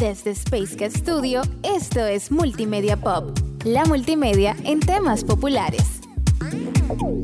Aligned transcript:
Desde 0.00 0.30
Space 0.30 0.76
Cat 0.76 0.92
Studio, 0.92 1.42
esto 1.64 2.06
es 2.06 2.30
Multimedia 2.30 2.96
Pop, 2.96 3.36
la 3.64 3.84
multimedia 3.84 4.54
en 4.62 4.78
temas 4.78 5.24
populares. 5.24 6.00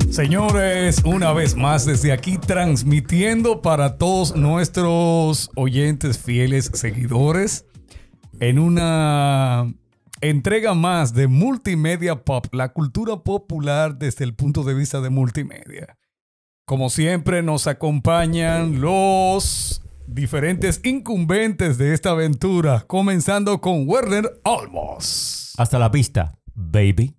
Señores, 0.09 1.01
una 1.05 1.31
vez 1.31 1.55
más 1.55 1.85
desde 1.85 2.11
aquí 2.11 2.37
transmitiendo 2.37 3.61
para 3.61 3.97
todos 3.97 4.35
nuestros 4.35 5.49
oyentes 5.55 6.19
fieles 6.19 6.69
seguidores 6.73 7.65
en 8.41 8.59
una 8.59 9.73
entrega 10.19 10.73
más 10.73 11.13
de 11.13 11.27
Multimedia 11.27 12.25
Pop, 12.25 12.47
la 12.53 12.73
cultura 12.73 13.15
popular 13.23 13.97
desde 13.97 14.25
el 14.25 14.35
punto 14.35 14.63
de 14.63 14.73
vista 14.73 14.99
de 14.99 15.09
multimedia. 15.09 15.97
Como 16.65 16.89
siempre 16.89 17.41
nos 17.41 17.67
acompañan 17.67 18.81
los 18.81 19.81
diferentes 20.07 20.81
incumbentes 20.83 21.77
de 21.77 21.93
esta 21.93 22.11
aventura, 22.11 22.83
comenzando 22.87 23.61
con 23.61 23.87
Werner 23.87 24.41
Olmos. 24.43 25.53
Hasta 25.57 25.79
la 25.79 25.89
vista, 25.89 26.37
baby. 26.53 27.15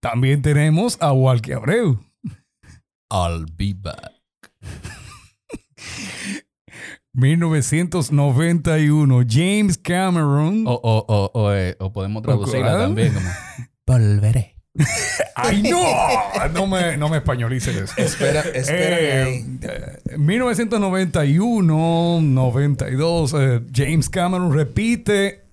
También 0.00 0.42
tenemos 0.42 1.00
a 1.00 1.12
Walkie 1.12 1.52
Abreu. 1.52 2.00
I'll 3.10 3.46
be 3.56 3.74
back. 3.74 4.12
1991, 7.14 9.24
James 9.28 9.76
Cameron. 9.76 10.66
O, 10.66 10.72
o, 10.72 11.04
o, 11.06 11.30
o, 11.34 11.52
eh, 11.52 11.76
o 11.78 11.92
podemos 11.92 12.22
traducirla 12.22 12.78
también 12.78 13.12
como 13.12 13.28
Volveré. 13.86 14.56
¡Ay, 15.34 15.62
no! 15.62 15.82
No 16.52 16.66
me, 16.66 16.96
no 16.96 17.08
me 17.08 17.18
españolicen 17.18 17.84
eso. 17.84 17.94
Espera, 17.96 18.40
espera. 18.40 18.98
Eh, 18.98 19.44
eh, 19.62 20.16
1991, 20.16 22.20
92, 22.22 23.34
eh, 23.34 23.60
James 23.72 24.08
Cameron 24.08 24.54
repite, 24.54 25.46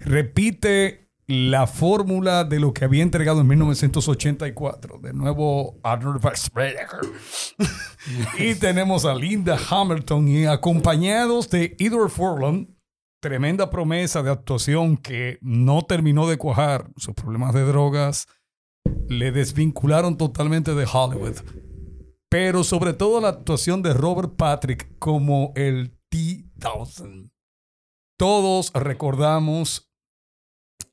repite 0.00 1.08
la 1.28 1.66
fórmula 1.66 2.44
de 2.44 2.58
lo 2.58 2.72
que 2.72 2.84
había 2.84 3.02
entregado 3.02 3.42
en 3.42 3.46
1984. 3.46 4.98
De 5.02 5.12
nuevo, 5.12 5.78
Arnold 5.84 6.20
Schwarzenegger. 6.20 7.00
y 8.38 8.54
tenemos 8.56 9.04
a 9.04 9.14
Linda 9.14 9.58
Hamilton 9.70 10.26
y 10.26 10.46
acompañados 10.46 11.48
de 11.50 11.76
Edward 11.78 12.10
Furlong. 12.10 12.66
Tremenda 13.20 13.68
promesa 13.68 14.22
de 14.22 14.30
actuación 14.30 14.96
que 14.96 15.38
no 15.42 15.82
terminó 15.82 16.28
de 16.28 16.38
cuajar. 16.38 16.86
Sus 16.96 17.14
problemas 17.14 17.52
de 17.52 17.62
drogas 17.62 18.26
le 19.08 19.32
desvincularon 19.32 20.16
totalmente 20.16 20.74
de 20.74 20.86
Hollywood. 20.90 21.36
Pero 22.28 22.62
sobre 22.62 22.92
todo 22.92 23.20
la 23.20 23.28
actuación 23.28 23.82
de 23.82 23.94
Robert 23.94 24.36
Patrick 24.36 24.98
como 24.98 25.52
el 25.56 25.98
T-1000. 26.10 27.30
Todos 28.18 28.72
recordamos 28.74 29.90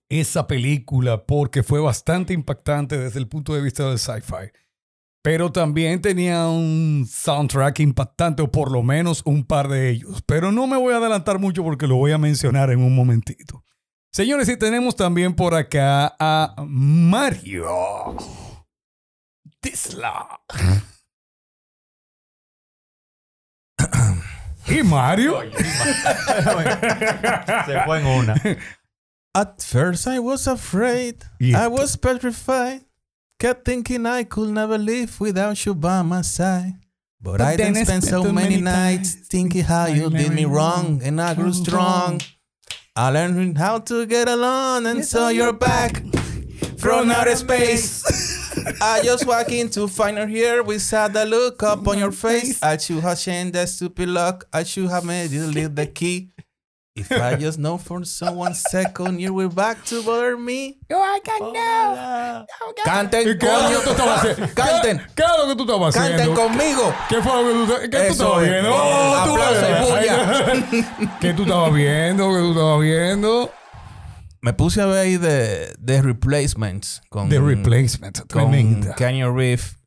esa 0.09 0.47
película 0.47 1.25
porque 1.25 1.63
fue 1.63 1.79
bastante 1.79 2.33
impactante 2.33 2.97
desde 2.97 3.19
el 3.19 3.27
punto 3.27 3.53
de 3.53 3.61
vista 3.61 3.89
del 3.89 3.99
sci-fi. 3.99 4.51
Pero 5.23 5.51
también 5.51 6.01
tenía 6.01 6.47
un 6.47 7.07
soundtrack 7.09 7.79
impactante, 7.79 8.43
o 8.43 8.51
por 8.51 8.71
lo 8.71 8.83
menos 8.83 9.23
un 9.25 9.43
par 9.43 9.67
de 9.69 9.89
ellos. 9.89 10.21
Pero 10.27 10.51
no 10.51 10.67
me 10.67 10.77
voy 10.77 10.93
a 10.93 10.97
adelantar 10.97 11.39
mucho 11.39 11.63
porque 11.63 11.87
lo 11.87 11.95
voy 11.95 12.11
a 12.11 12.19
mencionar 12.19 12.69
en 12.69 12.79
un 12.79 12.95
momentito. 12.95 13.64
Señores, 14.15 14.47
y 14.47 14.55
tenemos 14.55 14.95
también 14.95 15.35
por 15.35 15.53
acá 15.53 16.15
a 16.17 16.55
Mario 16.65 18.15
Tisla. 19.59 20.39
¿Y 24.69 24.83
Mario? 24.83 25.41
Se 27.65 27.81
fue 27.85 27.99
en 27.99 28.05
una. 28.05 28.35
At 29.33 29.61
first 29.61 30.07
I 30.07 30.19
was 30.19 30.47
afraid. 30.47 31.25
I 31.41 31.67
was 31.67 31.97
petrified. 31.97 32.85
Kept 33.37 33.65
thinking 33.65 34.05
I 34.05 34.23
could 34.23 34.51
never 34.51 34.77
live 34.77 35.19
without 35.19 35.65
you 35.65 35.75
by 35.75 36.03
my 36.03 36.21
side. 36.21 36.75
But, 37.19 37.41
I 37.41 37.57
then 37.57 37.73
didn't 37.73 37.77
I 37.79 37.83
spend 37.83 38.03
spent 38.05 38.23
so 38.23 38.31
many 38.31 38.61
many 38.61 38.61
nights 38.61 39.15
thinking 39.27 39.65
how 39.65 39.87
you 39.87 40.09
did 40.09 40.31
me 40.31 40.45
wrong, 40.45 41.01
and 41.03 41.19
I 41.19 41.33
grew 41.33 41.51
strong. 41.51 42.21
I 42.97 43.09
learned 43.09 43.57
how 43.57 43.79
to 43.79 44.05
get 44.05 44.29
along, 44.29 44.85
and 44.85 45.03
so 45.03 45.27
you're 45.27 45.51
back 45.51 46.01
from 46.77 47.11
outer 47.11 47.35
space. 47.35 48.01
I 48.81 49.01
just 49.03 49.25
walk 49.27 49.51
in 49.51 49.69
to 49.71 49.89
find 49.89 50.17
her 50.17 50.25
here 50.25 50.63
without 50.63 51.11
the 51.11 51.25
look 51.25 51.61
up 51.61 51.85
on 51.89 51.97
your 51.97 52.13
face. 52.13 52.63
I 52.63 52.77
should 52.77 53.01
have 53.01 53.19
changed 53.19 53.53
that 53.55 53.67
stupid 53.67 54.07
lock. 54.07 54.47
I 54.53 54.63
should 54.63 54.89
have 54.89 55.03
made 55.03 55.31
you 55.31 55.45
leave 55.45 55.75
the 55.75 55.87
key. 55.87 56.29
If 56.97 57.11
I 57.11 57.35
just 57.35 57.59
know 57.59 57.77
for 57.77 58.05
so 58.05 58.31
one 58.31 58.53
second 58.53 59.19
you 59.19 59.33
were 59.33 59.49
back 59.49 59.83
to 59.87 60.01
bother 60.01 60.37
me. 60.37 60.77
Canten, 62.85 63.27
¿Y 63.27 63.37
¿Qué 63.37 63.47
es 63.47 63.61
lo 63.63 63.67
que 63.69 63.83
tú 63.83 63.89
estabas 63.91 64.21
coño. 64.21 64.31
haciendo? 64.31 64.55
Canten, 64.55 64.97
¿Qué, 64.99 65.05
qué 65.15 65.23
es 65.23 65.29
lo 65.37 65.47
que 65.49 65.55
tú 65.57 65.63
estabas 65.63 65.93
canten 65.95 66.13
haciendo? 66.21 66.41
conmigo. 66.41 66.95
¿Qué 67.09 67.21
fue 67.21 67.43
lo 67.43 67.49
que 67.67 67.73
tú, 67.73 67.81
qué 67.81 67.97
tú 67.97 67.97
estabas 68.13 68.43
es. 68.43 68.49
viendo? 68.49 68.69
Eh, 68.69 68.73
Oh, 68.77 69.23
tú 69.25 69.31
aplauso 69.35 69.65
y 69.67 70.71
ves. 70.71 70.85
¿Qué 71.19 71.33
tú 71.33 71.41
estabas 71.43 71.73
viendo? 71.73 72.29
¿Qué 72.29 72.39
tú 72.39 72.51
estabas 72.51 72.81
viendo? 72.81 73.51
Me 74.41 74.53
puse 74.53 74.81
a 74.81 74.85
ver 74.85 74.99
ahí 74.99 75.17
de, 75.17 75.73
de 75.77 76.01
Replacements 76.01 77.01
con, 77.09 77.27
The 77.27 77.39
Replacement. 77.41 78.19
con 78.19 78.27
Tremenda. 78.27 78.95
Kanye 78.95 79.29
Reeves 79.29 79.77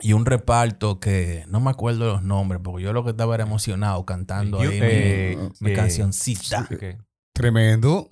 y 0.00 0.12
un 0.12 0.26
reparto 0.26 1.00
que 1.00 1.44
no 1.48 1.60
me 1.60 1.70
acuerdo 1.70 2.06
los 2.12 2.22
nombres 2.22 2.60
porque 2.62 2.82
yo 2.84 2.92
lo 2.92 3.02
que 3.04 3.10
estaba 3.10 3.34
era 3.34 3.44
emocionado 3.44 4.04
cantando 4.04 4.62
You- 4.62 4.70
ahí 4.70 4.78
eh, 4.82 5.38
mi, 5.60 5.66
mi 5.68 5.72
eh, 5.72 5.74
cancioncita. 5.76 6.68
Tremendo. 7.32 8.08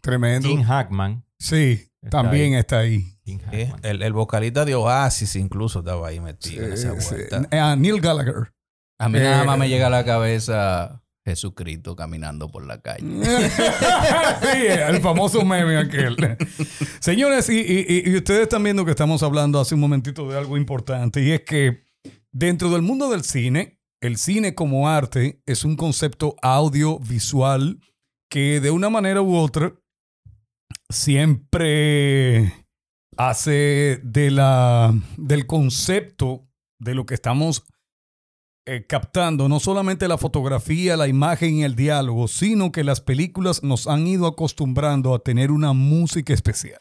Tremendo. 0.00 0.48
Jim 0.48 0.62
Hackman. 0.62 1.24
Sí, 1.38 1.90
Está 2.02 2.22
también 2.22 2.54
ahí. 2.54 2.60
está 2.60 2.78
ahí. 2.78 3.14
Eh, 3.52 3.72
el, 3.82 4.02
el 4.02 4.12
vocalista 4.12 4.64
de 4.64 4.74
Oasis 4.74 5.36
incluso 5.36 5.80
estaba 5.80 6.08
ahí 6.08 6.18
metido 6.20 6.64
en 6.66 6.72
esa 6.72 6.98
sí. 7.00 7.14
vuelta. 7.14 7.42
Eh, 7.50 7.76
Neil 7.76 8.00
Gallagher. 8.00 8.52
A 8.98 9.08
mí 9.08 9.18
Eh, 9.18 9.22
nada 9.22 9.44
más 9.44 9.58
me 9.58 9.68
llega 9.68 9.88
a 9.88 9.90
la 9.90 10.04
cabeza 10.04 11.02
Jesucristo 11.28 11.94
caminando 11.94 12.48
por 12.50 12.66
la 12.66 12.80
calle. 12.80 13.06
sí, 13.24 14.66
el 14.66 15.00
famoso 15.00 15.44
meme 15.44 15.76
aquel. 15.78 16.16
Señores, 17.00 17.48
y, 17.48 17.60
y- 18.06 18.16
ustedes 18.16 18.42
están 18.42 18.62
viendo 18.62 18.84
que 18.84 18.90
estamos 18.90 19.22
hablando 19.22 19.60
hace 19.60 19.74
un 19.74 19.80
momentito 19.80 20.28
de 20.28 20.36
algo 20.38 20.56
importante 20.56 21.22
y 21.22 21.30
es 21.32 21.42
que 21.42 21.84
dentro 22.32 22.70
del 22.70 22.82
mundo 22.82 23.10
del 23.10 23.22
cine, 23.24 23.80
el 24.00 24.16
cine 24.16 24.54
como 24.54 24.88
arte 24.88 25.42
es 25.46 25.64
un 25.64 25.76
concepto 25.76 26.36
audiovisual 26.42 27.80
que 28.30 28.60
de 28.60 28.70
una 28.70 28.90
manera 28.90 29.22
u 29.22 29.36
otra 29.36 29.72
siempre 30.90 32.52
hace 33.16 34.00
de 34.02 34.30
la, 34.30 34.94
del 35.16 35.46
concepto 35.46 36.46
de 36.78 36.94
lo 36.94 37.06
que 37.06 37.14
estamos 37.14 37.64
eh, 38.70 38.84
captando 38.86 39.48
no 39.48 39.60
solamente 39.60 40.08
la 40.08 40.18
fotografía, 40.18 40.98
la 40.98 41.08
imagen 41.08 41.54
y 41.54 41.64
el 41.64 41.74
diálogo, 41.74 42.28
sino 42.28 42.70
que 42.70 42.84
las 42.84 43.00
películas 43.00 43.62
nos 43.62 43.86
han 43.86 44.06
ido 44.06 44.26
acostumbrando 44.26 45.14
a 45.14 45.20
tener 45.20 45.50
una 45.50 45.72
música 45.72 46.34
especial. 46.34 46.78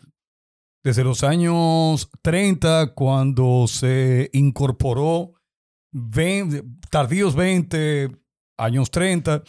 Desde 0.84 1.06
los 1.06 1.24
años 1.24 2.10
30, 2.24 2.94
cuando 2.94 3.68
se 3.70 4.30
incorporó 4.34 5.36
20, 5.94 6.66
tardíos 6.92 7.36
20, 7.36 8.10
años 8.58 8.92
30, 8.92 9.44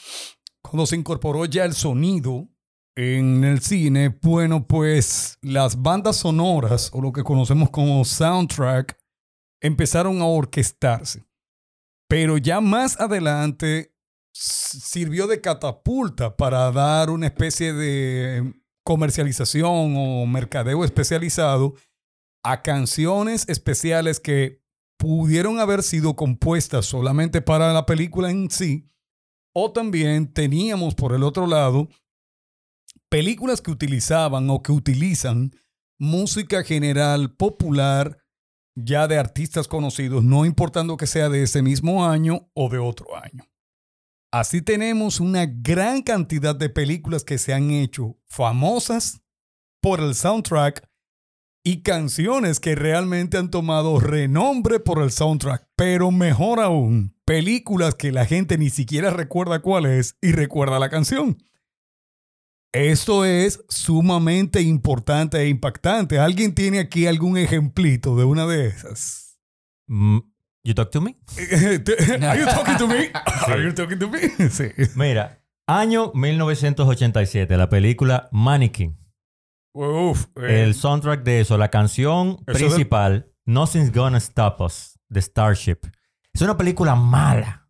cuando 0.62 0.86
se 0.86 0.94
incorporó 0.94 1.44
ya 1.44 1.64
el 1.64 1.72
sonido 1.72 2.46
en 2.94 3.42
el 3.42 3.62
cine, 3.62 4.16
bueno, 4.22 4.64
pues 4.64 5.38
las 5.42 5.82
bandas 5.82 6.18
sonoras, 6.18 6.88
o 6.92 7.00
lo 7.00 7.12
que 7.12 7.24
conocemos 7.24 7.70
como 7.70 8.04
soundtrack, 8.04 8.96
empezaron 9.60 10.20
a 10.20 10.26
orquestarse. 10.26 11.27
Pero 12.08 12.38
ya 12.38 12.60
más 12.60 12.98
adelante 12.98 13.94
sirvió 14.32 15.26
de 15.26 15.40
catapulta 15.40 16.36
para 16.36 16.70
dar 16.72 17.10
una 17.10 17.26
especie 17.26 17.72
de 17.72 18.54
comercialización 18.84 19.94
o 19.96 20.26
mercadeo 20.26 20.84
especializado 20.84 21.74
a 22.42 22.62
canciones 22.62 23.46
especiales 23.48 24.20
que 24.20 24.62
pudieron 24.98 25.60
haber 25.60 25.82
sido 25.82 26.16
compuestas 26.16 26.86
solamente 26.86 27.42
para 27.42 27.72
la 27.72 27.86
película 27.86 28.30
en 28.30 28.50
sí, 28.50 28.90
o 29.54 29.72
también 29.72 30.32
teníamos 30.32 30.94
por 30.94 31.14
el 31.14 31.22
otro 31.22 31.46
lado 31.46 31.88
películas 33.08 33.60
que 33.60 33.70
utilizaban 33.70 34.50
o 34.50 34.62
que 34.62 34.72
utilizan 34.72 35.52
música 35.98 36.62
general 36.62 37.34
popular 37.34 38.18
ya 38.84 39.08
de 39.08 39.18
artistas 39.18 39.68
conocidos, 39.68 40.22
no 40.24 40.44
importando 40.44 40.96
que 40.96 41.06
sea 41.06 41.28
de 41.28 41.42
ese 41.42 41.62
mismo 41.62 42.06
año 42.06 42.48
o 42.54 42.68
de 42.68 42.78
otro 42.78 43.16
año. 43.16 43.44
Así 44.30 44.60
tenemos 44.60 45.20
una 45.20 45.46
gran 45.46 46.02
cantidad 46.02 46.54
de 46.54 46.68
películas 46.68 47.24
que 47.24 47.38
se 47.38 47.54
han 47.54 47.70
hecho 47.70 48.18
famosas 48.26 49.22
por 49.80 50.00
el 50.00 50.14
soundtrack 50.14 50.86
y 51.64 51.82
canciones 51.82 52.60
que 52.60 52.74
realmente 52.74 53.36
han 53.36 53.50
tomado 53.50 54.00
renombre 54.00 54.80
por 54.80 55.02
el 55.02 55.10
soundtrack. 55.10 55.68
Pero 55.76 56.10
mejor 56.10 56.60
aún, 56.60 57.16
películas 57.24 57.94
que 57.94 58.12
la 58.12 58.26
gente 58.26 58.58
ni 58.58 58.70
siquiera 58.70 59.10
recuerda 59.10 59.60
cuál 59.60 59.86
es 59.86 60.16
y 60.20 60.32
recuerda 60.32 60.78
la 60.78 60.90
canción. 60.90 61.38
Esto 62.72 63.24
es 63.24 63.64
sumamente 63.68 64.60
importante 64.60 65.38
e 65.38 65.48
impactante. 65.48 66.18
¿Alguien 66.18 66.54
tiene 66.54 66.78
aquí 66.80 67.06
algún 67.06 67.38
ejemplito 67.38 68.14
de 68.16 68.24
una 68.24 68.46
de 68.46 68.66
esas? 68.66 69.38
Mm, 69.86 70.18
You 70.64 70.74
talk 70.74 70.90
to 70.90 71.00
me? 71.00 71.16
Are 72.22 72.38
you 72.38 72.44
talking 72.46 72.76
to 72.76 72.86
me? 72.86 73.10
Are 73.46 73.62
you 73.64 73.72
talking 73.72 73.98
to 73.98 74.08
me? 74.08 74.50
Sí. 74.50 74.64
Mira, 74.96 75.42
año 75.66 76.12
1987, 76.14 77.56
la 77.56 77.68
película 77.68 78.28
Mannequin. 78.32 78.98
Uf, 79.74 80.26
eh, 80.36 80.64
El 80.64 80.74
soundtrack 80.74 81.22
de 81.22 81.40
eso, 81.40 81.56
la 81.56 81.70
canción 81.70 82.38
Eso 82.46 82.58
de- 82.58 82.64
principal, 82.66 83.32
Nothing's 83.46 83.92
Gonna 83.92 84.18
Stop 84.18 84.60
Us, 84.60 84.98
de 85.08 85.22
Starship. 85.22 85.78
Es 86.34 86.42
una 86.42 86.56
película 86.56 86.94
mala. 86.96 87.67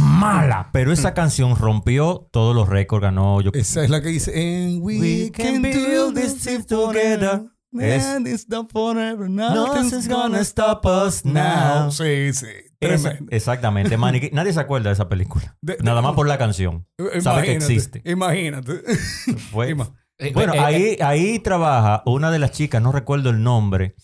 Mala. 0.00 0.70
Pero 0.72 0.92
esa 0.92 1.14
canción 1.14 1.56
rompió 1.56 2.28
todos 2.32 2.54
los 2.54 2.68
récords, 2.68 3.02
ganó. 3.02 3.40
Yo, 3.40 3.50
esa 3.54 3.82
es 3.84 3.90
la 3.90 4.00
que 4.02 4.08
dice 4.08 4.32
And 4.32 4.80
we, 4.82 4.98
We 5.00 5.30
can, 5.32 5.62
can 5.62 5.62
build 5.62 6.14
this 6.14 6.42
ship 6.44 6.66
together. 6.66 7.42
Es- 7.78 8.04
And 8.04 8.26
it's 8.26 8.48
not 8.48 8.70
forever. 8.72 9.28
Nothing's 9.28 10.08
gonna 10.08 10.40
stop 10.40 10.84
us 10.86 11.24
now. 11.24 11.90
Sí, 11.90 12.32
sí. 12.32 12.46
Tremendo. 12.80 13.26
exactamente. 13.30 13.96
Nadie 14.32 14.52
se 14.52 14.60
acuerda 14.60 14.88
de 14.90 14.94
esa 14.94 15.08
película. 15.08 15.56
De- 15.60 15.76
de- 15.76 15.82
Nada 15.82 16.00
más 16.00 16.14
por 16.14 16.26
la 16.28 16.38
canción. 16.38 16.86
Sabe 17.20 17.42
que 17.44 17.52
existe. 17.54 18.02
Imagínate. 18.04 18.82
Fue- 19.50 19.70
Ima- 19.74 19.92
Eh, 20.20 20.32
Bueno, 20.34 20.52
eh, 20.54 20.56
eh, 20.56 20.60
ahí, 20.64 20.96
ahí 21.00 21.38
trabaja 21.38 22.02
una 22.04 22.30
de 22.32 22.38
las 22.40 22.50
chicas, 22.50 22.82
no 22.82 22.90
recuerdo 22.90 23.30
el 23.30 23.40
nombre, 23.42 23.94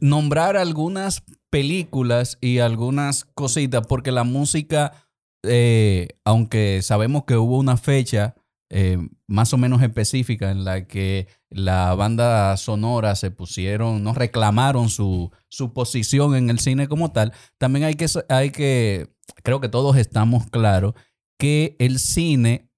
nombrar 0.00 0.56
algunas 0.56 1.22
películas 1.50 2.38
y 2.40 2.60
algunas 2.60 3.24
cositas, 3.24 3.86
porque 3.86 4.10
la 4.12 4.24
música, 4.24 4.92
aunque 6.24 6.80
sabemos 6.82 7.24
que 7.24 7.36
hubo 7.36 7.58
una 7.58 7.76
fecha 7.76 8.34
más 9.26 9.52
o 9.52 9.58
menos 9.58 9.82
específica 9.82 10.50
en 10.50 10.64
la 10.64 10.86
que 10.86 11.26
la 11.54 11.94
banda 11.94 12.56
sonora 12.56 13.14
se 13.14 13.30
pusieron, 13.30 14.02
no 14.02 14.14
reclamaron 14.14 14.88
su, 14.88 15.30
su 15.48 15.72
posición 15.72 16.34
en 16.34 16.50
el 16.50 16.58
cine 16.58 16.88
como 16.88 17.12
tal, 17.12 17.32
también 17.58 17.84
hay 17.84 17.94
que, 17.94 18.06
hay 18.28 18.50
que, 18.50 19.14
creo 19.42 19.60
que 19.60 19.68
todos 19.68 19.96
estamos 19.96 20.48
claros, 20.50 20.94
que 21.38 21.76
el 21.78 21.98
cine 21.98 22.70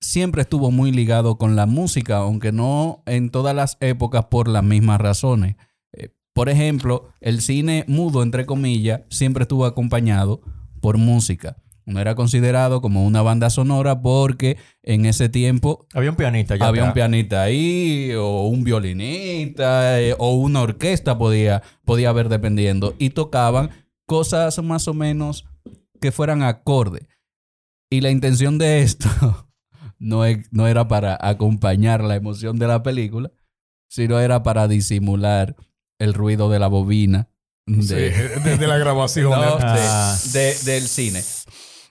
siempre 0.00 0.42
estuvo 0.42 0.70
muy 0.70 0.92
ligado 0.92 1.38
con 1.38 1.56
la 1.56 1.66
música, 1.66 2.18
aunque 2.18 2.52
no 2.52 3.02
en 3.06 3.30
todas 3.30 3.54
las 3.56 3.76
épocas 3.80 4.26
por 4.26 4.48
las 4.48 4.62
mismas 4.62 5.00
razones. 5.00 5.56
Eh, 5.92 6.10
Por 6.32 6.48
ejemplo, 6.48 7.08
el 7.20 7.40
cine 7.40 7.84
mudo, 7.88 8.22
entre 8.22 8.44
comillas, 8.44 9.02
siempre 9.08 9.42
estuvo 9.42 9.64
acompañado 9.64 10.42
por 10.80 10.98
música. 10.98 11.56
No 11.86 12.00
era 12.00 12.14
considerado 12.14 12.80
como 12.80 13.04
una 13.04 13.20
banda 13.22 13.50
sonora 13.50 14.00
porque 14.00 14.56
en 14.82 15.04
ese 15.06 15.28
tiempo 15.28 15.86
Había 15.92 16.10
un 16.10 16.16
pianista 16.16 16.56
ya 16.56 16.66
había 16.66 16.84
un 16.84 16.92
pianista 16.94 17.42
ahí, 17.42 18.12
o 18.14 18.46
un 18.48 18.64
violinista, 18.64 20.00
eh, 20.00 20.14
o 20.18 20.32
una 20.34 20.62
orquesta 20.62 21.18
podía, 21.18 21.62
podía 21.84 22.08
haber 22.10 22.28
dependiendo. 22.28 22.94
Y 22.98 23.10
tocaban 23.10 23.70
cosas 24.06 24.62
más 24.62 24.88
o 24.88 24.94
menos 24.94 25.44
que 26.00 26.12
fueran 26.12 26.42
acorde. 26.42 27.06
Y 27.90 28.00
la 28.00 28.10
intención 28.10 28.58
de 28.58 28.82
esto 28.82 29.08
no, 29.98 30.24
es- 30.24 30.48
no 30.52 30.66
era 30.66 30.88
para 30.88 31.18
acompañar 31.20 32.02
la 32.02 32.16
emoción 32.16 32.58
de 32.58 32.66
la 32.66 32.82
película, 32.82 33.30
sino 33.88 34.18
era 34.18 34.42
para 34.42 34.68
disimular 34.68 35.54
el 35.98 36.14
ruido 36.14 36.48
de 36.50 36.58
la 36.58 36.66
bobina 36.66 37.28
de, 37.66 37.82
Sí, 37.82 38.40
desde 38.44 38.66
la 38.66 38.76
grabación. 38.78 39.30
no. 39.30 39.58
Ah. 39.60 40.16
de- 40.32 40.54
de- 40.54 40.72
del 40.72 40.82
cine. 40.88 41.22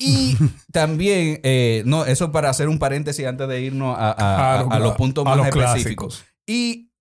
Y 0.06 0.36
también, 0.72 1.40
eh, 1.44 1.84
no, 1.86 2.06
eso 2.06 2.32
para 2.32 2.50
hacer 2.50 2.68
un 2.70 2.80
paréntesis 2.80 3.26
antes 3.26 3.48
de 3.48 3.62
irnos 3.62 3.96
a, 3.98 4.12
a- 4.12 4.60
A 4.60 4.64
lo- 4.64 4.72
a 4.72 4.80
los 4.80 4.96
puntos 4.96 5.24
más 5.26 5.38
los 5.38 5.48
específicos. 5.48 6.18
clásicos. 6.18 6.26
Y 6.48 6.92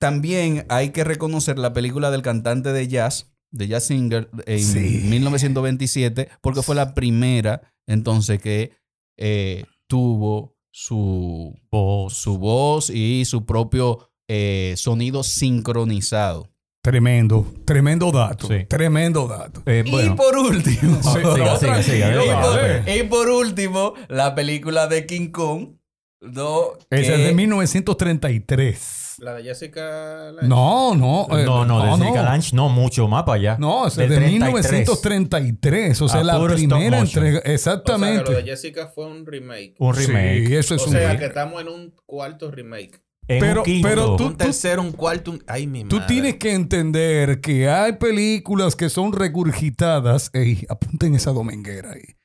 también 0.00 0.66
hay 0.68 0.90
que 0.90 1.04
reconocer 1.04 1.58
la 1.58 1.72
película 1.72 2.10
del 2.10 2.22
cantante 2.22 2.72
de 2.72 2.88
jazz, 2.88 3.32
de 3.52 3.68
jazz 3.68 3.84
singer, 3.84 4.30
en 4.46 4.58
Sí. 4.64 5.02
1927, 5.08 6.28
porque 6.40 6.62
fue 6.62 6.74
la 6.74 6.94
primera 6.94 7.72
entonces 7.86 8.40
que 8.40 8.72
eh, 9.18 9.64
tuvo 9.88 10.56
su 10.72 11.54
Voz. 11.70 12.14
su 12.14 12.38
voz 12.38 12.88
y 12.90 13.24
su 13.26 13.44
propio 13.44 14.10
eh, 14.28 14.74
sonido 14.76 15.22
sincronizado. 15.22 16.50
Tremendo, 16.82 17.46
tremendo 17.64 18.10
dato. 18.10 18.48
Sí. 18.48 18.64
Tremendo 18.68 19.28
dato. 19.28 19.62
Eh, 19.66 19.84
Y 19.86 19.90
bueno, 19.90 20.16
por 20.16 20.36
último, 20.36 21.00
Sí, 21.00 21.10
siga, 21.20 21.56
siga, 21.58 21.82
siga, 21.82 22.10
tranquilo, 22.10 22.24
dale, 22.26 22.26
y, 22.26 22.42
por, 22.42 22.56
dale. 22.56 22.96
y 22.98 23.02
por 23.04 23.28
último, 23.28 23.94
la 24.08 24.34
película 24.34 24.88
de 24.88 25.06
King 25.06 25.30
Kong, 25.30 25.76
¿no? 26.20 26.72
Esa 26.90 27.14
es 27.14 27.18
de 27.24 27.34
1933. 27.34 28.98
La 29.18 29.34
de 29.34 29.44
Jessica 29.44 30.32
Lange. 30.32 30.48
No, 30.48 30.96
no. 30.96 31.26
eh, 31.38 31.44
no, 31.44 31.64
no, 31.64 31.84
de 31.84 31.90
Jessica 31.92 32.22
no. 32.22 32.28
Lange 32.30 32.56
no, 32.56 32.68
mucho 32.68 33.06
más 33.06 33.22
para 33.22 33.36
allá. 33.36 33.56
No, 33.60 33.86
es 33.86 33.94
de 33.94 34.06
33. 34.08 34.32
1933. 34.32 36.02
O 36.02 36.08
sea, 36.08 36.20
A 36.20 36.24
la 36.24 36.44
primera 36.44 36.98
entrega. 36.98 37.04
O 37.04 37.06
sea, 37.06 37.42
que 37.42 37.54
Exactamente. 37.54 38.32
lo 38.32 38.36
de 38.38 38.42
Jessica 38.42 38.88
fue 38.92 39.06
un 39.06 39.24
remake. 39.24 39.74
Un 39.78 39.94
remake. 39.94 40.46
Sí, 40.48 40.54
eso 40.56 40.74
es 40.74 40.82
o 40.82 40.86
un 40.86 40.90
sea, 40.92 41.00
remake. 41.00 41.18
que 41.20 41.26
estamos 41.26 41.60
en 41.62 41.68
un 41.68 41.94
cuarto 42.06 42.50
remake. 42.50 43.00
En 43.28 43.38
Pero- 43.40 43.60
un 43.60 43.64
quinto. 43.64 43.88
pero 43.88 44.16
tú- 44.16 44.26
Un 44.26 44.36
tercero, 44.36 44.82
un 44.82 44.92
cuarto, 44.92 45.30
un... 45.30 45.44
Ay, 45.46 45.66
mi 45.66 45.84
Tú 45.84 45.96
madre. 45.96 46.08
tienes 46.08 46.36
que 46.36 46.52
entender 46.52 47.40
que 47.40 47.68
hay 47.68 47.92
películas 47.94 48.74
que 48.76 48.88
son 48.90 49.12
regurgitadas. 49.12 50.30
Ey, 50.32 50.66
apunten 50.68 51.14
esa 51.14 51.30
dominguera 51.32 51.92
ahí. 51.92 52.16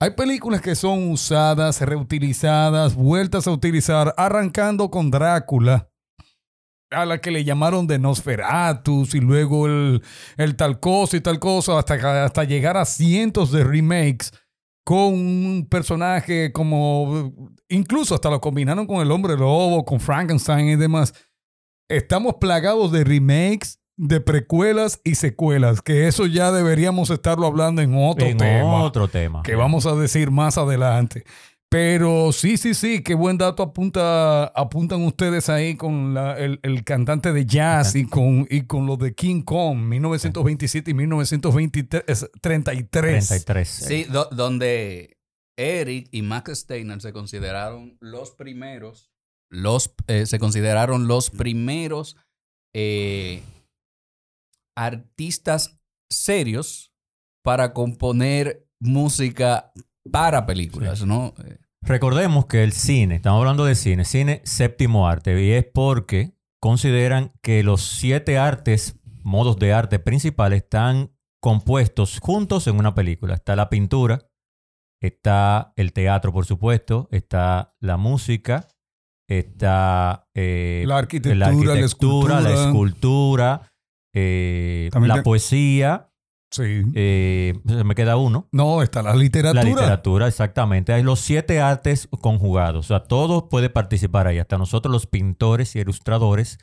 Hay 0.00 0.10
películas 0.10 0.60
que 0.60 0.74
son 0.74 1.10
usadas, 1.12 1.80
reutilizadas, 1.80 2.94
vueltas 2.96 3.46
a 3.46 3.52
utilizar, 3.52 4.12
arrancando 4.16 4.90
con 4.90 5.12
Drácula, 5.12 5.88
a 6.90 7.06
la 7.06 7.18
que 7.20 7.30
le 7.30 7.44
llamaron 7.44 7.86
de 7.86 8.00
Nosferatus 8.00 9.14
y 9.14 9.20
luego 9.20 9.66
el, 9.66 10.02
el 10.36 10.56
tal 10.56 10.80
cosa 10.80 11.16
y 11.16 11.20
tal 11.20 11.38
cosa, 11.38 11.78
hasta, 11.78 12.24
hasta 12.24 12.42
llegar 12.44 12.76
a 12.76 12.84
cientos 12.84 13.52
de 13.52 13.62
remakes 13.62 14.32
con 14.84 15.14
un 15.14 15.66
personaje 15.70 16.52
como, 16.52 17.32
incluso 17.68 18.14
hasta 18.14 18.30
lo 18.30 18.40
combinaron 18.40 18.86
con 18.86 19.00
el 19.00 19.10
hombre 19.10 19.36
lobo, 19.36 19.84
con 19.84 20.00
Frankenstein 20.00 20.68
y 20.68 20.76
demás. 20.76 21.14
Estamos 21.88 22.36
plagados 22.40 22.90
de 22.90 23.04
remakes, 23.04 23.80
de 23.96 24.20
precuelas 24.20 25.00
y 25.04 25.14
secuelas, 25.14 25.82
que 25.82 26.08
eso 26.08 26.26
ya 26.26 26.50
deberíamos 26.50 27.10
estarlo 27.10 27.46
hablando 27.46 27.82
en 27.82 27.94
otro 27.94 28.26
en 28.26 28.38
tema 28.38 28.82
otro 28.82 29.08
tema. 29.08 29.42
que 29.42 29.54
vamos 29.54 29.86
a 29.86 29.94
decir 29.94 30.30
más 30.30 30.58
adelante. 30.58 31.24
Pero 31.72 32.32
sí, 32.32 32.58
sí, 32.58 32.74
sí, 32.74 33.02
qué 33.02 33.14
buen 33.14 33.38
dato 33.38 33.62
apunta, 33.62 34.44
apuntan 34.48 35.00
ustedes 35.04 35.48
ahí 35.48 35.74
con 35.74 36.12
la- 36.12 36.38
el, 36.38 36.60
el 36.62 36.84
cantante 36.84 37.32
de 37.32 37.46
jazz 37.46 37.96
y 37.96 38.04
con, 38.06 38.46
y 38.50 38.66
con 38.66 38.84
lo 38.86 38.98
de 38.98 39.14
King 39.14 39.40
Kong, 39.40 39.78
1927 39.78 40.90
y 40.90 40.94
1933. 40.94 42.28
33. 42.90 43.68
Sí, 43.68 44.04
do- 44.04 44.28
donde 44.32 45.16
Eric 45.56 46.08
y 46.12 46.20
Max 46.20 46.50
Steiner 46.60 47.00
se 47.00 47.14
consideraron 47.14 47.96
los 48.00 48.32
primeros, 48.32 49.10
los, 49.50 49.94
eh, 50.08 50.26
se 50.26 50.38
consideraron 50.38 51.08
los 51.08 51.30
primeros 51.30 52.18
eh, 52.74 53.42
artistas 54.76 55.78
serios 56.10 56.92
para 57.42 57.72
componer 57.72 58.66
música 58.80 59.72
para 60.10 60.46
películas, 60.46 61.04
¿no? 61.06 61.34
Eh, 61.44 61.58
Recordemos 61.84 62.46
que 62.46 62.62
el 62.62 62.72
cine, 62.72 63.16
estamos 63.16 63.40
hablando 63.40 63.64
de 63.64 63.74
cine, 63.74 64.04
cine 64.04 64.40
séptimo 64.44 65.08
arte, 65.08 65.42
y 65.42 65.50
es 65.50 65.64
porque 65.64 66.32
consideran 66.60 67.32
que 67.42 67.64
los 67.64 67.82
siete 67.82 68.38
artes 68.38 69.00
modos 69.24 69.56
de 69.56 69.72
arte 69.72 69.98
principales 69.98 70.62
están 70.62 71.10
compuestos 71.40 72.20
juntos 72.20 72.68
en 72.68 72.78
una 72.78 72.94
película. 72.94 73.34
Está 73.34 73.56
la 73.56 73.68
pintura, 73.68 74.30
está 75.00 75.72
el 75.74 75.92
teatro, 75.92 76.32
por 76.32 76.46
supuesto, 76.46 77.08
está 77.10 77.74
la 77.80 77.96
música, 77.96 78.68
está 79.28 80.28
eh, 80.34 80.84
La 80.86 80.98
arquitectura, 80.98 81.34
la, 81.34 81.46
arquitectura, 81.46 82.40
la 82.40 82.50
escultura. 82.50 82.66
escultura, 82.66 83.72
eh, 84.14 84.90
la 84.94 85.22
poesía. 85.24 86.11
Sí. 86.52 86.84
eh, 86.94 87.54
me 87.64 87.94
queda 87.94 88.16
uno. 88.16 88.46
No, 88.52 88.82
está 88.82 89.02
la 89.02 89.16
literatura. 89.16 89.64
La 89.64 89.68
literatura, 89.68 90.28
exactamente. 90.28 90.92
Hay 90.92 91.02
los 91.02 91.18
siete 91.20 91.60
artes 91.60 92.08
conjugados. 92.20 92.86
O 92.86 92.88
sea, 92.88 93.00
todo 93.00 93.48
puede 93.48 93.70
participar 93.70 94.26
ahí. 94.26 94.38
Hasta 94.38 94.58
nosotros 94.58 94.92
los 94.92 95.06
pintores 95.06 95.74
y 95.74 95.80
ilustradores 95.80 96.58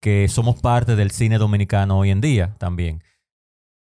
que 0.00 0.28
somos 0.28 0.60
parte 0.60 0.94
del 0.94 1.10
cine 1.10 1.38
dominicano 1.38 1.98
hoy 1.98 2.10
en 2.10 2.20
día 2.20 2.54
también. 2.58 3.02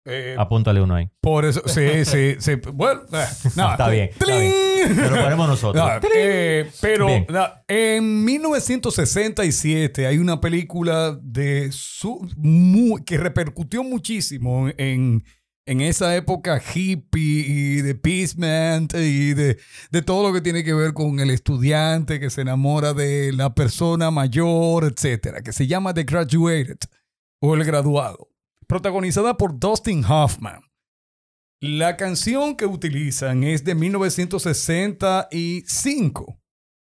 Eh, 0.05 0.35
Apúntale 0.37 0.81
uno 0.81 0.97
ahí. 0.97 1.09
por 1.21 1.45
eso, 1.45 1.63
sí, 1.67 2.05
sí, 2.05 2.35
sí. 2.41 2.53
Bueno, 2.73 3.03
eh, 3.13 3.25
no, 3.55 3.71
Está 3.73 3.89
bien, 3.89 4.09
está 4.11 4.27
bien. 4.27 4.53
¡Tling! 4.53 4.97
Pero 4.97 5.17
lo 5.17 5.23
ponemos 5.23 5.49
nosotros. 5.49 5.85
No, 5.85 6.09
eh, 6.15 6.69
pero 6.81 7.07
no, 7.29 7.47
en 7.69 8.25
1967 8.25 10.07
hay 10.07 10.19
una 10.19 10.41
película 10.41 11.19
de 11.23 11.71
su- 11.73 12.29
que 13.07 13.17
repercutió 13.17 13.85
muchísimo 13.85 14.69
en, 14.77 15.25
en 15.67 15.81
esa 15.81 16.17
época 16.17 16.61
hippie 16.75 17.45
y 17.47 17.75
de 17.83 17.95
peacement 17.95 18.93
y 18.95 19.35
de, 19.35 19.59
de 19.91 20.03
todo 20.03 20.27
lo 20.27 20.35
que 20.35 20.41
tiene 20.41 20.65
que 20.65 20.75
ver 20.75 20.93
con 20.95 21.21
el 21.21 21.31
estudiante 21.31 22.19
que 22.19 22.31
se 22.31 22.41
enamora 22.41 22.93
de 22.93 23.33
la 23.33 23.55
persona 23.55 24.11
mayor, 24.11 24.85
etcétera, 24.85 25.43
que 25.43 25.53
se 25.53 25.67
llama 25.69 25.95
The 25.95 26.03
Graduated 26.05 26.79
o 27.41 27.55
El 27.55 27.65
Graduado, 27.65 28.29
protagonizada 28.73 29.37
por 29.37 29.61
Dustin 29.61 30.03
Hoffman. 30.03 30.63
La 31.61 31.99
canción 31.99 32.57
que 32.57 32.65
utilizan 32.65 33.45
es 33.45 33.65
de 33.65 33.75
1965. 33.75 36.41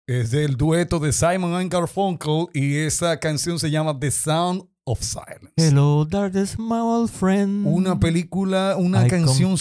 Es 0.07 0.29
del 0.29 0.55
dueto 0.55 0.99
de 0.99 1.11
Simon 1.11 1.55
and 1.55 1.73
Garfunkel 1.73 2.45
y 2.53 2.77
esa 2.77 3.19
canción 3.19 3.57
se 3.57 3.71
llama 3.71 3.99
The 3.99 4.11
Sound 4.11 4.69
of 4.89 5.03
Silence. 5.03 5.51
Hello, 5.55 6.03
darkness, 6.03 6.57
my 6.57 6.79
old 6.79 7.11
friend. 7.11 7.65
Una 7.67 7.99
película, 7.99 8.75
una 8.75 9.05
I 9.05 9.09
canción 9.09 9.51
with 9.51 9.59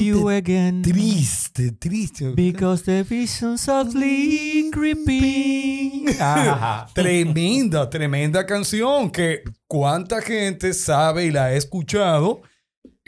you 0.00 0.16
sumamente 0.16 0.36
again. 0.36 0.82
triste, 0.82 1.70
triste. 1.78 2.34
Because 2.34 2.82
the 2.82 3.04
vision 3.04 3.56
softly 3.56 4.68
creeping. 4.72 6.08
Ajá. 6.20 6.86
Tremenda, 6.92 7.88
tremenda 7.88 8.44
canción 8.44 9.10
que 9.10 9.44
cuánta 9.68 10.20
gente 10.20 10.74
sabe 10.74 11.26
y 11.26 11.30
la 11.30 11.44
ha 11.46 11.52
escuchado. 11.54 12.42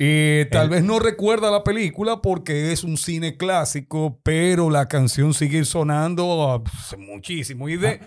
Eh, 0.03 0.49
tal 0.51 0.65
El- 0.65 0.71
vez 0.71 0.83
no 0.83 0.99
recuerda 0.99 1.51
la 1.51 1.63
película 1.63 2.23
porque 2.23 2.73
es 2.73 2.85
un 2.85 2.97
cine 2.97 3.37
clásico, 3.37 4.19
pero 4.25 4.71
la 4.71 4.89
canción 4.89 5.35
sigue 5.35 5.63
sonando 5.67 6.51
ah, 6.51 6.63
pues, 6.65 6.99
muchísimo. 6.99 7.69
Y 7.69 7.77
de, 7.77 8.01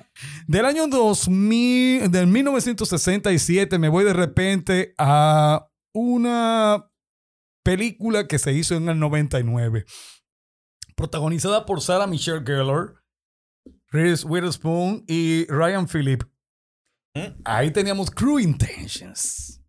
del 0.48 0.66
año 0.66 0.88
2000, 0.88 2.10
del 2.10 2.26
1967 2.26 3.78
me 3.78 3.90
voy 3.90 4.06
de 4.06 4.14
repente 4.14 4.96
a 4.98 5.70
una 5.94 6.90
película 7.64 8.28
que 8.28 8.40
se 8.40 8.54
hizo 8.54 8.76
en 8.76 8.90
el 8.90 8.98
99, 9.00 9.86
protagonizada 10.96 11.68
por 11.68 11.80
Sarah 11.80 12.08
Michelle 12.08 12.44
Gellar, 12.44 12.96
Reese 13.92 14.26
Witherspoon 14.26 15.06
y 15.08 15.46
Ryan 15.46 15.88
Phillip. 15.88 16.24
Ahí 17.46 17.70
teníamos 17.72 18.10
Crew 18.10 18.40
Intentions. 18.40 19.63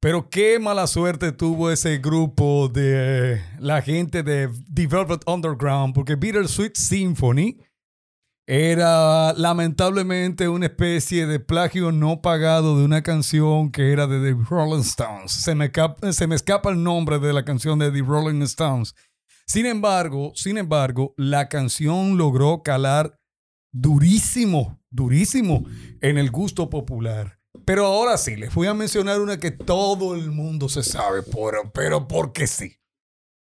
Pero 0.00 0.28
qué 0.28 0.58
mala 0.58 0.86
suerte 0.86 1.32
tuvo 1.32 1.70
ese 1.70 1.98
grupo 1.98 2.68
de 2.68 3.42
la 3.58 3.80
gente 3.82 4.22
de 4.22 4.50
The 4.72 4.88
Underground, 5.26 5.94
porque 5.94 6.16
Bittersweet 6.16 6.76
Symphony 6.76 7.58
era 8.46 9.32
lamentablemente 9.32 10.48
una 10.48 10.66
especie 10.66 11.26
de 11.26 11.40
plagio 11.40 11.90
no 11.90 12.22
pagado 12.22 12.78
de 12.78 12.84
una 12.84 13.02
canción 13.02 13.72
que 13.72 13.90
era 13.90 14.06
de 14.06 14.20
The 14.20 14.40
Rolling 14.48 14.82
Stones. 14.82 15.32
Se 15.32 15.54
me, 15.56 15.72
se 16.12 16.26
me 16.28 16.36
escapa 16.36 16.70
el 16.70 16.82
nombre 16.82 17.18
de 17.18 17.32
la 17.32 17.44
canción 17.44 17.78
de 17.78 17.90
The 17.90 18.02
Rolling 18.02 18.42
Stones. 18.42 18.94
Sin 19.46 19.66
embargo, 19.66 20.32
sin 20.36 20.58
embargo, 20.58 21.14
la 21.16 21.48
canción 21.48 22.16
logró 22.16 22.62
calar 22.62 23.18
durísimo, 23.72 24.80
durísimo 24.90 25.64
en 26.00 26.18
el 26.18 26.30
gusto 26.30 26.70
popular. 26.70 27.35
Pero 27.64 27.86
ahora 27.86 28.16
sí, 28.18 28.36
les 28.36 28.54
voy 28.54 28.66
a 28.66 28.74
mencionar 28.74 29.20
una 29.20 29.38
que 29.38 29.50
todo 29.50 30.14
el 30.14 30.30
mundo 30.30 30.68
se 30.68 30.82
sabe, 30.82 31.22
por, 31.22 31.72
pero 31.72 32.06
porque 32.08 32.46
sí. 32.46 32.76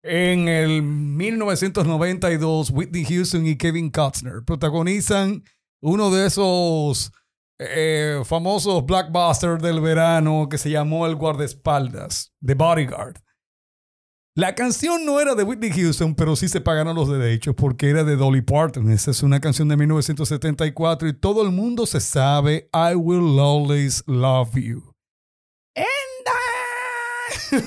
En 0.03 0.47
el 0.47 0.83
1992, 0.83 2.69
Whitney 2.69 3.03
Houston 3.05 3.45
y 3.45 3.57
Kevin 3.57 3.89
Costner 3.89 4.43
protagonizan 4.45 5.43
uno 5.81 6.11
de 6.11 6.27
esos 6.27 7.11
eh, 7.59 8.21
famosos 8.23 8.85
blockbusters 8.85 9.61
del 9.61 9.81
verano 9.81 10.47
que 10.49 10.57
se 10.57 10.69
llamó 10.69 11.05
El 11.07 11.15
guardaespaldas, 11.15 12.33
The 12.45 12.53
Bodyguard. 12.53 13.17
La 14.37 14.53
canción 14.53 15.03
no 15.03 15.19
era 15.19 15.33
de 15.33 15.41
Whitney 15.41 15.71
Houston, 15.71 16.13
pero 16.13 16.35
sí 16.35 16.47
se 16.47 16.61
pagaron 16.61 16.95
los 16.95 17.09
derechos 17.09 17.55
porque 17.55 17.89
era 17.89 18.03
de 18.03 18.15
Dolly 18.15 18.41
Parton. 18.41 18.91
Esa 18.91 19.09
es 19.09 19.23
una 19.23 19.39
canción 19.39 19.67
de 19.67 19.77
1974 19.77 21.07
y 21.07 21.13
todo 21.13 21.41
el 21.41 21.51
mundo 21.51 21.87
se 21.87 21.99
sabe 21.99 22.69
I 22.71 22.93
Will 22.93 23.39
Always 23.39 24.03
Love 24.05 24.53
You. 24.53 24.93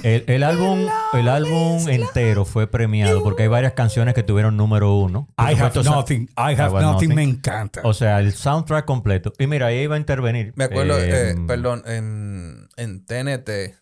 El, 0.04 0.22
el 0.28 0.42
álbum, 0.44 0.86
el 1.14 1.28
álbum 1.28 1.88
entero 1.88 2.44
fue 2.44 2.68
premiado 2.68 3.24
porque 3.24 3.42
hay 3.42 3.48
varias 3.48 3.72
canciones 3.72 4.14
que 4.14 4.22
tuvieron 4.22 4.56
número 4.56 4.94
uno. 4.94 5.26
I 5.38 5.60
have 5.60 5.82
nothing. 5.82 6.28
I 6.36 6.54
have 6.54 6.60
Have 6.60 6.72
nothing. 6.74 7.08
Nothing. 7.08 7.14
Me 7.16 7.22
encanta. 7.24 7.80
O 7.82 7.92
sea, 7.94 8.20
el 8.20 8.32
soundtrack 8.32 8.84
completo. 8.84 9.32
Y 9.40 9.48
mira, 9.48 9.66
ahí 9.66 9.80
iba 9.80 9.96
a 9.96 9.98
intervenir. 9.98 10.52
Me 10.54 10.64
acuerdo, 10.64 11.00
eh, 11.00 11.30
eh, 11.30 11.34
perdón, 11.48 11.82
en, 11.86 12.68
en 12.76 13.04
TNT 13.04 13.79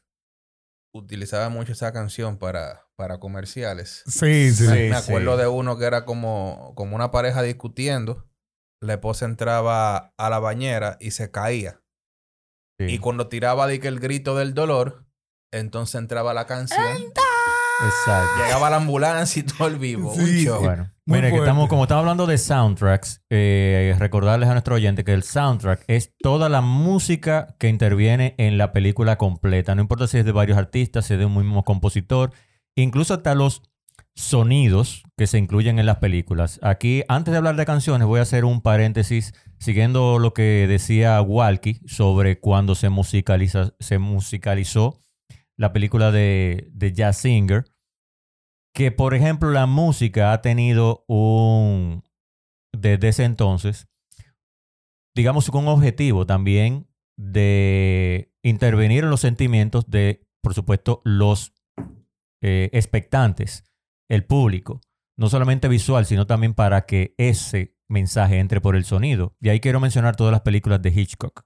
utilizaba 0.93 1.49
mucho 1.49 1.73
esa 1.73 1.93
canción 1.93 2.39
para, 2.39 2.87
para 2.97 3.19
comerciales. 3.21 4.03
sí, 4.07 4.51
sí. 4.53 4.67
Sí. 4.67 4.73
me 4.73 4.97
acuerdo 4.97 5.37
de 5.37 5.47
uno 5.47 5.79
que 5.79 5.85
era 5.85 6.05
como, 6.05 6.73
como 6.75 6.97
una 6.97 7.11
pareja 7.11 7.43
discutiendo. 7.43 8.27
La 8.81 8.95
esposa 8.95 9.25
entraba 9.27 10.15
a 10.17 10.31
la 10.31 10.39
bañera 10.39 10.97
y 11.01 11.11
se 11.11 11.31
caía. 11.31 11.83
sí. 12.79 12.87
Y 12.87 12.99
cuando 12.99 13.29
tiraba 13.29 13.67
de 13.67 13.81
que 13.81 13.89
el 13.89 13.99
grito 13.99 14.37
del 14.37 14.55
dolor, 14.55 15.05
entonces 15.53 15.97
entraba 15.97 16.35
la 16.35 16.47
canción. 16.47 17.13
Exacto. 17.85 18.43
Llegaba 18.45 18.71
la 18.71 18.77
ambulancia 18.77 19.41
y 19.41 19.43
todo 19.45 19.69
el 19.69 19.77
vivo. 19.79 20.15
Sí, 20.15 20.27
sí. 20.27 20.45
show. 20.45 20.63
Bueno, 20.63 20.91
Muy 21.05 21.19
mire, 21.19 21.31
que 21.31 21.39
estamos, 21.39 21.69
como 21.69 21.85
estamos 21.85 22.03
hablando 22.03 22.27
de 22.27 22.39
soundtracks, 22.39 23.23
eh, 23.31 23.95
recordarles 23.99 24.49
a 24.49 24.53
nuestro 24.53 24.75
oyente 24.75 25.05
que 25.05 25.15
el 25.15 25.23
soundtrack 25.23 25.85
es 25.87 26.15
toda 26.19 26.49
la 26.49 26.61
música 26.61 27.55
que 27.59 27.69
interviene 27.69 28.35
en 28.39 28.59
la 28.59 28.73
película 28.73 29.17
completa. 29.17 29.75
No 29.75 29.83
importa 29.83 30.07
si 30.07 30.19
es 30.19 30.25
de 30.25 30.33
varios 30.33 30.59
artistas, 30.59 31.07
si 31.07 31.15
es 31.15 31.21
de 31.21 31.27
un 31.27 31.37
mismo 31.37 31.65
compositor, 31.65 32.33
incluso 32.75 33.15
hasta 33.15 33.35
los 33.35 33.63
sonidos 34.19 35.05
que 35.17 35.29
se 35.29 35.39
incluyen 35.39 35.79
en 35.79 35.87
las 35.87 35.99
películas. 35.99 36.59
Aquí, 36.63 37.05
antes 37.09 37.31
de 37.31 37.39
hablar 37.39 37.55
de 37.55 37.65
canciones, 37.65 38.09
voy 38.09 38.19
a 38.19 38.23
hacer 38.23 38.45
un 38.45 38.61
paréntesis 38.61 39.33
siguiendo 39.59 40.19
lo 40.19 40.35
que 40.35 40.67
decía 40.69 41.21
Walkie 41.23 41.81
sobre 41.87 42.41
cuando 42.41 42.75
se, 42.75 42.89
musicaliza, 42.89 43.75
se 43.79 43.99
musicalizó 43.99 45.01
la 45.59 45.73
película 45.73 46.11
de, 46.13 46.69
de 46.73 46.93
Jazz 46.93 47.19
Singer 47.19 47.65
que 48.75 48.93
por 48.93 49.15
ejemplo 49.15 49.51
la 49.51 49.67
música 49.67 50.33
ha 50.33 50.41
tenido 50.41 51.05
un, 51.09 52.05
desde 52.73 53.09
ese 53.09 53.25
entonces, 53.25 53.89
digamos 55.17 55.51
con 55.51 55.65
un 55.65 55.69
objetivo 55.69 56.27
también 56.27 56.87
de 57.19 58.33
intervenir 58.45 59.03
en 59.05 59.11
los 59.11 59.21
sentimientos 59.21 59.91
de, 59.91 60.29
por 60.43 60.55
supuesto, 60.55 61.01
los 61.05 61.53
eh, 62.41 62.71
expectantes, 62.73 63.65
el 64.09 64.25
público, 64.25 64.81
no 65.19 65.29
solamente 65.29 65.67
visual, 65.67 66.07
sino 66.07 66.27
también 66.29 66.55
para 66.55 66.87
que 66.87 67.15
ese 67.19 67.75
mensaje 67.89 68.39
entre 68.39 68.61
por 68.61 68.77
el 68.77 68.85
sonido. 68.85 69.35
Y 69.41 69.49
ahí 69.49 69.59
quiero 69.59 69.81
mencionar 69.81 70.15
todas 70.15 70.31
las 70.31 70.43
películas 70.43 70.81
de 70.83 70.91
Hitchcock, 70.91 71.43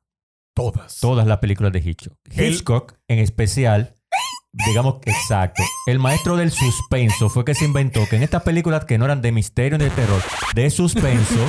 Todas. 0.54 1.00
todas 1.00 1.26
las 1.26 1.38
películas 1.38 1.72
de 1.72 1.78
Hitchcock. 1.78 2.18
El- 2.30 2.52
Hitchcock 2.52 2.98
en 3.08 3.20
especial, 3.20 3.94
digamos 4.52 4.96
que 5.00 5.10
exacto, 5.10 5.62
el 5.86 5.98
maestro 5.98 6.36
del 6.36 6.50
suspenso 6.50 7.28
fue 7.28 7.44
que 7.44 7.54
se 7.54 7.64
inventó 7.64 8.06
que 8.08 8.16
en 8.16 8.22
estas 8.22 8.42
películas 8.42 8.84
que 8.84 8.98
no 8.98 9.06
eran 9.06 9.22
de 9.22 9.32
misterio 9.32 9.78
ni 9.78 9.84
de 9.84 9.90
terror, 9.90 10.20
de 10.54 10.70
suspenso, 10.70 11.46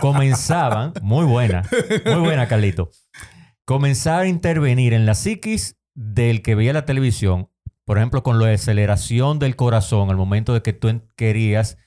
comenzaban, 0.00 0.92
muy 1.02 1.24
buena, 1.24 1.68
muy 2.04 2.20
buena 2.20 2.48
Carlito, 2.48 2.90
comenzaba 3.64 4.20
a 4.20 4.26
intervenir 4.28 4.92
en 4.92 5.06
la 5.06 5.14
psiquis 5.14 5.76
del 5.94 6.42
que 6.42 6.54
veía 6.54 6.72
la 6.72 6.84
televisión, 6.84 7.50
por 7.84 7.98
ejemplo, 7.98 8.22
con 8.22 8.38
la 8.38 8.52
aceleración 8.52 9.38
del 9.38 9.56
corazón 9.56 10.10
al 10.10 10.16
momento 10.16 10.52
de 10.54 10.62
que 10.62 10.72
tú 10.72 11.02
querías 11.16 11.78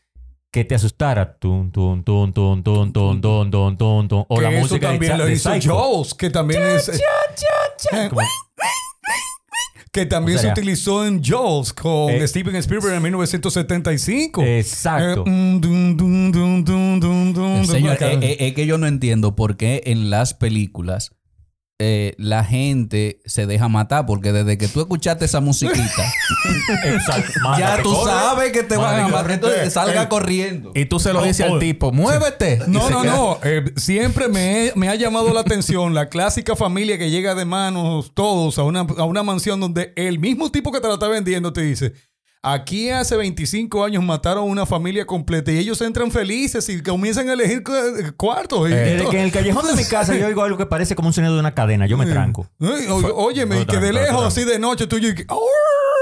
que 0.52 0.66
te 0.66 0.76
asustara. 0.76 1.38
Tun, 1.38 1.72
tun, 1.72 2.04
tun, 2.04 2.34
tun, 2.34 2.64
tun, 2.64 2.92
tun, 2.92 3.22
tun, 3.22 3.78
tun, 3.78 4.08
tun. 4.08 4.26
O 4.28 4.42
la 4.42 4.50
música 4.50 4.92
de 4.92 4.94
también 4.94 5.12
Cha- 5.12 5.18
lo 5.18 5.26
de 5.26 5.34
hizo 5.34 6.18
que 6.18 6.30
también 6.30 6.64
es... 6.64 6.90
Que 9.92 10.06
también 10.06 10.38
O 10.38 10.42
sea, 10.42 10.54
se 10.54 10.62
utilizó 10.62 11.06
en 11.06 11.24
Jaws 11.24 11.74
con 11.74 12.12
Eh, 12.12 12.28
Steven 12.28 12.56
Spielberg 12.58 12.96
en 12.96 13.02
1975. 13.02 14.44
Exacto. 14.44 15.24
Eh, 15.26 15.30
mm, 15.30 15.60
Señor, 17.66 17.98
eh, 18.02 18.20
eh, 18.22 18.38
es 18.40 18.54
que 18.54 18.66
yo 18.68 18.78
no 18.78 18.88
entiendo 18.88 19.36
por 19.36 19.58
qué 19.58 19.82
en 19.86 20.10
las 20.10 20.34
películas 20.34 21.12
eh, 21.82 22.14
la 22.18 22.44
gente 22.44 23.22
se 23.26 23.46
deja 23.46 23.70
matar, 23.70 24.06
porque 24.06 24.34
desde 24.34 24.58
que 24.58 24.68
tú 24.68 24.82
escuchaste 24.82 25.24
esa 25.26 25.40
musiquita, 25.40 26.14
Exacto. 26.84 27.32
ya 27.58 27.82
tú 27.82 27.94
corre. 27.94 28.12
sabes 28.12 28.52
que 28.52 28.64
te 28.64 28.76
van 28.78 29.00
a 29.00 29.08
matar, 29.08 29.32
entonces 29.32 29.74
salga 29.74 30.04
eh, 30.04 30.10
corriendo. 30.10 30.72
Y 30.76 30.86
tú 30.86 31.00
se 31.00 31.14
lo 31.14 31.24
dices 31.24 31.46
Oh, 31.50 31.54
al 31.54 31.60
tipo, 31.60 31.92
muévete. 31.92 32.60
No, 32.68 32.90
no, 32.90 33.02
queda- 33.02 33.12
no. 33.16 33.40
Eh, 33.44 33.64
siempre 33.78 34.28
me, 34.28 34.68
he- 34.68 34.74
me 34.76 34.90
ha 34.90 34.96
llamado 34.96 35.34
la 35.34 35.40
atención 35.42 35.94
la 35.94 36.10
clásica 36.10 36.56
familia 36.56 36.98
que 36.98 37.10
llega 37.10 37.34
de 37.36 37.46
manos 37.46 38.12
todos 38.14 38.58
a 38.60 38.64
una, 38.64 38.82
a 38.82 39.04
una 39.06 39.24
mansión 39.24 39.60
donde 39.60 39.94
el 39.96 40.20
mismo 40.20 40.52
tipo 40.52 40.72
que 40.72 40.82
te 40.82 40.88
la 40.88 40.96
está 40.96 41.08
vendiendo 41.08 41.54
te 41.54 41.62
dice. 41.62 41.94
Aquí 42.42 42.90
hace 42.90 43.18
25 43.18 43.84
años 43.84 44.02
mataron 44.02 44.44
a 44.44 44.46
una 44.48 44.66
familia 44.66 45.06
completa 45.06 45.52
y 45.52 45.58
ellos 45.58 45.82
entran 45.82 46.10
felices 46.10 46.70
y 46.70 46.82
comienzan 46.82 47.28
a 47.28 47.34
elegir 47.34 47.64
cu- 47.64 47.74
cuartos. 48.16 48.66
que 48.70 48.94
en 48.94 49.26
el 49.26 49.32
callejón 49.32 49.68
de 49.68 49.74
mi 49.76 49.84
casa 49.84 50.16
yo 50.16 50.26
oigo 50.26 50.42
algo 50.44 50.58
que 50.58 50.66
parece 50.66 50.96
como 50.96 51.10
un 51.10 51.14
sonido 51.14 51.34
de 51.34 51.40
una 51.42 51.54
cadena. 51.54 51.86
Yo 51.86 51.98
me 51.98 52.06
tranco. 52.06 52.48
Óyeme, 53.14 53.56
No, 53.56 53.62
y 53.64 53.66
que 53.66 53.78
de 53.78 53.92
lejos, 53.92 54.24
así 54.26 54.46
de 54.46 54.58
noche, 54.58 54.88
tú 54.88 54.98
y 54.98 55.26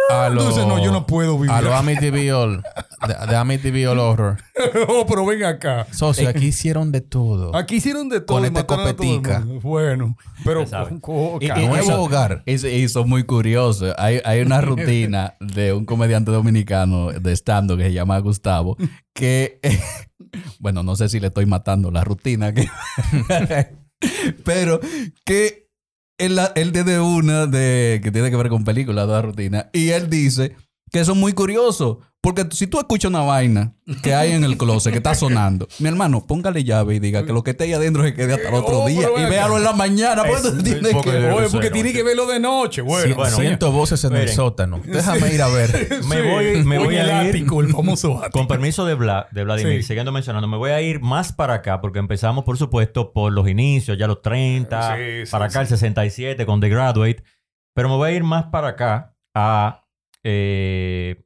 A 0.10 0.30
lo, 0.30 0.48
dices, 0.48 0.66
no, 0.68 0.82
yo 0.82 0.92
no 0.92 1.08
puedo 1.08 1.38
vivir. 1.38 1.52
A 1.52 1.60
lo 1.62 1.74
Amityville. 1.76 2.62
De, 3.08 3.28
de 3.30 3.36
Amityville 3.36 3.88
Horror. 3.88 4.38
oh, 4.88 5.06
pero 5.08 5.26
ven 5.26 5.44
acá. 5.44 5.86
Socio, 5.92 6.30
aquí 6.30 6.46
hicieron 6.48 6.92
de 6.92 7.02
todo. 7.02 7.56
Aquí 7.56 7.76
hicieron 7.76 8.10
de 8.10 8.22
todo. 8.22 8.38
Con 8.38 8.46
esta 8.46 8.66
copetica. 8.66 9.44
Bueno, 9.62 10.16
pero. 10.46 10.66
Nuevo 10.66 11.96
hogar. 12.04 12.44
Es- 12.46 12.64
Eso 12.64 13.02
es 13.02 13.06
muy 13.08 13.24
curioso. 13.24 13.94
Hay, 13.98 14.22
hay 14.24 14.42
una 14.42 14.62
rutina 14.62 15.36
de 15.40 15.74
un 15.74 15.86
comediante 15.86 16.27
dominicano 16.32 17.12
de 17.12 17.32
stand 17.34 17.76
que 17.78 17.84
se 17.84 17.94
llama 17.94 18.20
Gustavo, 18.20 18.78
que, 19.14 19.60
bueno, 20.60 20.84
no 20.84 20.96
sé 20.96 21.10
si 21.10 21.20
le 21.20 21.28
estoy 21.28 21.46
matando 21.46 21.92
la 21.92 22.04
rutina, 22.04 22.54
pero 24.46 24.80
que 25.26 25.70
él, 26.18 26.40
él 26.56 26.72
tiene 26.72 27.00
una 27.00 27.46
de, 27.46 28.00
que 28.04 28.12
tiene 28.12 28.30
que 28.30 28.38
ver 28.38 28.50
con 28.50 28.64
películas, 28.64 29.08
la 29.08 29.22
rutina, 29.22 29.70
y 29.74 29.90
él 29.90 30.10
dice 30.10 30.56
que 30.92 31.00
es 31.02 31.10
muy 31.16 31.34
curioso, 31.34 32.00
porque 32.34 32.46
si 32.52 32.68
tú 32.68 32.78
escuchas 32.78 33.08
una 33.10 33.22
vaina 33.22 33.74
que 34.04 34.14
hay 34.14 34.34
en 34.34 34.44
el 34.44 34.58
closet 34.58 34.92
que 34.92 34.98
está 34.98 35.16
sonando, 35.16 35.66
mi 35.80 35.88
hermano, 35.88 36.26
póngale 36.28 36.66
llave 36.66 36.96
y 36.96 37.00
diga 37.00 37.26
que 37.26 37.32
lo 37.32 37.42
que 37.42 37.52
esté 37.52 37.64
ahí 37.64 37.74
adentro 37.74 38.04
se 38.04 38.14
quede 38.14 38.34
hasta 38.34 38.50
el 38.50 38.56
otro 38.56 38.80
Oh, 38.82 38.88
día 38.88 39.08
y 39.18 39.30
véalo 39.30 39.56
en 39.58 39.64
la 39.64 39.72
mañana. 39.72 40.24
porque 40.26 40.42
tú 40.42 40.48
Es- 40.58 40.64
tienes 40.66 40.92
porque 40.94 41.12
que- 41.12 41.18
de- 41.20 41.32
Oye, 41.32 41.48
porque 41.50 41.70
tiene 41.72 41.94
que 41.94 42.04
verlo 42.04 42.26
de 42.26 42.42
noche. 42.42 42.82
Bueno, 42.82 43.08
Sí, 43.08 43.14
bueno, 43.14 43.38
siento 43.38 43.72
voces 43.72 44.04
en 44.04 44.18
el 44.18 44.28
sótano. 44.28 44.82
Déjame 44.84 45.34
ir 45.34 45.42
a 45.42 45.48
ver. 45.48 45.88
Me 46.06 46.16
Sí. 46.18 46.22
voy, 46.30 46.64
me 46.66 46.78
voy 46.80 46.98
a 46.98 47.24
ir. 47.24 47.30
ático, 47.30 47.62
el 47.62 47.70
famoso 47.70 48.18
ático. 48.18 48.32
Con 48.40 48.48
permiso 48.50 48.86
de, 48.86 48.98
Vla- 48.98 49.28
de 49.32 49.44
Vladimir, 49.46 49.82
Sí. 49.82 49.88
siguiendo 49.88 50.12
mencionando, 50.12 50.50
me 50.50 50.58
voy 50.58 50.72
a 50.72 50.82
ir 50.82 51.00
más 51.00 51.32
para 51.32 51.54
acá 51.54 51.80
porque 51.80 52.00
empezamos, 52.00 52.44
por 52.44 52.58
supuesto, 52.58 53.14
por 53.14 53.32
los 53.32 53.48
inicios, 53.48 53.98
ya 53.98 54.06
los 54.06 54.22
30, 54.22 54.98
Sí, 54.98 55.26
sí, 55.26 55.32
para 55.32 55.46
acá 55.46 55.60
sí. 55.60 55.74
el 55.74 55.80
67 55.80 56.46
con 56.46 56.60
The 56.60 56.68
Graduate, 56.68 57.24
pero 57.74 57.88
me 57.88 57.96
voy 57.96 58.10
a 58.10 58.14
ir 58.14 58.24
más 58.26 58.48
para 58.48 58.68
acá 58.70 59.16
a, 59.34 59.86
eh, 60.24 61.24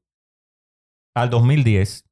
al 1.13 1.30
2010, 1.30 2.06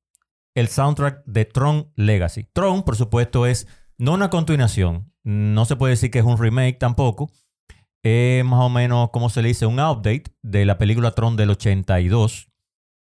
el 0.55 0.67
soundtrack 0.67 1.23
de 1.25 1.45
Tron 1.45 1.91
Legacy. 1.95 2.47
Tron, 2.53 2.83
por 2.83 2.95
supuesto, 2.95 3.45
es 3.45 3.67
no 3.97 4.13
una 4.13 4.29
continuación, 4.29 5.13
no 5.23 5.65
se 5.65 5.75
puede 5.75 5.91
decir 5.91 6.11
que 6.11 6.19
es 6.19 6.25
un 6.25 6.37
remake 6.37 6.77
tampoco, 6.79 7.29
es 8.03 8.45
más 8.45 8.61
o 8.61 8.69
menos, 8.69 9.09
como 9.11 9.29
se 9.29 9.41
le 9.41 9.49
dice, 9.49 9.65
un 9.65 9.79
update 9.79 10.23
de 10.41 10.65
la 10.65 10.77
película 10.77 11.11
Tron 11.11 11.35
del 11.35 11.49
82 11.49 12.49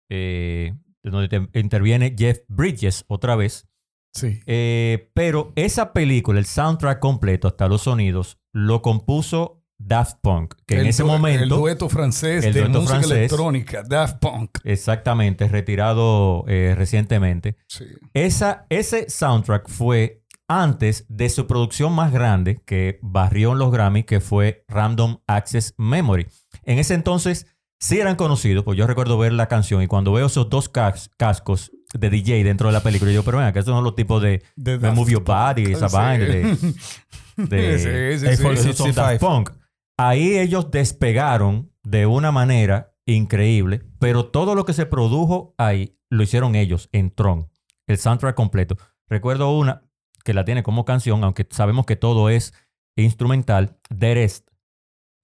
eh, 0.09 0.73
donde 1.03 1.27
te- 1.27 1.59
interviene 1.59 2.15
Jeff 2.17 2.39
Bridges 2.47 3.05
otra 3.07 3.35
vez. 3.35 3.67
Sí. 4.13 4.39
Eh, 4.45 5.11
pero 5.13 5.51
esa 5.55 5.91
película, 5.93 6.39
el 6.39 6.45
soundtrack 6.45 6.99
completo, 6.99 7.47
hasta 7.47 7.67
los 7.67 7.81
sonidos, 7.83 8.37
lo 8.53 8.81
compuso 8.81 9.63
Daft 9.77 10.17
Punk, 10.21 10.53
que 10.65 10.79
en 10.79 10.87
ese 10.87 11.03
du- 11.03 11.09
El 11.09 11.15
momento, 11.17 11.57
dueto 11.57 11.89
francés 11.89 12.45
el 12.45 12.53
de 12.53 12.61
dueto 12.61 12.79
música 12.81 12.99
francés. 12.99 13.17
electrónica, 13.17 13.83
Daft 13.83 14.17
Punk. 14.19 14.57
exactamente, 14.63 15.47
retirado 15.47 16.45
eh, 16.47 16.73
recientemente, 16.77 17.57
Sí. 17.67 17.85
esa, 18.13 18.65
ese 18.69 19.09
soundtrack 19.09 19.67
fue 19.69 20.21
antes 20.47 21.05
de 21.09 21.27
su 21.29 21.47
producción 21.47 21.91
más 21.93 22.11
grande 22.11 22.61
que 22.65 22.99
barrió 23.01 23.51
en 23.53 23.57
los 23.59 23.71
Grammy, 23.71 24.03
que 24.03 24.21
fue 24.21 24.63
Random 24.67 25.17
Access 25.27 25.73
Memory. 25.77 26.27
En 26.63 26.77
ese 26.79 26.93
entonces 26.93 27.47
sí 27.79 27.99
eran 27.99 28.15
conocidos, 28.15 28.63
pues 28.63 28.77
yo 28.77 28.85
recuerdo 28.87 29.17
ver 29.17 29.33
la 29.33 29.47
canción 29.47 29.81
y 29.81 29.87
cuando 29.87 30.13
veo 30.13 30.27
esos 30.27 30.49
dos 30.49 30.69
cas- 30.69 31.09
cascos 31.17 31.71
de 31.93 32.09
DJ 32.09 32.43
dentro 32.43 32.67
de 32.67 32.73
la 32.73 32.81
película, 32.81 33.11
yo, 33.11 33.23
pero 33.23 33.37
venga, 33.39 33.53
que 33.53 33.59
esos 33.59 33.73
son 33.73 33.83
los 33.83 33.95
tipos 33.95 34.21
de, 34.21 34.41
De 34.55 34.77
Move 34.77 35.11
Your 35.13 35.23
Body, 35.23 35.71
esa 35.73 35.87
vaina 35.91 36.25
de, 36.25 36.57
de 37.37 37.77
de- 38.17 39.55
Ahí 39.97 40.37
ellos 40.37 40.71
despegaron 40.71 41.71
de 41.83 42.05
una 42.05 42.31
manera 42.31 42.95
increíble, 43.05 43.83
pero 43.99 44.29
todo 44.29 44.55
lo 44.55 44.65
que 44.65 44.73
se 44.73 44.85
produjo 44.85 45.53
ahí 45.57 45.97
lo 46.09 46.23
hicieron 46.23 46.55
ellos 46.55 46.89
en 46.91 47.11
Tron, 47.11 47.49
el 47.87 47.97
soundtrack 47.97 48.35
completo. 48.35 48.77
Recuerdo 49.07 49.55
una 49.55 49.83
que 50.23 50.33
la 50.33 50.43
tiene 50.43 50.63
como 50.63 50.85
canción, 50.85 51.23
aunque 51.23 51.47
sabemos 51.49 51.85
que 51.85 51.95
todo 51.95 52.29
es 52.29 52.53
instrumental, 52.97 53.77
The 53.97 54.15
Rest. 54.15 54.49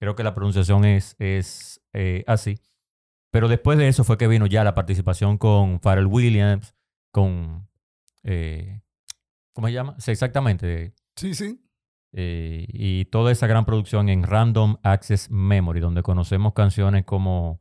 Creo 0.00 0.14
que 0.16 0.22
la 0.22 0.34
pronunciación 0.34 0.84
es, 0.84 1.16
es 1.18 1.82
eh, 1.92 2.24
así. 2.26 2.58
Pero 3.30 3.48
después 3.48 3.78
de 3.78 3.88
eso 3.88 4.04
fue 4.04 4.18
que 4.18 4.28
vino 4.28 4.46
ya 4.46 4.64
la 4.64 4.74
participación 4.74 5.38
con 5.38 5.80
Pharrell 5.80 6.06
Williams, 6.06 6.74
con... 7.12 7.68
eh, 8.22 8.80
¿Cómo 9.54 9.66
se 9.66 9.72
llama? 9.72 9.96
Sí, 9.98 10.10
exactamente. 10.10 10.94
Sí, 11.16 11.34
sí. 11.34 11.60
Eh, 12.14 12.66
y 12.68 13.06
toda 13.06 13.32
esa 13.32 13.46
gran 13.46 13.64
producción 13.64 14.08
en 14.10 14.22
Random 14.22 14.76
Access 14.82 15.30
Memory, 15.30 15.80
donde 15.80 16.02
conocemos 16.02 16.52
canciones 16.52 17.04
como 17.04 17.60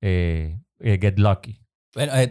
eh, 0.00 0.60
eh, 0.80 0.98
Get 1.00 1.18
Lucky. 1.18 1.60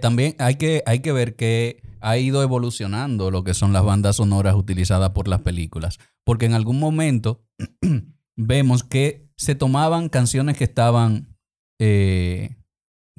También 0.01 0.35
hay 0.39 0.55
que, 0.55 0.83
hay 0.85 0.99
que 0.99 1.11
ver 1.11 1.35
que 1.35 1.81
ha 2.01 2.17
ido 2.17 2.41
evolucionando 2.41 3.29
lo 3.29 3.43
que 3.43 3.53
son 3.53 3.73
las 3.73 3.85
bandas 3.85 4.15
sonoras 4.15 4.55
utilizadas 4.55 5.11
por 5.11 5.27
las 5.27 5.41
películas. 5.41 5.99
Porque 6.25 6.47
en 6.47 6.53
algún 6.53 6.79
momento 6.79 7.45
vemos 8.35 8.83
que 8.83 9.29
se 9.37 9.53
tomaban 9.53 10.09
canciones 10.09 10.57
que 10.57 10.63
estaban, 10.63 11.37
que 11.77 12.49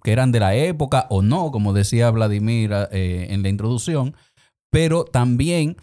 eran 0.04 0.32
de 0.32 0.40
la 0.40 0.56
época 0.56 1.06
o 1.10 1.22
no, 1.22 1.52
como 1.52 1.72
decía 1.72 2.10
Vladimir 2.10 2.72
en 2.90 3.42
la 3.42 3.48
introducción, 3.48 4.16
pero 4.70 5.04
también 5.04 5.76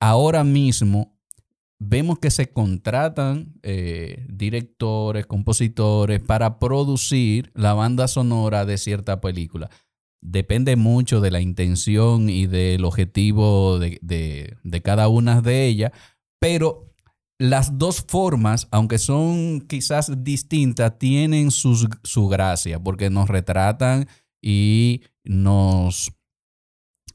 ahora 0.00 0.44
mismo 0.44 1.15
vemos 1.78 2.18
que 2.18 2.30
se 2.30 2.48
contratan 2.50 3.54
eh, 3.62 4.24
directores, 4.28 5.26
compositores 5.26 6.20
para 6.20 6.58
producir 6.58 7.50
la 7.54 7.74
banda 7.74 8.08
sonora 8.08 8.64
de 8.64 8.78
cierta 8.78 9.20
película. 9.20 9.70
Depende 10.22 10.76
mucho 10.76 11.20
de 11.20 11.30
la 11.30 11.40
intención 11.40 12.30
y 12.30 12.46
del 12.46 12.84
objetivo 12.84 13.78
de, 13.78 13.98
de- 14.02 14.82
cada 14.82 15.08
una 15.08 15.40
de 15.42 15.66
ellas, 15.66 15.92
pero 16.40 16.92
las 17.38 17.76
dos 17.78 18.02
formas, 18.08 18.66
aunque 18.70 18.98
son 18.98 19.60
quizás 19.68 20.10
distintas, 20.24 20.98
tienen 20.98 21.50
sus- 21.50 21.86
su 22.02 22.28
gracia, 22.28 22.82
porque 22.82 23.10
nos 23.10 23.28
retratan 23.28 24.08
y 24.42 25.02
nos 25.24 26.12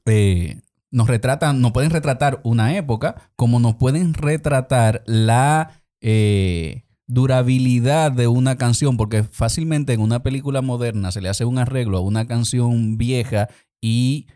eh, 0.05 0.61
nos 0.91 1.07
retratan, 1.07 1.61
nos 1.61 1.71
pueden 1.71 1.89
retratar 1.89 2.41
una 2.43 2.75
época, 2.75 3.31
como 3.35 3.59
nos 3.59 3.75
pueden 3.75 4.13
retratar 4.13 5.03
la 5.05 5.83
eh, 6.01 6.83
durabilidad 7.07 8.11
de 8.11 8.27
una 8.27 8.57
canción, 8.57 8.97
porque 8.97 9.23
fácilmente 9.23 9.93
en 9.93 10.01
una 10.01 10.21
película 10.21 10.61
moderna 10.61 11.11
se 11.11 11.21
le 11.21 11.29
hace 11.29 11.45
un 11.45 11.57
arreglo 11.57 11.97
a 11.97 12.01
una 12.01 12.27
canción 12.27 12.97
vieja 12.97 13.49
y 13.81 14.27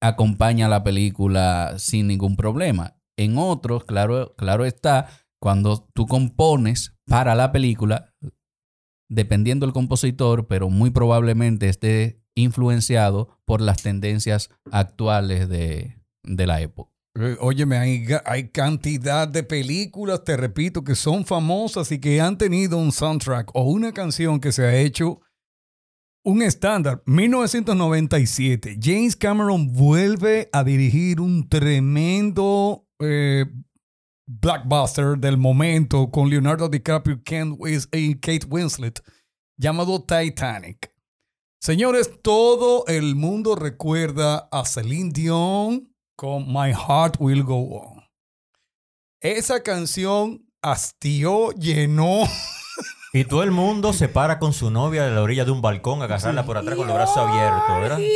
acompaña 0.00 0.68
la 0.68 0.82
película 0.82 1.74
sin 1.78 2.08
ningún 2.08 2.36
problema. 2.36 2.96
En 3.16 3.38
otros, 3.38 3.84
claro, 3.84 4.34
claro 4.36 4.64
está, 4.64 5.08
cuando 5.40 5.88
tú 5.94 6.06
compones 6.06 6.94
para 7.06 7.34
la 7.34 7.52
película, 7.52 8.12
dependiendo 9.08 9.64
del 9.64 9.72
compositor, 9.72 10.48
pero 10.48 10.70
muy 10.70 10.90
probablemente 10.90 11.68
esté 11.68 12.20
influenciado 12.36 13.40
por 13.44 13.60
las 13.60 13.82
tendencias 13.82 14.50
actuales 14.70 15.48
de, 15.48 15.96
de 16.22 16.46
la 16.46 16.60
época. 16.60 16.92
Eh, 17.18 17.36
Óyeme, 17.40 17.78
hay, 17.78 18.06
hay 18.24 18.50
cantidad 18.50 19.26
de 19.26 19.42
películas, 19.42 20.22
te 20.22 20.36
repito, 20.36 20.84
que 20.84 20.94
son 20.94 21.24
famosas 21.24 21.90
y 21.90 21.98
que 21.98 22.20
han 22.20 22.36
tenido 22.36 22.76
un 22.76 22.92
soundtrack 22.92 23.50
o 23.54 23.64
una 23.64 23.92
canción 23.92 24.38
que 24.38 24.52
se 24.52 24.64
ha 24.64 24.76
hecho 24.76 25.20
un 26.24 26.42
estándar. 26.42 27.02
1997, 27.06 28.78
James 28.82 29.16
Cameron 29.16 29.72
vuelve 29.72 30.50
a 30.52 30.62
dirigir 30.62 31.20
un 31.20 31.48
tremendo 31.48 32.86
eh, 32.98 33.46
blockbuster 34.26 35.16
del 35.18 35.38
momento 35.38 36.10
con 36.10 36.28
Leonardo 36.28 36.68
DiCaprio 36.68 37.22
Ken 37.22 37.56
y 37.92 38.14
Kate 38.16 38.46
Winslet 38.48 39.00
llamado 39.56 40.04
Titanic. 40.04 40.95
Señores, 41.60 42.10
todo 42.22 42.84
el 42.86 43.14
mundo 43.14 43.56
recuerda 43.56 44.48
a 44.52 44.64
Celine 44.64 45.10
Dion 45.12 45.92
con 46.16 46.46
My 46.52 46.72
Heart 46.72 47.16
Will 47.18 47.42
Go 47.42 47.80
On. 47.80 48.04
Esa 49.20 49.62
canción 49.62 50.46
hastió, 50.62 51.52
llenó. 51.52 52.22
Y 53.12 53.24
todo 53.24 53.42
el 53.42 53.50
mundo 53.50 53.92
se 53.92 54.08
para 54.08 54.38
con 54.38 54.52
su 54.52 54.70
novia 54.70 55.04
de 55.04 55.10
la 55.10 55.22
orilla 55.22 55.44
de 55.44 55.50
un 55.50 55.62
balcón, 55.62 56.02
a 56.02 56.04
agarrarla 56.04 56.44
por 56.44 56.58
atrás 56.58 56.76
con 56.76 56.86
los 56.86 56.94
brazos 56.94 57.16
abiertos, 57.16 57.80
¿verdad? 57.80 57.98
Sí. 57.98 58.06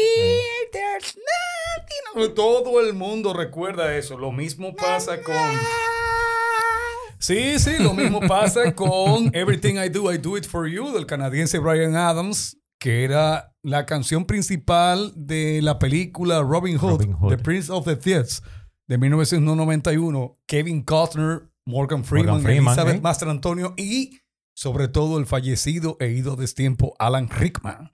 Todo 2.35 2.81
el 2.81 2.93
mundo 2.95 3.33
recuerda 3.33 3.97
eso. 3.97 4.19
Lo 4.19 4.33
mismo 4.33 4.75
pasa 4.75 5.23
con. 5.23 5.35
Sí, 7.19 7.59
sí, 7.59 7.73
lo 7.79 7.95
mismo 7.95 8.21
pasa 8.21 8.75
con 8.75 9.31
Everything 9.35 9.75
I 9.75 9.89
Do, 9.89 10.13
I 10.13 10.19
Do 10.19 10.37
It 10.37 10.47
For 10.47 10.67
You 10.67 10.93
del 10.93 11.07
canadiense 11.07 11.59
Brian 11.59 11.95
Adams, 11.95 12.57
que 12.81 13.05
era 13.05 13.55
la 13.63 13.87
canción 13.87 14.25
principal 14.25 15.13
de 15.15 15.61
la 15.63 15.79
película 15.79 16.41
Robin 16.43 16.77
Hood, 16.79 16.91
Robin 16.91 17.13
Hood. 17.13 17.29
The 17.37 17.39
Prince 17.39 17.71
of 17.71 17.85
the 17.85 17.95
Thieves 17.95 18.43
de 18.89 18.99
1991. 18.99 20.39
Kevin 20.47 20.83
Costner, 20.83 21.43
Morgan 21.67 22.05
Freeman, 22.05 22.35
Morgan 22.37 22.43
Freeman, 22.45 22.73
Elizabeth 22.73 22.97
¿eh? 22.97 23.01
Master 23.01 23.29
Antonio 23.29 23.75
y 23.77 24.21
sobre 24.55 24.89
todo 24.89 25.19
el 25.19 25.27
fallecido 25.27 25.97
e 26.01 26.09
ido 26.09 26.37
destiempo 26.37 26.95
Alan 26.99 27.29
Rickman. 27.29 27.91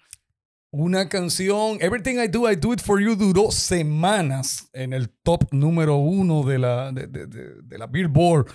Una 0.73 1.09
canción, 1.09 1.79
Everything 1.81 2.17
I 2.19 2.29
Do, 2.29 2.51
I 2.51 2.57
Do 2.57 2.73
It 2.73 2.81
For 2.81 3.01
You, 3.01 3.17
duró 3.17 3.51
semanas 3.51 4.69
en 4.73 4.93
el 4.93 5.09
top 5.11 5.45
número 5.53 5.97
uno 5.97 6.43
de 6.43 6.59
la, 6.59 6.93
de, 6.93 7.07
de- 7.07 7.27
de- 7.27 7.63
de 7.63 7.79
la 7.79 7.87
Billboard. 7.87 8.47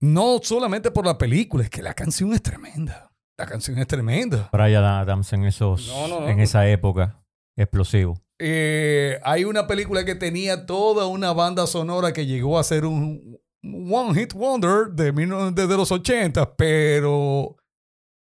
No 0.00 0.38
solamente 0.42 0.90
por 0.90 1.04
la 1.04 1.18
película, 1.18 1.64
es 1.64 1.70
que 1.70 1.82
la 1.82 1.94
canción 1.94 2.32
es 2.32 2.42
tremenda. 2.42 3.07
La 3.38 3.46
canción 3.46 3.78
es 3.78 3.86
tremenda. 3.86 4.48
Brian 4.52 4.84
Adams 4.84 5.32
en, 5.32 5.44
esos, 5.44 5.86
No, 5.86 6.08
no, 6.08 6.20
no. 6.20 6.28
en 6.28 6.40
esa 6.40 6.68
época, 6.68 7.22
explosivo. 7.56 8.20
Eh, 8.40 9.20
hay 9.22 9.44
una 9.44 9.66
película 9.66 10.04
que 10.04 10.16
tenía 10.16 10.66
toda 10.66 11.06
una 11.06 11.32
banda 11.32 11.66
sonora 11.66 12.12
que 12.12 12.26
llegó 12.26 12.58
a 12.58 12.64
ser 12.64 12.84
un 12.84 13.40
One 13.62 14.14
Hit 14.14 14.32
Wonder 14.34 14.88
de, 14.92 15.12
desde 15.52 15.76
los 15.76 15.90
80, 15.90 16.56
pero 16.56 17.56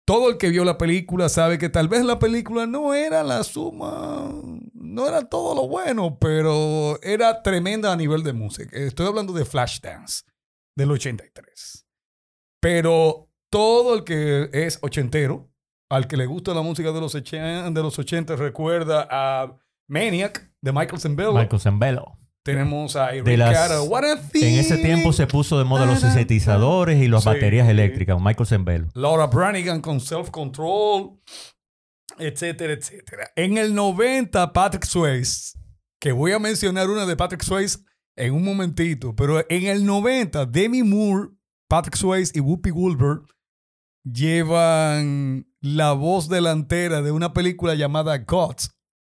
todo 0.08 0.30
el 0.30 0.38
que 0.38 0.50
vio 0.50 0.64
la 0.64 0.78
película 0.78 1.30
sabe 1.30 1.58
que 1.58 1.70
tal 1.70 1.88
vez 1.88 2.04
la 2.04 2.20
película 2.20 2.66
no 2.66 2.94
era 2.94 3.24
la 3.24 3.44
suma, 3.44 4.32
no 4.74 5.08
era 5.08 5.28
todo 5.28 5.56
lo 5.56 5.68
bueno, 5.68 6.18
pero 6.20 7.00
era 7.02 7.42
tremenda 7.42 7.92
a 7.92 7.96
nivel 7.96 8.24
de 8.24 8.34
música. 8.34 8.76
Estoy 8.78 9.08
hablando 9.08 9.34
de 9.34 9.46
Flashdance 9.46 10.24
del 10.76 10.92
83. 10.92 11.86
Pero 12.60 13.25
todo 13.56 13.96
el 13.96 14.04
que 14.04 14.50
es 14.52 14.80
ochentero, 14.82 15.50
al 15.90 16.10
que 16.10 16.18
le 16.18 16.26
gusta 16.26 16.54
la 16.54 16.62
música 16.62 16.92
de 16.92 17.00
los 17.00 17.16
80, 17.16 17.72
de 17.72 17.82
los 17.82 17.98
80 17.98 18.36
recuerda 18.36 19.08
a 19.10 19.58
Maniac 19.88 20.52
de 20.62 20.74
Michael 20.74 21.00
Zembello. 21.00 21.32
Michael 21.32 21.62
Zembello. 21.62 22.18
Tenemos 22.44 22.98
a 22.98 23.06
a 23.06 23.16
En 23.16 24.60
ese 24.60 24.78
tiempo 24.80 25.14
se 25.14 25.26
puso 25.26 25.58
de 25.58 25.64
moda 25.64 25.86
los 25.86 26.02
sintetizadores 26.02 27.02
y 27.02 27.08
las 27.08 27.24
Sí. 27.24 27.30
baterías 27.30 27.70
eléctricas. 27.70 28.20
Michael 28.20 28.46
Zembello. 28.46 28.88
Laura 28.94 29.28
Branigan 29.28 29.80
con 29.80 30.02
Self 30.02 30.32
Control, 30.32 31.18
etcétera, 32.20 32.74
etcétera. 32.74 33.32
En 33.38 33.58
el 33.58 33.74
90, 33.74 34.52
Patrick 34.52 34.84
Swayze, 34.84 35.58
que 36.02 36.12
voy 36.12 36.34
a 36.34 36.40
mencionar 36.40 36.90
una 36.90 37.06
de 37.06 37.16
Patrick 37.16 37.42
Swayze 37.42 37.80
en 38.18 38.34
un 38.34 38.44
momentito, 38.44 39.16
pero 39.16 39.46
en 39.50 39.68
el 39.68 39.86
90, 39.86 40.46
Demi 40.46 40.84
Moore, 40.84 41.30
Patrick 41.70 41.96
Swayze 41.96 42.34
y 42.36 42.42
Whoopi 42.42 42.70
Goldberg 42.70 43.22
llevan 44.06 45.48
la 45.62 45.94
voz 45.94 46.30
delantera 46.30 47.02
de 47.02 47.12
una 47.12 47.34
película 47.34 47.76
llamada 47.76 48.18
Gods, 48.20 48.72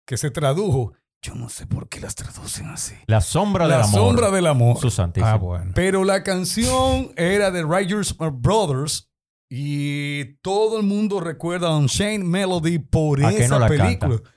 que 0.06 0.16
se 0.16 0.30
tradujo. 0.30 0.92
Yo 1.20 1.34
no 1.34 1.48
sé 1.48 1.66
por 1.66 1.88
qué 1.88 2.00
las 2.00 2.14
traducen 2.14 2.66
así. 2.68 2.94
La 3.06 3.20
sombra 3.20 3.66
del 3.66 3.78
La 3.78 3.84
amor. 3.84 4.00
sombra 4.00 4.30
del 4.30 4.46
amor. 4.46 4.78
Su 4.78 4.90
santísimo. 4.90 5.26
Ah, 5.28 5.36
bueno. 5.36 5.72
Pero 5.74 6.04
la 6.04 6.22
canción 6.22 7.10
era 7.16 7.50
de 7.50 7.62
Rogers 7.62 8.16
Brothers 8.16 9.10
y 9.50 10.36
todo 10.42 10.78
el 10.78 10.86
mundo 10.86 11.18
recuerda 11.20 11.68
a 11.68 11.76
Unchained 11.76 12.24
Melody 12.24 12.78
por 12.78 13.24
¿A 13.24 13.32
esa 13.32 13.54
no 13.54 13.58
la 13.60 13.68
película. 13.68 14.16
canta? 14.18 14.30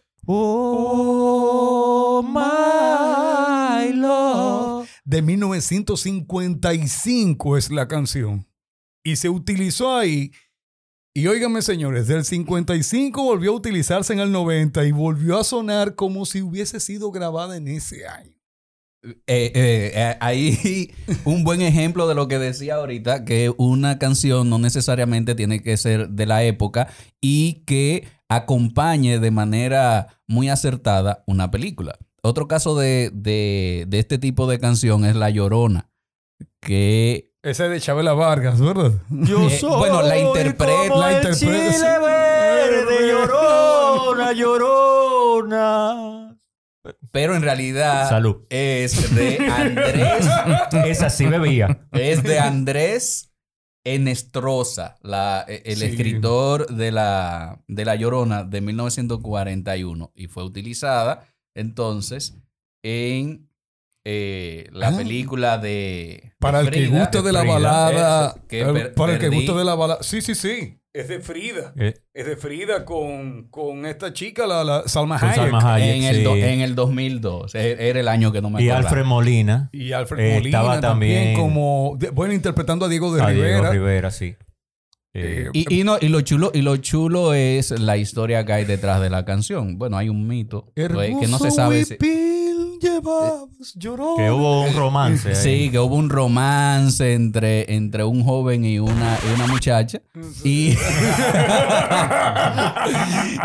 Oh, 1.04 2.22
my 2.24 3.94
love. 3.94 4.88
De 5.06 5.22
1955 5.22 7.58
es 7.58 7.72
la 7.72 7.88
canción. 7.88 8.46
Y 9.04 9.16
se 9.16 9.30
utilizó 9.30 9.96
ahí. 9.96 10.32
Y 11.14 11.28
óigame, 11.28 11.62
señores, 11.62 12.08
del 12.08 12.24
55 12.24 13.22
volvió 13.24 13.52
a 13.52 13.56
utilizarse 13.56 14.14
en 14.14 14.20
el 14.20 14.32
90 14.32 14.86
y 14.86 14.92
volvió 14.92 15.38
a 15.40 15.44
sonar 15.44 15.96
como 15.96 16.26
si 16.26 16.42
hubiese 16.42 16.80
sido 16.80 17.12
grabada 17.12 17.58
en 17.58 17.68
ese 17.68 18.08
año. 18.08 18.32
Eh, 19.04 19.18
eh, 19.28 19.92
eh, 19.96 20.18
ahí 20.22 20.94
un 21.26 21.44
buen 21.44 21.62
ejemplo 21.64 22.08
de 22.08 22.16
lo 22.16 22.28
que 22.28 22.38
decía 22.40 22.76
ahorita, 22.76 23.26
que 23.26 23.52
una 23.58 23.98
canción 24.00 24.50
no 24.50 24.60
necesariamente 24.60 25.36
tiene 25.36 25.62
que 25.62 25.76
ser 25.76 26.10
de 26.10 26.26
la 26.28 26.44
época 26.44 26.88
y 27.20 27.64
que 27.66 28.08
acompañe 28.30 29.20
de 29.20 29.32
manera 29.32 30.22
muy 30.28 30.50
acertada 30.50 31.24
una 31.28 31.50
película. 31.52 31.98
Otro 32.22 32.48
caso 32.48 32.78
de, 32.78 33.10
de- 33.14 33.86
de 33.90 34.00
este 34.00 34.18
tipo 34.20 34.48
de 34.48 34.60
canción 34.60 35.04
es 35.04 35.16
La 35.16 35.30
Llorona, 35.32 35.90
que 36.62 37.31
Esa 37.44 37.66
es 37.66 37.72
de 37.72 37.82
Chabela 37.82 38.14
Vargas, 38.14 38.62
¿verdad? 38.62 38.92
Yo 39.10 39.48
Eh, 39.50 39.60
bueno, 39.64 40.02
la 40.04 40.18
interpreta- 40.18 40.96
la 40.96 41.14
interpreta- 41.14 41.40
chile 41.40 41.70
verde, 42.00 43.08
llorona, 43.10 44.32
llorona. 44.34 46.38
pero 47.12 47.36
en 47.36 47.42
realidad 47.42 48.10
Salud. 48.10 48.44
es 48.50 49.14
de 49.16 49.38
Andrés 49.50 50.26
Esa 50.86 51.10
sí 51.10 51.26
bebía. 51.26 51.88
Es 51.92 52.22
de 52.24 52.40
Andrés 52.40 53.34
Enestrosa, 53.84 54.98
la, 55.02 55.44
e- 55.48 55.64
el 55.66 55.78
Sí. 55.78 55.86
escritor 55.86 56.68
de 56.68 56.92
la, 56.92 57.60
de 57.68 57.86
la 57.86 57.96
Llorona 57.96 58.44
de 58.44 58.62
1941. 58.62 60.12
Y 60.14 60.28
fue 60.28 60.44
utilizada 60.44 61.28
entonces 61.56 62.38
en 62.84 63.50
eh, 64.04 64.68
la 64.72 64.90
Ah. 64.90 64.98
película 64.98 65.58
de. 65.58 66.34
Para 66.40 66.60
de 66.60 66.66
el 66.68 66.72
que 66.74 66.80
Frida. 66.88 67.00
guste 67.00 67.22
de 67.22 67.32
la 67.32 67.40
Frida. 67.42 67.54
balada. 67.54 68.28
Eso, 68.30 68.48
que 68.48 68.62
el- 68.62 68.74
per- 68.74 68.94
para 68.96 69.14
el 69.14 69.20
que 69.20 69.26
perdí. 69.28 69.36
guste 69.46 69.54
de 69.60 69.66
la 69.66 69.76
balada. 69.76 70.04
Sí, 70.04 70.22
sí, 70.22 70.36
sí. 70.36 70.78
Es 70.94 71.08
de 71.08 71.22
Frida. 71.22 71.74
Eh, 71.78 71.94
Es 72.14 72.26
de 72.26 72.36
Frida 72.36 72.84
con, 72.84 73.48
con 73.50 73.86
esta 73.86 74.12
chica, 74.12 74.46
la, 74.46 74.64
la 74.66 74.84
Salma 74.88 75.18
con 75.18 75.30
Hayek. 75.30 75.42
Salma 75.44 75.74
Hayek, 75.76 75.96
En 75.96 76.04
el, 76.04 76.24
do- 76.26 76.34
sí. 76.36 76.42
en 76.42 76.60
el 76.60 76.76
2002. 76.76 77.56
E- 77.56 77.88
Era 77.90 78.02
el 78.02 78.08
año 78.10 78.34
que 78.34 78.42
no 78.42 78.50
me 78.50 78.62
Y 78.62 78.68
acordaba. 78.70 78.90
Alfred 78.90 79.06
Molina. 79.06 79.70
Y 79.72 79.94
Alfred 79.94 80.20
Eh, 80.26 80.34
Molina 80.34 80.58
estaba 80.60 80.82
también, 80.82 81.18
también- 81.36 81.40
como, 81.40 81.96
de- 81.98 82.10
bueno, 82.10 82.34
interpretando 82.34 82.86
a 82.86 82.90
Diego 82.90 83.14
de 83.16 83.22
a 83.22 83.28
Rivera. 83.28 83.56
Diego 83.60 83.72
Rivera, 83.72 84.12
sí. 84.12 84.36
Eh, 85.14 85.46
Eh, 85.48 85.50
Y, 85.54 85.80
y 85.80 85.84
no, 85.86 85.98
y, 86.02 86.08
lo 86.10 86.20
chulo, 86.22 86.52
y 86.54 86.62
lo 86.62 86.76
chulo 86.78 87.34
es 87.34 87.72
la 87.72 87.96
historia 87.98 88.46
que 88.46 88.52
hay 88.54 88.66
detrás 88.66 89.00
de 89.02 89.10
la 89.10 89.24
canción. 89.26 89.78
Bueno, 89.78 89.98
hay 89.98 90.10
un 90.10 90.28
mito 90.28 90.74
que 90.76 90.90
no 91.30 91.38
se 91.40 91.52
sabe 91.52 91.86
si, 91.86 91.96
llevabas, 92.82 93.74
lloró. 93.76 94.16
que 94.18 94.30
hubo 94.32 94.64
un 94.64 94.76
romance. 94.76 95.30
ahí. 95.30 95.36
Sí, 95.36 95.70
que 95.72 95.80
hubo 95.80 95.96
un 95.96 96.10
romance 96.10 97.14
entre, 97.14 97.74
entre 97.74 98.04
un 98.04 98.24
joven 98.24 98.66
y 98.66 98.80
una, 98.80 99.18
y 99.30 99.34
una 99.36 99.48
muchacha. 99.48 100.02
Y. 100.44 100.76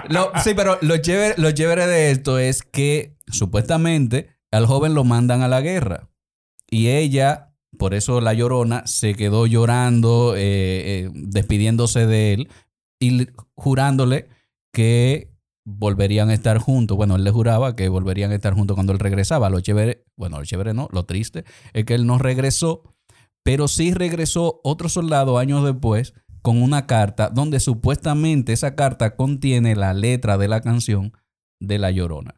Lo- 0.09 0.31
sí, 0.43 0.55
pero 0.55 0.79
lo 0.83 0.97
chévere, 0.99 1.35
lo 1.39 1.51
chévere 1.53 1.87
de 1.87 2.11
esto 2.11 2.39
es 2.39 2.63
que 2.63 3.17
supuestamente 3.31 4.31
al 4.51 4.67
joven 4.67 4.95
lo 4.95 5.05
mandan 5.05 5.43
a 5.43 5.49
la 5.49 5.61
guerra. 5.61 6.09
Y 6.71 6.89
ella, 6.89 7.53
por 7.79 7.95
eso 7.95 8.21
la 8.21 8.35
llorona, 8.35 8.87
se 8.87 9.15
quedó 9.15 9.47
llorando, 9.47 10.35
eh, 10.37 11.07
eh, 11.07 11.11
despidiéndose 11.15 12.07
de 12.07 12.33
él 12.35 12.49
y 12.99 13.11
le- 13.11 13.33
jurándole 13.55 14.29
que 14.73 15.33
volverían 15.67 16.31
a 16.31 16.35
estar 16.35 16.59
juntos. 16.59 16.97
Bueno, 16.97 17.17
él 17.17 17.25
le 17.25 17.31
juraba 17.31 17.77
que 17.77 17.89
volverían 17.89 18.31
a 18.31 18.37
estar 18.37 18.55
juntos 18.55 18.77
cuando 18.77 18.93
él 18.93 18.99
regresaba. 18.99 19.51
Lo 19.51 19.61
chévere, 19.61 20.05
bueno, 20.17 20.39
lo 20.39 20.45
chévere 20.45 20.73
no, 20.73 20.89
lo 20.93 21.05
triste 21.05 21.45
es 21.75 21.85
que 21.85 21.95
él 21.95 22.07
no 22.07 22.19
regresó, 22.19 22.95
pero 23.43 23.69
sí 23.69 23.93
regresó 23.93 24.61
otro 24.65 24.89
soldado 24.89 25.39
años 25.39 25.65
después 25.65 26.15
con 26.41 26.63
una 26.63 26.87
carta 26.87 27.29
donde 27.29 27.59
supuestamente 27.59 28.53
esa 28.53 28.77
carta 28.77 29.17
contiene 29.17 29.75
la 29.75 29.93
letra 29.93 30.39
de 30.39 30.49
la 30.49 30.61
canción 30.61 31.13
de 31.59 31.79
La 31.79 31.91
Llorona. 31.91 32.37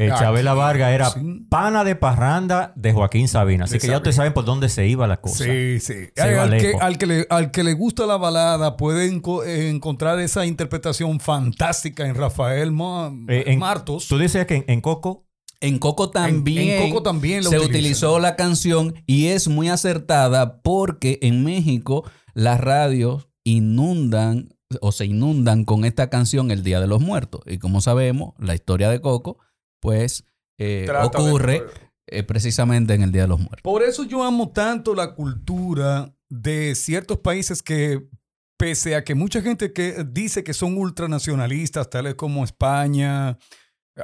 Eh, 0.00 0.10
Chabela 0.16 0.54
Vargas 0.54 0.92
era 0.92 1.10
sí. 1.10 1.20
pana 1.50 1.82
de 1.82 1.96
parranda 1.96 2.72
de 2.76 2.92
Joaquín 2.92 3.26
Sabina. 3.26 3.64
Así 3.64 3.74
De 3.74 3.80
que 3.80 3.88
ya 3.88 3.96
ustedes 3.96 4.14
saben 4.16 4.32
por 4.32 4.44
dónde 4.44 4.68
se 4.68 4.86
iba 4.86 5.06
la 5.08 5.16
cosa. 5.20 5.44
Sí, 5.44 5.80
sí. 5.80 5.94
Se 6.14 6.22
Ay, 6.22 6.32
iba 6.34 6.42
al, 6.44 6.50
que, 6.50 6.56
lejos. 6.62 6.80
al, 6.82 6.98
que 6.98 7.06
le, 7.06 7.26
al 7.30 7.50
que 7.50 7.64
le 7.64 7.72
gusta 7.74 8.06
la 8.06 8.16
balada 8.16 8.76
puede 8.76 9.10
enco- 9.12 9.44
eh, 9.44 9.68
encontrar 9.70 10.20
esa 10.20 10.46
interpretación 10.46 11.18
fantástica 11.18 12.06
en 12.06 12.14
Rafael 12.14 12.70
Ma- 12.70 13.12
Eh, 13.28 13.44
en- 13.48 13.58
Martos. 13.58 14.06
Tú 14.06 14.18
dices 14.18 14.46
que 14.46 14.56
en, 14.56 14.64
en 14.68 14.80
Coco 14.80 15.26
En 15.60 15.78
Coco 15.80 16.10
también, 16.10 16.68
en 16.82 16.90
Coco 16.90 17.02
también 17.02 17.42
se 17.42 17.48
utilizan. 17.48 17.68
utilizó 17.70 18.18
la 18.20 18.36
canción 18.36 18.94
y 19.06 19.26
es 19.26 19.48
muy 19.48 19.68
acertada 19.68 20.60
porque 20.62 21.18
en 21.22 21.42
México 21.42 22.04
las 22.34 22.60
radios 22.60 23.28
inundan 23.42 24.50
o 24.80 24.92
se 24.92 25.06
inundan 25.06 25.64
con 25.64 25.84
esta 25.84 26.10
canción 26.10 26.50
el 26.50 26.62
Día 26.62 26.78
de 26.80 26.86
los 26.86 27.00
Muertos. 27.00 27.40
Y 27.46 27.58
como 27.58 27.80
sabemos, 27.80 28.34
la 28.38 28.54
historia 28.54 28.90
de 28.90 29.00
Coco, 29.00 29.38
pues 29.80 30.24
eh, 30.58 30.88
ocurre 31.02 31.64
eh, 32.06 32.22
precisamente 32.22 32.94
en 32.94 33.02
el 33.02 33.12
Día 33.12 33.22
de 33.22 33.28
los 33.28 33.38
Muertos. 33.38 33.62
Por 33.62 33.82
eso 33.82 34.04
yo 34.04 34.22
amo 34.22 34.50
tanto 34.50 34.94
la 34.94 35.14
cultura 35.14 36.14
de 36.28 36.74
ciertos 36.74 37.18
países 37.18 37.62
que, 37.62 38.06
pese 38.56 38.96
a 38.96 39.04
que 39.04 39.14
mucha 39.14 39.40
gente 39.40 39.72
que 39.72 40.04
dice 40.08 40.42
que 40.42 40.54
son 40.54 40.76
ultranacionalistas, 40.76 41.90
tales 41.90 42.14
como 42.14 42.44
España, 42.44 43.38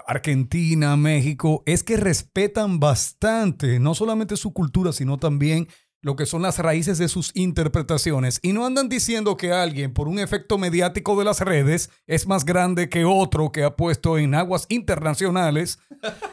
Argentina, 0.06 0.96
México, 0.96 1.62
es 1.66 1.82
que 1.82 1.96
respetan 1.96 2.80
bastante 2.80 3.78
no 3.78 3.94
solamente 3.94 4.36
su 4.36 4.52
cultura, 4.52 4.92
sino 4.92 5.18
también 5.18 5.68
lo 6.04 6.16
que 6.16 6.26
son 6.26 6.42
las 6.42 6.58
raíces 6.58 6.98
de 6.98 7.08
sus 7.08 7.30
interpretaciones. 7.34 8.38
Y 8.42 8.52
no 8.52 8.66
andan 8.66 8.90
diciendo 8.90 9.38
que 9.38 9.52
alguien, 9.52 9.94
por 9.94 10.06
un 10.06 10.18
efecto 10.18 10.58
mediático 10.58 11.18
de 11.18 11.24
las 11.24 11.40
redes, 11.40 11.88
es 12.06 12.26
más 12.26 12.44
grande 12.44 12.90
que 12.90 13.06
otro 13.06 13.50
que 13.50 13.64
ha 13.64 13.74
puesto 13.74 14.18
en 14.18 14.34
aguas 14.34 14.66
internacionales 14.68 15.78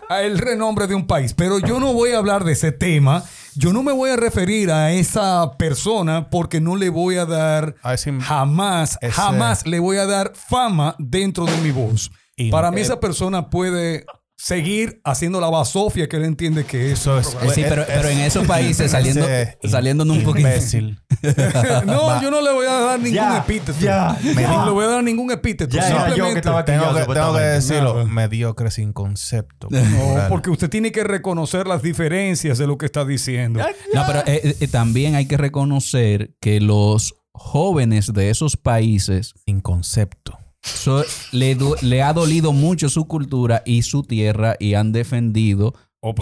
a 0.10 0.24
el 0.24 0.40
renombre 0.40 0.88
de 0.88 0.96
un 0.96 1.08
país. 1.08 1.34
Pero 1.34 1.60
yo 1.60 1.80
no 1.80 1.94
voy 1.94 2.12
a 2.12 2.18
hablar 2.18 2.44
de 2.44 2.52
ese 2.52 2.74
tema. 2.74 3.24
Yo 3.56 3.72
no 3.72 3.82
me 3.82 3.94
voy 3.94 4.10
a 4.10 4.18
referir 4.18 4.72
a 4.72 4.92
esa 4.92 5.54
persona 5.58 6.30
porque 6.30 6.60
no 6.60 6.76
le 6.76 6.90
voy 6.90 7.16
a 7.16 7.26
dar 7.26 7.76
jamás, 8.22 9.00
jamás 9.14 9.66
le 9.66 9.80
voy 9.80 9.98
a 9.98 10.06
dar 10.06 10.34
fama 10.36 10.96
dentro 11.00 11.46
de 11.46 11.56
mi 11.62 11.72
voz. 11.72 12.12
Para 12.50 12.72
mí 12.72 12.80
eh, 12.80 12.84
esa 12.84 13.00
persona 13.00 13.50
puede 13.50 14.06
seguir 14.44 15.00
haciendo 15.04 15.40
la 15.40 15.50
basofia 15.50 16.08
que 16.10 16.18
él 16.18 16.26
entiende 16.26 16.66
que 16.66 16.92
es. 16.92 17.00
Eso 17.02 17.20
es. 17.20 17.28
Eh, 17.42 17.50
sí, 17.54 17.64
pero, 17.68 17.84
pero 17.86 18.10
en 18.10 18.20
esos 18.20 18.48
países, 18.48 18.90
saliendo, 18.92 19.28
ese 19.28 19.58
saliéndome 19.68 20.14
un 20.14 20.24
poquito. 20.24 20.48
Imbécil. 20.48 21.00
no, 21.86 22.22
yo 22.22 22.32
no 22.32 22.42
le 22.42 22.52
voy 22.52 22.66
a 22.66 22.74
dar 22.80 23.00
ningún 23.00 23.14
Ya, 23.16 23.38
epíteto. 23.38 23.80
ya, 23.80 24.18
No 24.24 24.66
le 24.66 24.72
voy 24.72 24.86
a 24.86 24.88
dar 24.88 25.04
ningún 25.04 25.32
epíteto. 25.32 25.76
Ya 25.76 25.88
era 25.88 25.98
yo 25.98 26.04
que 26.06 26.10
Simplemente- 26.10 26.40
estaba 26.40 26.66
Tengo 26.66 26.80
que, 26.82 26.86
tengo 26.88 26.96
que 26.96 27.02
supuestamente. 27.04 27.50
decirlo. 27.54 27.94
Nada. 27.94 28.06
Mediocre 28.06 28.72
sin 28.72 28.94
concepto. 28.94 29.68
No, 29.70 30.26
porque 30.30 30.50
usted 30.50 30.70
tiene 30.70 30.92
que 30.92 31.04
reconocer 31.04 31.68
las 31.68 31.82
diferencias 31.84 32.58
de 32.58 32.66
lo 32.68 32.78
que 32.78 32.88
está 32.88 33.06
diciendo. 33.06 33.60
No, 33.94 34.04
pero 34.08 34.20
eh, 34.26 34.56
eh, 34.60 34.68
también 34.68 35.16
hay 35.16 35.28
que 35.28 35.38
reconocer 35.38 36.34
que 36.42 36.60
los 36.60 37.16
jóvenes 37.34 38.12
de 38.14 38.30
esos 38.30 38.58
países 38.58 39.34
Sin 39.46 39.62
concepto. 39.62 40.38
So- 40.64 41.04
le, 41.32 42.02
ha 42.04 42.14
dolido 42.14 42.52
mucho 42.54 42.90
su 42.90 43.06
cultura 43.08 43.64
y 43.66 43.82
su 43.84 44.04
tierra 44.04 44.56
y 44.60 44.74
han 44.76 44.92
defendido 44.92 45.74
Oh, 46.04 46.16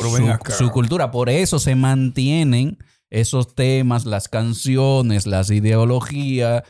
su, 0.49 0.71
cultura. 0.71 1.09
Por 1.09 1.29
eso 1.29 1.57
se 1.57 1.73
mantienen 1.73 2.77
esos 3.09 3.55
temas, 3.55 4.05
las 4.05 4.27
canciones, 4.27 5.25
las 5.25 5.49
ideologías, 5.51 6.63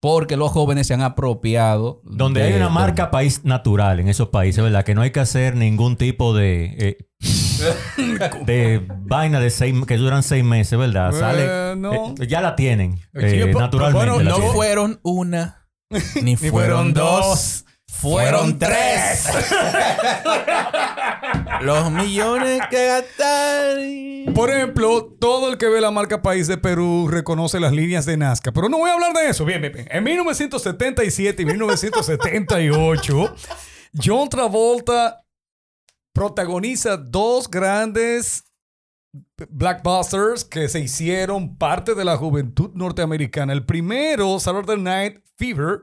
porque 0.00 0.38
los 0.38 0.52
jóvenes 0.52 0.86
se 0.86 0.94
han 0.94 1.02
apropiado. 1.02 2.00
Donde 2.04 2.40
de- 2.40 2.46
hay 2.46 2.52
una 2.54 2.68
de- 2.68 2.72
marca 2.72 3.10
país 3.10 3.44
natural 3.44 4.00
en 4.00 4.08
esos 4.08 4.28
países, 4.28 4.64
¿verdad? 4.64 4.84
Que 4.86 4.94
no 4.94 5.02
hay 5.02 5.10
que 5.10 5.20
hacer 5.20 5.54
ningún 5.54 5.96
tipo 5.96 6.34
de... 6.34 6.64
eh, 6.78 6.96
de 8.46 8.86
vaina 9.00 9.38
de 9.40 9.50
seis, 9.50 9.74
que 9.86 9.96
duran 9.98 10.22
seis 10.22 10.44
meses, 10.44 10.78
¿verdad? 10.78 11.12
Sale, 11.12 11.44
Eh, 11.46 11.74
no. 11.76 12.14
eh, 12.18 12.26
ya 12.26 12.40
la 12.40 12.56
tienen, 12.56 12.96
Sí, 12.96 13.02
eh, 13.14 13.52
naturalmente. 13.54 14.06
bueno, 14.10 14.22
la 14.22 14.30
No 14.30 14.36
tienen. 14.36 14.54
fueron 14.54 15.00
una, 15.02 15.65
ni 16.22 16.36
fueron 16.36 16.92
dos, 16.92 17.64
fueron 17.86 18.58
tres. 18.58 19.26
Los 21.60 21.90
millones 21.90 22.60
que 22.70 22.86
gastaron. 22.86 24.34
Por 24.34 24.50
ejemplo, 24.50 25.16
todo 25.20 25.50
el 25.50 25.58
que 25.58 25.68
ve 25.68 25.80
la 25.80 25.90
marca 25.90 26.22
País 26.22 26.48
de 26.48 26.58
Perú 26.58 27.08
reconoce 27.08 27.60
las 27.60 27.72
líneas 27.72 28.04
de 28.04 28.16
Nazca. 28.16 28.52
Pero 28.52 28.68
no 28.68 28.78
voy 28.78 28.90
a 28.90 28.94
hablar 28.94 29.12
de 29.12 29.30
eso. 29.30 29.44
Bien, 29.44 29.60
bien, 29.60 29.72
bien. 29.72 29.88
En 29.90 30.04
1977 30.04 31.42
y 31.42 31.46
1978, 31.46 33.34
John 34.04 34.28
Travolta 34.28 35.24
protagoniza 36.12 36.96
dos 36.96 37.48
grandes 37.48 38.44
blackbusters 39.50 40.44
que 40.44 40.68
se 40.68 40.80
hicieron 40.80 41.56
parte 41.56 41.94
de 41.94 42.04
la 42.04 42.16
juventud 42.16 42.70
norteamericana. 42.74 43.52
El 43.52 43.64
primero, 43.64 44.38
Saturday 44.38 44.78
Night 44.78 45.20
Fever, 45.36 45.82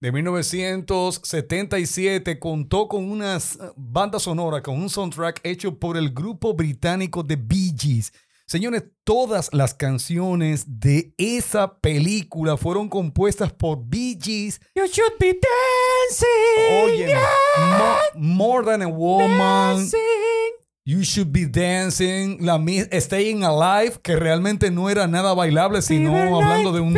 de 0.00 0.12
1977, 0.12 2.38
contó 2.38 2.88
con 2.88 3.10
una 3.10 3.38
banda 3.76 4.18
sonora, 4.18 4.62
con 4.62 4.76
un 4.76 4.90
soundtrack 4.90 5.40
hecho 5.44 5.78
por 5.78 5.96
el 5.96 6.12
grupo 6.12 6.52
británico 6.54 7.24
The 7.24 7.36
Bee 7.36 7.74
Gees. 7.76 8.12
Señores, 8.46 8.84
todas 9.04 9.48
las 9.54 9.72
canciones 9.72 10.64
de 10.66 11.14
esa 11.16 11.78
película 11.78 12.58
fueron 12.58 12.90
compuestas 12.90 13.54
por 13.54 13.78
Bee 13.86 14.18
Gees. 14.20 14.60
You 14.74 14.86
should 14.86 15.14
be 15.18 15.40
dancing. 15.40 16.84
Oye, 16.84 17.14
more, 18.14 18.66
Than 18.66 18.82
a 18.82 18.88
Woman. 18.88 19.88
You 20.86 21.00
Should 21.00 21.28
Be 21.32 21.46
Dancing, 21.46 22.36
la 22.44 22.58
Staying 23.00 23.42
Alive, 23.42 23.94
que 24.02 24.16
realmente 24.16 24.70
no 24.70 24.90
era 24.90 25.06
nada 25.06 25.32
bailable, 25.32 25.80
sino 25.80 26.14
hablando 26.14 26.72
de 26.72 26.80
un 26.80 26.92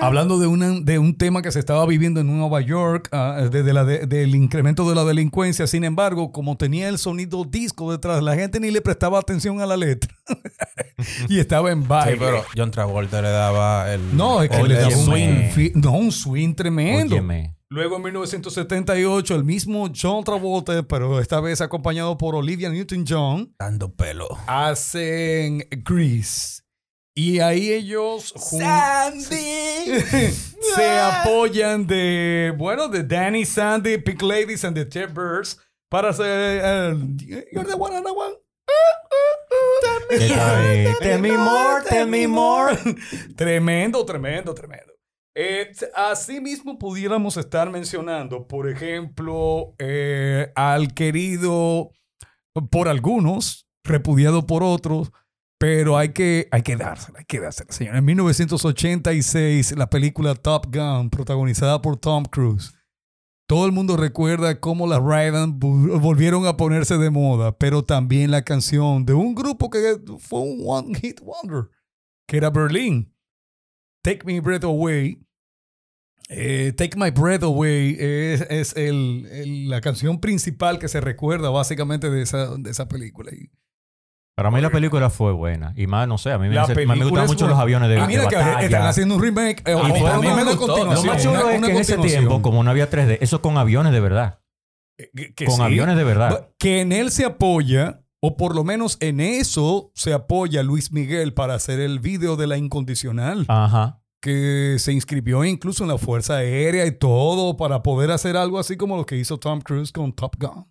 hablando 0.00 0.40
de, 0.40 0.48
una- 0.48 0.80
de 0.80 0.98
un 0.98 1.16
tema 1.16 1.42
que 1.42 1.52
se 1.52 1.60
estaba 1.60 1.86
viviendo 1.86 2.18
en 2.20 2.26
Nueva 2.26 2.60
York, 2.60 3.08
ah, 3.12 3.48
desde 3.48 3.72
la 3.72 3.84
de- 3.84 4.06
del 4.08 4.34
incremento 4.34 4.88
de 4.88 4.96
la 4.96 5.04
delincuencia. 5.04 5.68
Sin 5.68 5.84
embargo, 5.84 6.32
como 6.32 6.56
tenía 6.56 6.88
el 6.88 6.98
sonido 6.98 7.44
disco 7.44 7.92
detrás, 7.92 8.20
la 8.20 8.34
gente 8.34 8.58
ni 8.58 8.72
le 8.72 8.80
prestaba 8.80 9.20
atención 9.20 9.60
a 9.60 9.66
la 9.66 9.76
letra 9.76 10.12
y 11.28 11.38
estaba 11.38 11.70
en 11.70 11.86
baile. 11.86 12.14
Sí, 12.14 12.18
pero 12.18 12.44
John 12.56 12.72
Travolta 12.72 13.22
le 13.22 13.28
daba 13.30 13.94
el. 13.94 14.16
no, 14.16 14.42
es 14.42 14.50
que 14.50 14.64
le 14.64 14.74
daba 14.74 14.88
un 14.96 15.04
swing. 15.04 15.70
no, 15.76 15.92
un 15.92 16.10
swing 16.10 16.54
tremendo. 16.54 17.14
Óyeme. 17.14 17.54
Luego 17.70 17.96
en 17.96 18.02
1978, 18.02 19.34
el 19.34 19.44
mismo 19.44 19.88
John 19.94 20.24
Travolta, 20.24 20.82
pero 20.84 21.20
esta 21.20 21.38
vez 21.40 21.60
acompañado 21.60 22.16
por 22.16 22.34
Olivia 22.34 22.70
Newton-John, 22.70 23.54
Dando 23.58 23.92
pelo. 23.94 24.26
hacen 24.46 25.66
Grease. 25.84 26.62
Y 27.14 27.40
ahí 27.40 27.72
ellos 27.72 28.32
jun- 28.34 29.20
se 30.76 30.98
apoyan 30.98 31.86
de, 31.86 32.54
bueno, 32.56 32.88
de 32.88 33.02
Danny 33.02 33.44
Sandy, 33.44 33.98
Pink 33.98 34.22
Ladies 34.22 34.64
and 34.64 34.74
the 34.74 34.86
Ted 34.86 35.12
Birds 35.12 35.58
para 35.90 36.10
hacer 36.10 36.64
el 36.64 37.16
You're 37.52 37.66
the 37.68 37.74
one 37.74 37.94
and 37.96 38.06
the 38.06 38.12
one. 38.12 38.34
Tell 41.00 41.20
me 41.20 41.36
more, 41.36 41.82
tell 41.86 42.06
me 42.08 42.26
more. 42.26 42.74
Tremendo, 43.36 44.04
tremendo, 44.06 44.54
tremendo. 44.54 44.87
Eh, 45.40 45.70
así 45.94 46.40
mismo 46.40 46.78
pudiéramos 46.78 47.36
estar 47.36 47.70
mencionando, 47.70 48.48
por 48.48 48.68
ejemplo, 48.68 49.74
eh, 49.78 50.50
al 50.56 50.94
querido 50.94 51.92
por 52.72 52.88
algunos, 52.88 53.68
repudiado 53.84 54.46
por 54.46 54.64
otros, 54.64 55.12
pero 55.60 55.96
hay 55.96 56.08
que, 56.08 56.48
hay 56.50 56.62
que 56.62 56.74
dársela, 56.74 57.20
hay 57.20 57.24
que 57.24 57.38
dársela, 57.38 57.70
señor. 57.70 57.94
En 57.94 58.04
1986, 58.04 59.76
la 59.76 59.88
película 59.88 60.34
Top 60.34 60.66
Gun, 60.74 61.08
protagonizada 61.10 61.80
por 61.82 61.96
Tom 61.96 62.24
Cruise. 62.24 62.74
Todo 63.48 63.64
el 63.64 63.70
mundo 63.72 63.96
recuerda 63.96 64.58
cómo 64.58 64.88
las 64.88 64.98
bu- 65.00 66.00
volvieron 66.00 66.46
a 66.46 66.56
ponerse 66.56 66.98
de 66.98 67.10
moda, 67.10 67.56
pero 67.56 67.84
también 67.84 68.32
la 68.32 68.42
canción 68.42 69.06
de 69.06 69.14
un 69.14 69.36
grupo 69.36 69.70
que 69.70 70.00
fue 70.18 70.40
un 70.40 70.62
One 70.66 70.98
Hit 70.98 71.20
Wonder, 71.20 71.70
que 72.26 72.38
era 72.38 72.50
Berlín. 72.50 73.14
Take 74.02 74.24
Me 74.24 74.40
Breath 74.40 74.64
Away. 74.64 75.20
Eh, 76.30 76.72
Take 76.76 76.98
My 76.98 77.10
Breath 77.10 77.42
Away 77.42 77.96
es, 77.98 78.42
es 78.50 78.76
el- 78.76 79.26
el- 79.32 79.68
la 79.70 79.80
canción 79.80 80.20
principal 80.20 80.78
que 80.78 80.88
se 80.88 81.00
recuerda 81.00 81.48
básicamente 81.50 82.10
de 82.10 82.20
esa, 82.22 82.54
de 82.56 82.70
esa 82.70 82.86
película. 82.86 83.30
Y 83.32 83.50
Para 84.36 84.50
mí 84.50 84.60
la 84.60 84.70
película 84.70 85.08
fue 85.10 85.32
buena. 85.32 85.72
Y 85.74 85.86
más, 85.86 86.06
no 86.06 86.16
sé, 86.18 86.30
a 86.30 86.38
mí 86.38 86.48
me, 86.48 86.54
la 86.54 86.62
hace- 86.62 86.74
me 86.86 86.94
gustan 86.96 87.26
mucho 87.26 87.38
buena. 87.46 87.48
los 87.54 87.58
aviones 87.58 87.88
de, 87.88 87.96
Y 87.96 88.00
de 88.02 88.06
mira 88.06 88.28
que 88.28 88.36
batalla. 88.36 88.60
están 88.60 88.86
haciendo 88.86 89.16
un 89.16 89.22
remake. 89.22 89.62
eh, 89.66 89.72
Y 89.74 90.06
a 90.06 90.18
mí 90.18 90.28
me 90.28 90.44
gustó. 90.44 90.84
Lo 90.84 91.02
más 91.02 91.22
chulo 91.22 91.50
es 91.50 91.60
que 91.62 91.70
en 91.70 91.76
ese 91.78 91.96
tiempo, 91.98 92.40
como 92.42 92.62
no 92.62 92.70
había 92.70 92.88
3D, 92.90 93.18
eso 93.20 93.40
con 93.42 93.56
aviones 93.58 93.92
de 93.92 94.00
verdad. 94.00 94.38
Que- 95.14 95.32
que 95.34 95.44
con 95.46 95.56
sí. 95.56 95.62
aviones 95.62 95.96
de 95.96 96.04
verdad. 96.04 96.50
Que 96.58 96.80
en 96.82 96.92
él 96.92 97.10
se 97.10 97.24
apoya, 97.24 98.02
o 98.20 98.36
por 98.36 98.54
lo 98.54 98.64
menos 98.64 98.96
en 99.00 99.20
eso 99.20 99.90
se 99.94 100.12
apoya 100.12 100.62
Luis 100.62 100.92
Miguel 100.92 101.34
para 101.34 101.54
hacer 101.54 101.80
el 101.80 101.98
video 102.00 102.36
de 102.36 102.46
la 102.48 102.58
incondicional. 102.58 103.44
Ajá. 103.48 104.02
Que 104.20 104.76
se 104.78 104.92
inscribió 104.92 105.44
incluso 105.44 105.84
en 105.84 105.88
la 105.90 105.98
Fuerza 105.98 106.36
Aérea 106.36 106.86
y 106.86 106.92
todo 106.92 107.56
para 107.56 107.82
poder 107.82 108.10
hacer 108.10 108.36
algo 108.36 108.58
así 108.58 108.76
como 108.76 108.96
lo 108.96 109.06
que 109.06 109.16
hizo 109.16 109.38
Tom 109.38 109.60
Cruise 109.60 109.92
con 109.92 110.12
Top 110.12 110.36
Gun. 110.38 110.66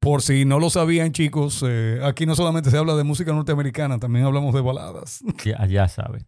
Por 0.00 0.22
si 0.22 0.44
no 0.46 0.58
lo 0.58 0.70
sabían, 0.70 1.12
chicos, 1.12 1.62
eh, 1.66 2.00
aquí 2.02 2.24
no 2.24 2.34
solamente 2.34 2.70
se 2.70 2.78
habla 2.78 2.94
de 2.96 3.04
música 3.04 3.32
norteamericana, 3.32 3.98
también 3.98 4.24
hablamos 4.24 4.54
de 4.54 4.60
baladas. 4.62 5.20
Ya, 5.44 5.66
ya 5.66 5.88
sabes. 5.88 6.24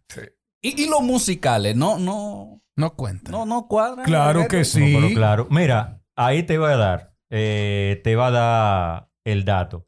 Y, 0.61 0.83
y 0.83 0.87
los 0.89 1.01
musicales, 1.01 1.75
no, 1.75 1.97
no, 1.97 2.61
No 2.77 2.95
cuenta. 2.95 3.31
no, 3.31 3.45
no 3.45 3.67
cuadran. 3.67 4.05
Claro 4.05 4.47
que 4.47 4.59
No, 4.59 4.63
sí. 4.65 4.93
pero 4.95 5.13
claro. 5.15 5.47
Mira, 5.49 6.01
ahí 6.15 6.43
te 6.43 6.57
voy 6.57 6.71
a 6.71 6.77
dar. 6.77 7.15
eh, 7.31 7.99
te 8.03 8.15
va 8.15 8.27
a 8.27 8.31
dar 8.31 9.09
el 9.25 9.43
dato. 9.43 9.87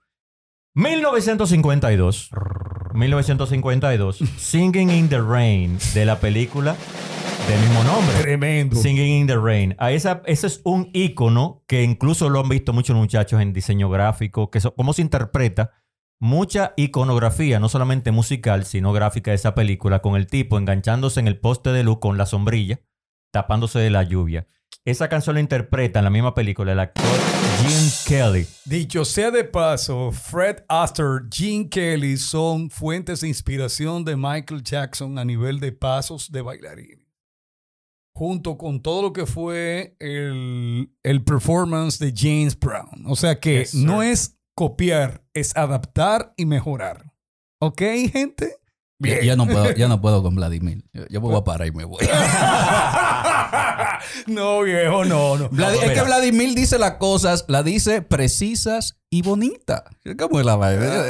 1952. 0.73 2.29
1952. 2.95 4.19
Singing 4.37 4.89
in 4.89 5.09
the 5.09 5.21
Rain 5.21 5.77
de 5.93 6.05
la 6.05 6.19
película 6.19 6.75
del 7.47 7.59
mismo 7.61 7.83
nombre. 7.83 8.15
Tremendo. 8.21 8.75
Singing 8.75 9.21
in 9.21 9.27
the 9.27 9.37
Rain. 9.37 9.75
A 9.77 9.91
esa, 9.91 10.21
ese 10.25 10.47
es 10.47 10.61
un 10.63 10.89
icono 10.93 11.63
que 11.67 11.83
incluso 11.83 12.29
lo 12.29 12.39
han 12.41 12.49
visto 12.49 12.73
muchos 12.73 12.95
muchachos 12.95 13.41
en 13.41 13.53
diseño 13.53 13.89
gráfico, 13.89 14.49
que 14.49 14.59
so- 14.59 14.73
cómo 14.75 14.93
se 14.93 15.01
interpreta 15.01 15.71
mucha 16.19 16.73
iconografía, 16.77 17.59
no 17.59 17.69
solamente 17.69 18.11
musical, 18.11 18.65
sino 18.65 18.93
gráfica 18.93 19.31
de 19.31 19.35
esa 19.35 19.53
película, 19.53 20.01
con 20.01 20.15
el 20.15 20.27
tipo 20.27 20.57
enganchándose 20.57 21.19
en 21.19 21.27
el 21.27 21.37
poste 21.39 21.71
de 21.71 21.83
luz 21.83 21.99
con 21.99 22.17
la 22.17 22.25
sombrilla, 22.25 22.79
tapándose 23.31 23.79
de 23.79 23.89
la 23.89 24.03
lluvia. 24.03 24.47
Esa 24.85 25.09
canción 25.09 25.33
la 25.33 25.39
interpreta 25.39 25.97
en 25.97 26.05
la 26.05 26.11
misma 26.11 26.35
película 26.35 26.71
el 26.71 26.79
actor 26.79 27.03
Gene 27.57 27.91
Kelly. 28.05 28.47
Dicho 28.65 29.03
sea 29.03 29.31
de 29.31 29.43
paso, 29.43 30.11
Fred 30.11 30.57
Astaire, 30.69 31.23
Gene 31.31 31.67
Kelly 31.69 32.17
son 32.17 32.69
fuentes 32.69 33.21
de 33.21 33.27
inspiración 33.27 34.05
de 34.05 34.15
Michael 34.15 34.61
Jackson 34.61 35.17
a 35.17 35.25
nivel 35.25 35.59
de 35.59 35.71
pasos 35.71 36.31
de 36.31 36.43
bailarín. 36.43 37.03
Junto 38.13 38.59
con 38.59 38.79
todo 38.79 39.01
lo 39.01 39.11
que 39.11 39.25
fue 39.25 39.95
el, 39.99 40.91
el 41.01 41.23
performance 41.23 41.97
de 41.97 42.13
James 42.15 42.57
Brown. 42.57 43.05
O 43.07 43.15
sea 43.15 43.39
que 43.39 43.61
Yes, 43.61 43.73
no 43.73 44.03
es 44.03 44.37
copiar, 44.53 45.23
es 45.33 45.57
adaptar 45.57 46.35
y 46.37 46.45
mejorar. 46.45 47.11
¿Ok, 47.59 47.81
gente? 48.11 48.57
Ya, 48.99 49.21
ya 49.21 49.35
no 49.35 49.45
puedo, 49.45 49.71
ya 49.73 49.87
no 49.87 49.99
puedo 49.99 50.21
con 50.21 50.35
Vladimir. 50.35 50.85
Yo, 50.93 51.07
yo 51.07 51.21
me 51.21 51.27
voy 51.27 51.37
a 51.37 51.43
parar 51.43 51.67
y 51.67 51.71
me 51.71 51.85
voy. 51.85 52.05
no, 54.27 54.61
viejo, 54.61 55.05
no, 55.05 55.37
no. 55.37 55.49
Vlad- 55.49 55.75
es 55.75 55.81
mira. 55.81 55.93
que 55.93 56.01
Vladimir 56.01 56.55
dice 56.55 56.77
las 56.79 56.93
cosas, 56.93 57.45
la 57.47 57.63
dice 57.63 58.01
precisas 58.01 58.97
y 59.09 59.21
bonitas. 59.21 59.83
¿Cómo 60.17 60.39
es 60.39 60.45
la 60.45 60.55
vaina? 60.55 61.03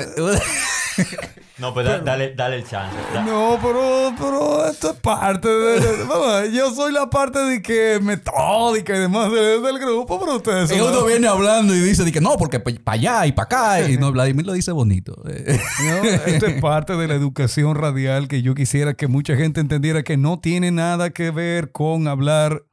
No, 1.57 1.73
pues 1.73 1.85
da- 1.85 1.99
dale, 1.99 2.33
dale 2.35 2.57
el 2.57 2.67
chance. 2.67 2.95
Da- 3.13 3.23
No, 3.23 3.57
pero, 3.61 4.13
pero 4.17 4.65
esto 4.67 4.91
es 4.91 4.99
parte 4.99 5.47
de, 5.47 6.51
Yo 6.53 6.73
soy 6.73 6.91
la 6.91 7.09
parte 7.09 7.39
de 7.39 7.61
que 7.61 7.99
metódica 8.01 8.93
y 8.95 8.99
demás 8.99 9.31
de- 9.31 9.61
del 9.61 9.79
grupo, 9.79 10.19
pero 10.19 10.35
ustedes 10.35 10.69
Y 10.71 10.81
uno 10.81 11.05
viene 11.05 11.27
hablando 11.27 11.73
y 11.73 11.79
dice 11.79 12.03
de 12.03 12.11
que 12.11 12.19
no, 12.19 12.35
porque 12.37 12.59
para 12.59 12.95
allá 12.95 13.25
y 13.25 13.31
para 13.31 13.45
acá. 13.45 13.89
Y 13.89 13.97
no, 13.97 14.11
Vladimir 14.11 14.45
lo 14.45 14.51
dice 14.53 14.73
bonito. 14.73 15.15
¿no? 15.25 16.03
Esto 16.25 16.45
es 16.47 16.61
parte 16.61 16.97
de 16.97 17.07
la 17.07 17.13
educación 17.15 17.75
radial 17.75 18.27
que 18.27 18.41
yo 18.41 18.53
quisiera 18.53 18.93
que 18.95 19.07
mucha 19.07 19.35
gente 19.37 19.61
entendiera 19.61 20.03
que 20.03 20.17
no 20.17 20.39
tiene 20.39 20.71
nada 20.71 21.11
que 21.11 21.31
ver 21.31 21.71
con 21.71 22.07
hablar 22.09 22.63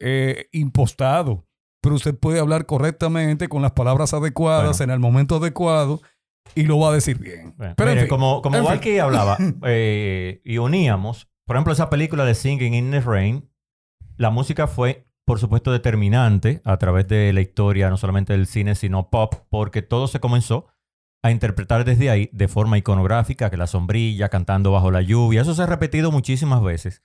eh, 0.00 0.46
impostado. 0.52 1.44
Pero 1.82 1.96
usted 1.96 2.14
puede 2.14 2.38
hablar 2.40 2.66
correctamente 2.66 3.48
con 3.48 3.62
las 3.62 3.72
palabras 3.72 4.14
adecuadas 4.14 4.80
en 4.80 4.90
el 4.90 4.98
momento 5.00 5.36
adecuado 5.36 6.00
y 6.54 6.64
lo 6.64 6.78
va 6.78 6.90
a 6.90 6.92
decir 6.92 7.18
bien. 7.18 7.54
Bueno, 7.56 7.74
Pero 7.76 7.90
en 7.90 7.96
mire, 7.96 8.06
fin, 8.06 8.10
como, 8.10 8.42
como 8.42 8.56
en 8.56 8.62
fin. 8.62 8.70
Valky 8.70 8.98
hablaba 8.98 9.36
eh, 9.66 10.40
y 10.44 10.58
uníamos, 10.58 11.28
por 11.46 11.56
ejemplo, 11.56 11.72
esa 11.72 11.90
película 11.90 12.24
de 12.24 12.34
Singing 12.34 12.74
in 12.74 12.90
the 12.90 13.00
Rain, 13.00 13.50
la 14.16 14.30
música 14.30 14.66
fue, 14.66 15.06
por 15.24 15.38
supuesto, 15.38 15.72
determinante 15.72 16.60
a 16.64 16.76
través 16.76 17.06
de 17.08 17.32
la 17.32 17.40
historia, 17.40 17.90
no 17.90 17.96
solamente 17.96 18.32
del 18.32 18.46
cine, 18.46 18.74
sino 18.74 19.10
pop, 19.10 19.34
porque 19.48 19.82
todo 19.82 20.08
se 20.08 20.20
comenzó 20.20 20.66
a 21.22 21.30
interpretar 21.30 21.84
desde 21.84 22.10
ahí 22.10 22.30
de 22.32 22.48
forma 22.48 22.78
iconográfica, 22.78 23.50
que 23.50 23.56
la 23.56 23.66
sombrilla, 23.66 24.28
cantando 24.28 24.72
bajo 24.72 24.90
la 24.90 25.02
lluvia, 25.02 25.42
eso 25.42 25.54
se 25.54 25.62
ha 25.62 25.66
repetido 25.66 26.10
muchísimas 26.12 26.62
veces. 26.62 27.02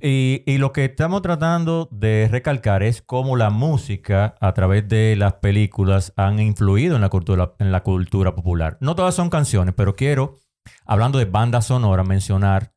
Y, 0.00 0.58
lo 0.58 0.72
que 0.72 0.84
estamos 0.84 1.22
tratando 1.22 1.88
de 1.90 2.28
recalcar 2.30 2.82
es 2.82 3.00
cómo 3.00 3.36
la 3.36 3.50
música 3.50 4.34
a 4.40 4.52
través 4.52 4.88
de 4.88 5.16
las 5.16 5.34
películas 5.34 6.12
han 6.16 6.40
influido 6.40 6.96
en 6.96 7.00
la 7.00 7.08
cultura, 7.08 7.54
en 7.58 7.72
la 7.72 7.82
cultura 7.82 8.34
popular. 8.34 8.76
No 8.80 8.96
todas 8.96 9.14
son 9.14 9.30
canciones, 9.30 9.74
pero 9.76 9.94
quiero, 9.96 10.40
hablando 10.84 11.18
de 11.18 11.24
banda 11.24 11.62
sonora, 11.62 12.02
mencionar 12.02 12.73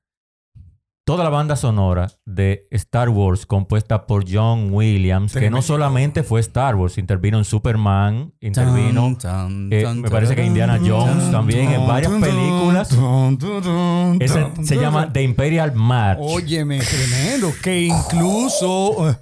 toda 1.08 1.24
la 1.24 1.30
banda 1.30 1.56
sonora 1.56 2.12
de 2.26 2.68
Star 2.70 3.08
Wars 3.08 3.46
compuesta 3.46 4.06
por 4.08 4.26
John 4.30 4.74
Williams, 4.74 5.32
que 5.32 5.50
no 5.50 5.62
solamente 5.62 6.22
fue 6.22 6.42
Star 6.42 6.76
Wars, 6.76 6.98
intervino 6.98 7.38
en 7.38 7.46
Superman, 7.46 8.34
intervino... 8.42 9.18
Eh, 9.72 9.88
me 9.96 10.10
parece 10.10 10.36
que 10.36 10.44
Indiana 10.44 10.78
Jones 10.86 11.32
también 11.32 11.72
en 11.72 11.88
varias 11.88 12.12
películas. 12.12 12.90
Ese 14.20 14.52
se 14.64 14.76
llama 14.76 15.14
The 15.14 15.24
Imperial 15.24 15.74
March. 15.74 16.20
Óyeme, 16.20 16.80
tremendo. 16.80 17.54
Que 17.64 17.84
incluso. 17.84 19.10
eh, 19.10 19.16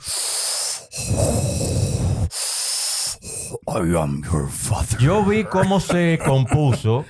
I 3.68 3.96
am 3.96 4.24
your 4.24 4.50
father. 4.50 4.98
Yo 5.00 5.24
vi 5.24 5.44
cómo 5.44 5.80
se 5.80 6.18
compuso. 6.26 7.06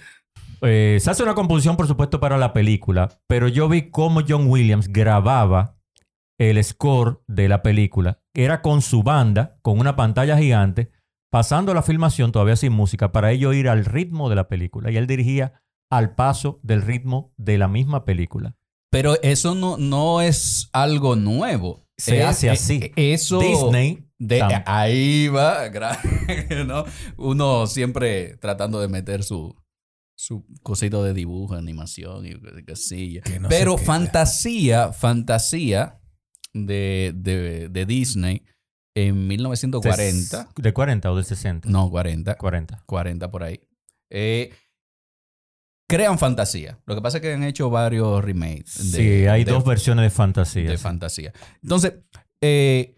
Eh, 0.66 0.98
se 1.00 1.10
hace 1.12 1.24
una 1.24 1.36
composición, 1.36 1.78
por 1.78 1.88
supuesto, 1.88 2.20
para 2.20 2.38
la 2.38 2.54
película, 2.54 3.10
pero 3.28 3.48
yo 3.48 3.70
vi 3.70 3.90
cómo 3.90 4.22
John 4.28 4.48
Williams 4.48 4.88
grababa 4.88 5.78
el 6.40 6.62
score 6.64 7.22
de 7.28 7.48
la 7.48 7.62
película. 7.62 8.20
Era 8.34 8.62
con 8.62 8.82
su 8.82 9.04
banda, 9.04 9.58
con 9.62 9.80
una 9.80 9.96
pantalla 9.96 10.38
gigante, 10.38 10.92
pasando 11.32 11.74
la 11.74 11.82
filmación 11.84 12.32
todavía 12.32 12.56
sin 12.56 12.74
música, 12.74 13.12
para 13.12 13.32
ello 13.32 13.54
ir 13.54 13.70
al 13.70 13.86
ritmo 13.86 14.30
de 14.30 14.36
la 14.36 14.48
película. 14.48 14.92
Y 14.92 14.98
él 14.98 15.08
dirigía 15.08 15.62
al 15.92 16.16
paso 16.16 16.60
del 16.64 16.82
ritmo 16.82 17.34
de 17.38 17.58
la 17.58 17.68
misma 17.68 18.04
película. 18.06 18.56
Pero 18.92 19.22
eso 19.22 19.56
no, 19.56 19.78
no 19.78 20.22
es 20.22 20.70
algo 20.74 21.16
nuevo. 21.16 21.86
Se 21.98 22.20
Es- 22.20 22.26
hace 22.26 22.48
eh, 22.48 22.50
así. 22.52 22.80
eh, 22.96 23.14
Eso. 23.14 23.40
Disney. 23.40 24.08
de- 24.20 24.42
ahí 24.66 25.28
va. 25.28 25.70
¿no? 26.66 26.86
Uno 27.18 27.68
siempre 27.68 28.38
tratando 28.38 28.80
de 28.80 28.88
meter 28.88 29.24
su, 29.24 29.56
su 30.18 30.46
cosito 30.64 31.04
de 31.04 31.14
dibujo, 31.14 31.56
animación 31.56 32.26
y 32.26 32.34
cosillas. 32.64 33.24
No 33.40 33.50
Pero 33.50 33.78
fantasía, 33.78 34.94
fantasía 34.94 36.00
de, 36.54 37.12
de, 37.16 37.68
de 37.70 37.86
Disney 37.86 38.44
en 38.96 39.28
1940. 39.28 40.50
¿De 40.56 40.74
40 40.74 41.12
o 41.12 41.16
del 41.18 41.26
60? 41.26 41.70
No, 41.70 41.90
40. 41.90 42.36
40. 42.36 42.84
40 42.86 43.30
por 43.32 43.44
ahí. 43.44 43.60
Eh, 44.10 44.52
crean 45.88 46.18
fantasía. 46.18 46.80
Lo 46.86 46.96
que 46.96 47.02
pasa 47.02 47.18
es 47.18 47.22
que 47.22 47.34
han 47.34 47.44
hecho 47.44 47.70
varios 47.70 48.24
remakes. 48.24 48.92
de- 48.94 48.98
sí, 48.98 49.28
hay 49.28 49.44
de- 49.44 49.52
dos 49.52 49.66
versiones 49.66 50.04
de 50.04 50.10
fantasía. 50.10 50.70
de 50.70 50.78
sí. 50.78 50.84
fantasía. 50.84 51.34
Entonces, 51.62 51.94
eh, 52.42 52.96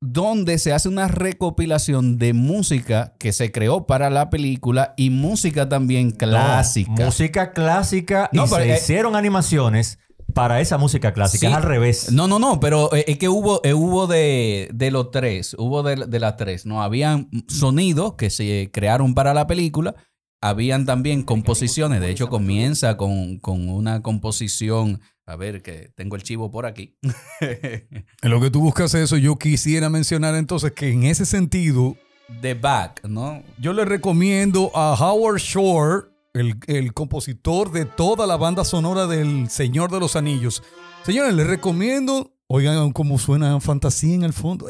donde 0.00 0.58
se 0.58 0.72
hace 0.72 0.88
una 0.88 1.08
recopilación 1.08 2.16
de 2.16 2.32
música 2.32 3.14
que 3.18 3.32
se 3.32 3.52
creó 3.52 3.86
para 3.86 4.08
la 4.08 4.30
película 4.30 4.94
y 4.96 5.10
música 5.10 5.68
también 5.68 6.10
clásica. 6.10 6.92
No, 6.98 7.06
música 7.06 7.52
clásica 7.52 8.30
No, 8.32 8.44
y 8.44 8.48
se 8.48 8.70
eh, 8.70 8.76
hicieron 8.76 9.14
animaciones 9.14 9.98
para 10.32 10.60
esa 10.60 10.78
música 10.78 11.12
clásica. 11.12 11.40
Sí. 11.40 11.46
Es 11.46 11.52
al 11.52 11.62
revés. 11.64 12.12
No, 12.12 12.28
no, 12.28 12.38
no, 12.38 12.60
pero 12.60 12.94
eh, 12.94 13.04
es 13.08 13.18
que 13.18 13.28
hubo, 13.28 13.60
eh, 13.62 13.74
hubo 13.74 14.06
de, 14.06 14.70
de 14.72 14.90
los 14.90 15.10
tres, 15.10 15.54
hubo 15.58 15.82
de, 15.82 15.96
de 15.96 16.20
las 16.20 16.36
tres, 16.36 16.64
¿no? 16.64 16.82
Habían 16.82 17.28
sonidos 17.48 18.14
que 18.14 18.30
se 18.30 18.70
crearon 18.72 19.14
para 19.14 19.34
la 19.34 19.46
película, 19.46 19.96
habían 20.40 20.86
también 20.86 21.24
composiciones, 21.24 22.00
de 22.00 22.10
hecho 22.10 22.30
comienza 22.30 22.96
con, 22.96 23.38
con 23.38 23.68
una 23.68 24.00
composición, 24.00 25.00
a 25.30 25.36
ver, 25.36 25.62
que 25.62 25.90
tengo 25.94 26.16
el 26.16 26.22
chivo 26.22 26.50
por 26.50 26.66
aquí. 26.66 26.98
En 27.40 28.30
lo 28.30 28.40
que 28.40 28.50
tú 28.50 28.60
buscas 28.60 28.94
eso, 28.94 29.16
yo 29.16 29.36
quisiera 29.36 29.88
mencionar 29.88 30.34
entonces 30.34 30.72
que 30.72 30.90
en 30.90 31.04
ese 31.04 31.24
sentido, 31.24 31.96
The 32.40 32.54
Back, 32.54 33.04
¿no? 33.08 33.42
yo 33.58 33.72
le 33.72 33.84
recomiendo 33.84 34.70
a 34.74 34.94
Howard 34.94 35.38
Shore, 35.38 36.08
el, 36.34 36.56
el 36.66 36.92
compositor 36.92 37.72
de 37.72 37.86
toda 37.86 38.26
la 38.26 38.36
banda 38.36 38.64
sonora 38.64 39.06
del 39.06 39.48
Señor 39.48 39.90
de 39.90 40.00
los 40.00 40.16
Anillos. 40.16 40.62
Señores, 41.02 41.34
les 41.34 41.46
recomiendo, 41.46 42.34
oigan 42.46 42.92
cómo 42.92 43.18
suena 43.18 43.58
fantasía 43.60 44.14
en 44.14 44.22
el 44.22 44.32
fondo. 44.32 44.66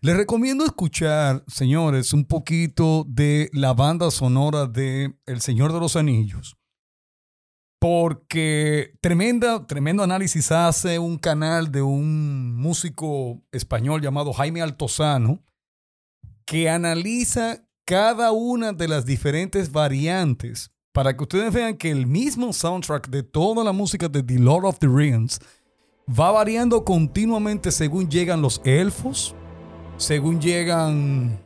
Les 0.00 0.16
recomiendo 0.16 0.64
escuchar, 0.64 1.44
señores, 1.46 2.12
un 2.12 2.24
poquito 2.24 3.04
de 3.06 3.50
la 3.52 3.74
banda 3.74 4.10
sonora 4.10 4.66
de 4.66 5.14
El 5.26 5.40
Señor 5.40 5.72
de 5.72 5.80
los 5.80 5.96
Anillos. 5.96 6.56
Porque 7.84 8.96
tremenda, 9.02 9.66
tremendo 9.66 10.02
análisis 10.02 10.50
hace 10.50 10.98
un 10.98 11.18
canal 11.18 11.70
de 11.70 11.82
un 11.82 12.56
músico 12.56 13.42
español 13.52 14.00
llamado 14.00 14.32
Jaime 14.32 14.62
Altozano, 14.62 15.44
que 16.46 16.70
analiza 16.70 17.68
cada 17.84 18.32
una 18.32 18.72
de 18.72 18.88
las 18.88 19.04
diferentes 19.04 19.70
variantes 19.70 20.70
para 20.92 21.14
que 21.14 21.24
ustedes 21.24 21.52
vean 21.52 21.76
que 21.76 21.90
el 21.90 22.06
mismo 22.06 22.54
soundtrack 22.54 23.10
de 23.10 23.22
toda 23.22 23.62
la 23.62 23.72
música 23.72 24.08
de 24.08 24.22
The 24.22 24.38
Lord 24.38 24.64
of 24.64 24.78
the 24.78 24.88
Rings 24.88 25.38
va 26.08 26.30
variando 26.30 26.86
continuamente 26.86 27.70
según 27.70 28.08
llegan 28.08 28.40
los 28.40 28.62
elfos, 28.64 29.36
según 29.98 30.40
llegan 30.40 31.38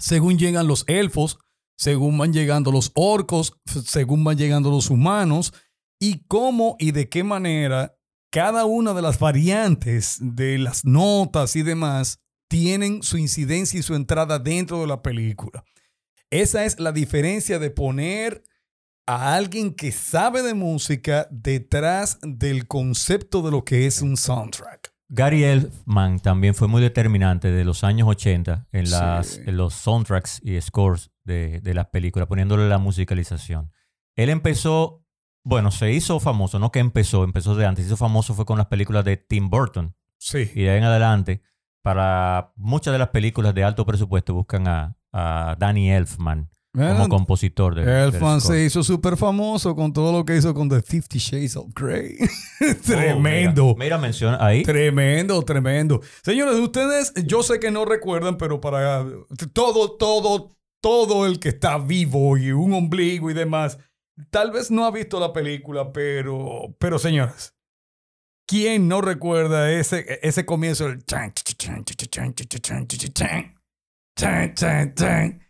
según 0.00 0.38
llegan 0.40 0.66
los 0.66 0.82
elfos, 0.88 1.38
según 1.76 2.18
van 2.18 2.32
llegando 2.32 2.72
los 2.72 2.90
orcos, 2.94 3.52
según 3.84 4.24
van 4.24 4.38
llegando 4.38 4.70
los 4.70 4.90
humanos 4.90 5.52
y 6.00 6.24
cómo 6.26 6.76
y 6.78 6.92
de 6.92 7.08
qué 7.08 7.22
manera 7.22 7.96
cada 8.30 8.64
una 8.64 8.92
de 8.92 9.02
las 9.02 9.18
variantes 9.18 10.18
de 10.20 10.58
las 10.58 10.84
notas 10.84 11.56
y 11.56 11.62
demás 11.62 12.20
tienen 12.48 13.02
su 13.02 13.18
incidencia 13.18 13.80
y 13.80 13.82
su 13.82 13.94
entrada 13.94 14.38
dentro 14.38 14.80
de 14.80 14.86
la 14.86 15.02
película. 15.02 15.64
Esa 16.30 16.64
es 16.64 16.80
la 16.80 16.92
diferencia 16.92 17.58
de 17.58 17.70
poner 17.70 18.42
a 19.06 19.34
alguien 19.36 19.72
que 19.72 19.92
sabe 19.92 20.42
de 20.42 20.54
música 20.54 21.28
detrás 21.30 22.18
del 22.22 22.66
concepto 22.66 23.42
de 23.42 23.52
lo 23.52 23.64
que 23.64 23.86
es 23.86 24.02
un 24.02 24.16
soundtrack. 24.16 24.95
Gary 25.08 25.44
Elfman 25.44 26.18
también 26.18 26.54
fue 26.54 26.66
muy 26.68 26.82
determinante 26.82 27.50
de 27.52 27.64
los 27.64 27.84
años 27.84 28.08
80 28.08 28.66
en, 28.72 28.90
las, 28.90 29.26
Sí. 29.28 29.40
en 29.46 29.56
los 29.56 29.74
soundtracks 29.74 30.40
y 30.42 30.60
scores 30.60 31.10
de, 31.24 31.60
de 31.60 31.74
las 31.74 31.86
películas, 31.86 32.26
poniéndole 32.28 32.68
la 32.68 32.78
musicalización. 32.78 33.70
Él 34.16 34.30
empezó, 34.30 35.04
bueno, 35.44 35.70
se 35.70 35.92
hizo 35.92 36.18
famoso, 36.20 36.58
no 36.58 36.72
que 36.72 36.80
empezó, 36.80 37.22
empezó 37.24 37.54
de 37.54 37.66
antes, 37.66 37.84
se 37.84 37.88
hizo 37.88 37.96
famoso 37.96 38.34
fue 38.34 38.44
con 38.46 38.58
las 38.58 38.66
películas 38.66 39.04
de 39.04 39.16
Tim 39.16 39.48
Burton. 39.48 39.94
Sí. 40.18 40.50
Y 40.54 40.62
de 40.62 40.70
ahí 40.70 40.78
en 40.78 40.84
adelante, 40.84 41.42
para 41.82 42.52
muchas 42.56 42.92
de 42.92 42.98
las 42.98 43.10
películas 43.10 43.54
de 43.54 43.62
alto 43.62 43.86
presupuesto 43.86 44.34
buscan 44.34 44.66
a, 44.66 44.96
a 45.12 45.54
Danny 45.58 45.90
Elfman 45.92 46.50
como 46.76 47.08
compositor 47.08 47.74
de 47.74 47.82
El 47.82 48.10
del 48.12 48.20
fan 48.20 48.40
score. 48.40 48.56
se 48.56 48.64
hizo 48.64 48.82
súper 48.82 49.16
famoso 49.16 49.74
con 49.74 49.92
todo 49.92 50.12
lo 50.12 50.24
que 50.24 50.36
hizo 50.36 50.52
con 50.54 50.68
The 50.68 50.82
Fifty 50.82 51.18
Shades 51.18 51.56
of 51.56 51.68
Grey. 51.74 52.16
Oh, 52.20 52.74
tremendo. 52.84 53.64
mira, 53.74 53.78
mira, 53.78 53.98
menciona 53.98 54.44
ahí. 54.44 54.62
Tremendo, 54.62 55.42
tremendo. 55.42 56.00
Señores, 56.22 56.56
ustedes, 56.56 57.12
yo 57.26 57.42
sé 57.42 57.58
que 57.60 57.70
no 57.70 57.84
recuerdan, 57.84 58.36
pero 58.36 58.60
para 58.60 59.04
todo, 59.52 59.96
todo, 59.96 60.56
todo 60.80 61.26
el 61.26 61.38
que 61.38 61.50
está 61.50 61.78
vivo 61.78 62.36
y 62.36 62.52
un 62.52 62.72
ombligo 62.72 63.30
y 63.30 63.34
demás, 63.34 63.78
tal 64.30 64.50
vez 64.52 64.70
no 64.70 64.84
ha 64.84 64.90
visto 64.90 65.18
la 65.20 65.32
película, 65.32 65.92
pero, 65.92 66.74
pero 66.78 66.98
señores, 66.98 67.54
¿quién 68.46 68.88
no 68.88 69.00
recuerda 69.00 69.70
ese, 69.72 70.18
ese 70.22 70.44
comienzo? 70.44 70.86
El 70.86 71.04
chan, 71.04 71.32
chan, 71.34 71.84
chan, 74.94 75.45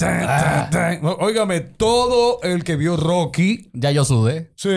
Tan. 0.00 0.24
Ah. 0.26 0.98
Óigame, 1.18 1.60
todo 1.60 2.40
el 2.42 2.64
que 2.64 2.76
vio 2.76 2.96
Rocky. 2.96 3.70
Ya 3.74 3.90
yo 3.90 4.04
sudé. 4.04 4.52
Sí, 4.56 4.70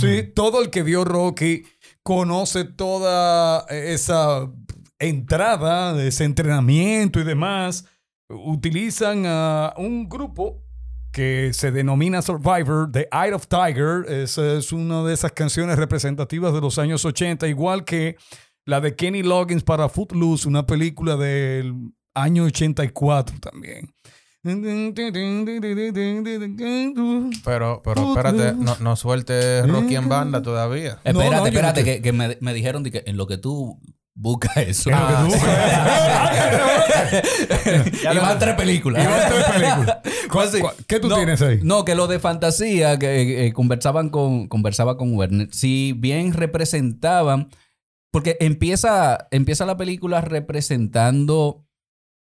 sí, 0.00 0.22
todo 0.34 0.62
el 0.62 0.70
que 0.70 0.82
vio 0.82 1.04
Rocky 1.04 1.64
conoce 2.02 2.64
toda 2.64 3.66
eh, 3.68 3.92
esa 3.92 4.50
entrada, 4.98 6.02
ese 6.02 6.24
entrenamiento 6.24 7.20
y 7.20 7.24
demás. 7.24 7.84
Utilizan 8.28 9.24
a 9.26 9.74
un 9.76 10.08
grupo 10.08 10.62
que 11.12 11.52
se 11.52 11.70
denomina 11.70 12.22
Survivor, 12.22 12.90
The 12.90 13.08
Eye 13.12 13.34
of 13.34 13.46
Tiger. 13.48 14.06
Esa 14.08 14.54
es 14.54 14.72
una 14.72 15.02
de 15.02 15.12
esas 15.12 15.32
canciones 15.32 15.76
representativas 15.76 16.54
de 16.54 16.62
los 16.62 16.78
años 16.78 17.04
80, 17.04 17.46
igual 17.46 17.84
que 17.84 18.16
la 18.64 18.80
de 18.80 18.96
Kenny 18.96 19.22
Loggins 19.22 19.64
para 19.64 19.90
Footloose, 19.90 20.48
una 20.48 20.64
película 20.64 21.16
del 21.16 21.74
año 22.14 22.44
84 22.44 23.38
también. 23.38 23.92
Pero, 27.44 27.82
pero 27.84 28.08
espérate, 28.08 28.54
no, 28.56 28.76
no 28.80 28.96
suelte 28.96 29.62
Rocky 29.66 29.96
en 29.96 30.08
banda 30.08 30.42
todavía. 30.42 30.98
No, 31.04 31.10
Espérate, 31.20 31.36
no, 31.36 31.46
espérate, 31.46 31.80
no 31.80 31.84
que, 31.84 32.02
que 32.02 32.12
me, 32.12 32.36
me 32.40 32.54
dijeron 32.54 32.82
de 32.82 32.90
que 32.90 33.02
en 33.06 33.16
lo 33.16 33.26
que 33.26 33.38
tú 33.38 33.78
buscas 34.14 34.56
eso. 34.58 34.90
En 34.90 34.96
lo 34.98 35.06
que 35.06 35.14
tú 35.14 35.44
y 38.12 38.18
van 38.18 38.38
tres 38.38 38.54
películas. 38.54 39.04
Y 39.04 39.06
van 39.06 39.28
tres 39.30 39.44
películas. 39.44 39.98
Pues 40.32 40.50
sí. 40.50 40.60
¿Cuál- 40.60 40.74
¿Qué 40.86 40.98
tú 40.98 41.08
No, 41.08 41.16
tienes 41.16 41.42
ahí? 41.42 41.60
No, 41.62 41.84
que 41.84 41.94
lo 41.94 42.06
de 42.06 42.18
fantasía, 42.18 42.98
que 42.98 43.46
eh, 43.46 43.52
conversaban 43.52 44.08
con, 44.08 44.48
conversaba 44.48 44.96
con 44.96 45.14
Werner, 45.14 45.48
si 45.52 45.92
bien 45.92 46.32
representaban, 46.32 47.50
porque 48.10 48.38
empieza, 48.40 49.28
empieza 49.30 49.66
la 49.66 49.76
película 49.76 50.22
representando 50.22 51.66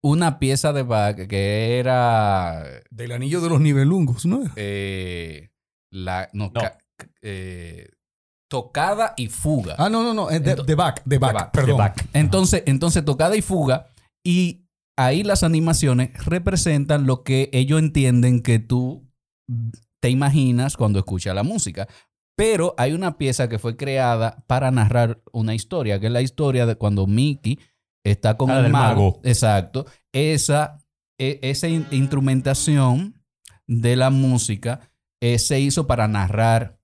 una 0.04 0.40
pieza 0.40 0.74
de 0.74 0.84
Bach 0.84 1.16
que 1.28 1.80
era 1.80 2.64
Del 2.90 3.12
anillo 3.12 3.42
de 3.42 3.50
los 3.50 3.62
nivelungos, 3.62 4.26
¿no? 4.26 4.44
eh, 4.56 5.50
la 5.92 6.30
no, 6.34 6.52
eh, 7.22 7.90
tocada 8.50 9.14
y 9.18 9.28
fuga. 9.28 9.76
Ah, 9.78 9.90
no, 9.90 10.04
no, 10.04 10.14
no. 10.14 10.28
de, 10.28 10.40
de 10.40 10.76
back, 10.76 11.04
de 11.06 11.18
back, 11.18 11.34
back, 11.34 11.52
perdón. 11.52 11.78
Back. 11.78 12.10
Entonces, 12.14 12.64
entonces 12.66 13.04
tocada 13.04 13.36
y 13.36 13.42
fuga 13.42 13.88
y 14.24 14.66
ahí 14.98 15.24
las 15.24 15.44
animaciones 15.44 16.26
representan 16.26 17.06
lo 17.06 17.24
que 17.24 17.50
ellos 17.54 17.80
entienden 17.80 18.42
que 18.42 18.60
tú 18.60 19.10
te 20.00 20.10
imaginas 20.10 20.78
cuando 20.78 21.00
escuchas 21.00 21.36
la 21.36 21.44
música. 21.44 21.88
Pero 22.36 22.76
hay 22.78 22.94
una 22.94 23.18
pieza 23.18 23.50
que 23.50 23.58
fue 23.58 23.76
creada 23.76 24.44
para 24.48 24.70
narrar 24.70 25.22
una 25.32 25.56
historia, 25.56 26.00
que 26.00 26.08
es 26.08 26.12
la 26.12 26.22
historia 26.22 26.66
de 26.66 26.76
cuando 26.76 27.08
Mickey 27.08 27.60
está 28.12 28.38
con 28.38 28.50
el 28.52 28.64
del 28.64 28.72
mago. 28.72 29.02
mago. 29.12 29.22
Exacto. 29.24 29.86
Esa, 30.12 30.78
e- 31.20 31.40
esa 31.42 31.68
in- 31.68 31.88
instrumentación 31.92 33.22
de 33.68 33.96
la 33.96 34.10
música 34.10 34.80
eh, 35.22 35.40
se 35.40 35.60
hizo 35.60 35.88
para 35.88 36.08
narrar 36.08 36.80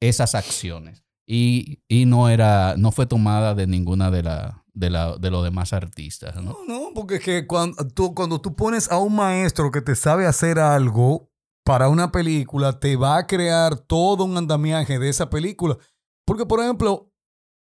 esas 0.00 0.34
acciones. 0.34 1.04
Y, 1.26 1.82
y 1.88 2.06
no 2.06 2.28
era, 2.28 2.74
no 2.76 2.90
fue 2.90 3.06
tomada 3.06 3.54
de 3.54 3.66
ninguna 3.68 4.10
de, 4.10 4.22
la, 4.24 4.64
de, 4.74 4.90
la, 4.90 5.16
de 5.16 5.30
los 5.30 5.44
demás 5.44 5.72
artistas, 5.72 6.34
¿no? 6.36 6.56
No, 6.66 6.66
no, 6.66 6.90
porque 6.94 7.16
es 7.16 7.20
que 7.22 7.46
cuando 7.46 7.86
tú, 7.88 8.14
cuando 8.14 8.40
tú 8.40 8.56
pones 8.56 8.90
a 8.90 8.98
un 8.98 9.14
maestro 9.14 9.70
que 9.70 9.80
te 9.80 9.94
sabe 9.94 10.26
hacer 10.26 10.58
algo 10.58 11.30
para 11.64 11.88
una 11.88 12.10
película, 12.10 12.80
te 12.80 12.96
va 12.96 13.16
a 13.16 13.26
crear 13.28 13.76
todo 13.76 14.24
un 14.24 14.36
andamiaje 14.36 14.98
de 14.98 15.08
esa 15.08 15.30
película. 15.30 15.78
Porque, 16.26 16.46
por 16.46 16.60
ejemplo, 16.60 17.12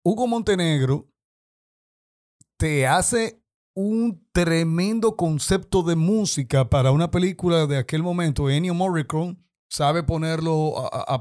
Hugo 0.05 0.29
Montenegro 0.29 1.09
te 2.59 2.87
hace 2.87 3.41
un 3.75 4.27
tremendo 4.33 5.17
concepto 5.17 5.83
de 5.83 5.95
música 5.97 6.69
para 6.69 6.91
una 6.91 7.11
película 7.11 7.67
de 7.67 7.79
aquel 7.79 8.03
momento. 8.03 8.51
Ennio 8.51 8.75
Morricone 8.75 9.37
sabe 9.71 10.03
ponerlo 10.03 10.79
a, 10.79 10.89
a- 10.89 11.15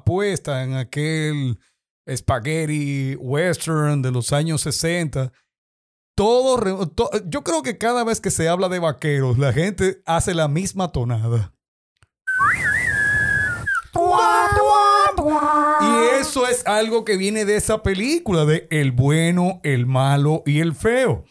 en 0.64 0.74
aquel 0.74 1.60
spaghetti 2.10 3.16
western 3.20 4.02
de 4.02 4.12
los 4.12 4.34
años 4.34 4.62
60 4.62 5.32
todo, 6.16 6.88
to- 6.88 7.12
yo 7.28 7.44
creo 7.44 7.62
que 7.62 7.78
cada 7.78 8.04
vez 8.04 8.20
que 8.20 8.32
se 8.32 8.50
habla 8.50 8.70
de 8.70 8.80
vaqueros, 8.80 9.38
la 9.38 9.54
gente 9.54 10.02
hace 10.06 10.34
la 10.34 10.48
misma 10.48 10.92
tonada. 10.92 11.54
Y 15.82 16.22
eso 16.22 16.48
es 16.48 16.66
algo 16.66 17.06
que 17.06 17.18
viene 17.18 17.46
de 17.46 17.58
esa 17.58 17.84
película, 17.84 18.46
de 18.46 18.68
El 18.72 18.92
bueno, 18.92 19.60
el 19.64 19.86
malo 19.86 20.44
y 20.46 20.60
el 20.60 20.74
feo. 20.74 21.26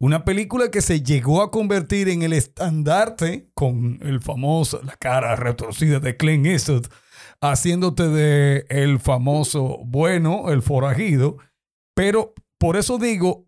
Una 0.00 0.24
película 0.24 0.70
que 0.70 0.82
se 0.82 1.02
llegó 1.02 1.42
a 1.42 1.50
convertir 1.50 2.08
en 2.08 2.22
el 2.22 2.32
estandarte 2.32 3.50
con 3.54 3.98
el 4.02 4.20
famoso, 4.20 4.80
la 4.82 4.96
cara 4.96 5.36
retorcida 5.36 6.00
de 6.00 6.16
Clint 6.16 6.46
Eastwood, 6.46 6.86
haciéndote 7.40 8.08
de 8.08 8.66
el 8.68 8.98
famoso 8.98 9.78
bueno, 9.84 10.50
el 10.50 10.62
forajido. 10.62 11.38
Pero 11.94 12.34
por 12.58 12.76
eso 12.76 12.98
digo, 12.98 13.46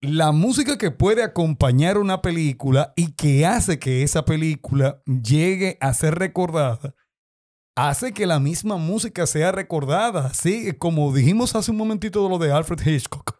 la 0.00 0.32
música 0.32 0.78
que 0.78 0.90
puede 0.90 1.22
acompañar 1.22 1.98
una 1.98 2.22
película 2.22 2.92
y 2.96 3.12
que 3.12 3.44
hace 3.44 3.78
que 3.78 4.02
esa 4.02 4.24
película 4.24 5.02
llegue 5.04 5.76
a 5.80 5.92
ser 5.92 6.14
recordada, 6.14 6.94
hace 7.88 8.12
que 8.12 8.26
la 8.26 8.40
misma 8.40 8.76
música 8.76 9.26
sea 9.26 9.52
recordada. 9.52 10.26
Así 10.26 10.72
como 10.74 11.14
dijimos 11.14 11.54
hace 11.54 11.70
un 11.70 11.76
momentito 11.76 12.22
de 12.22 12.28
lo 12.28 12.38
de 12.38 12.52
Alfred 12.52 12.86
Hitchcock. 12.86 13.38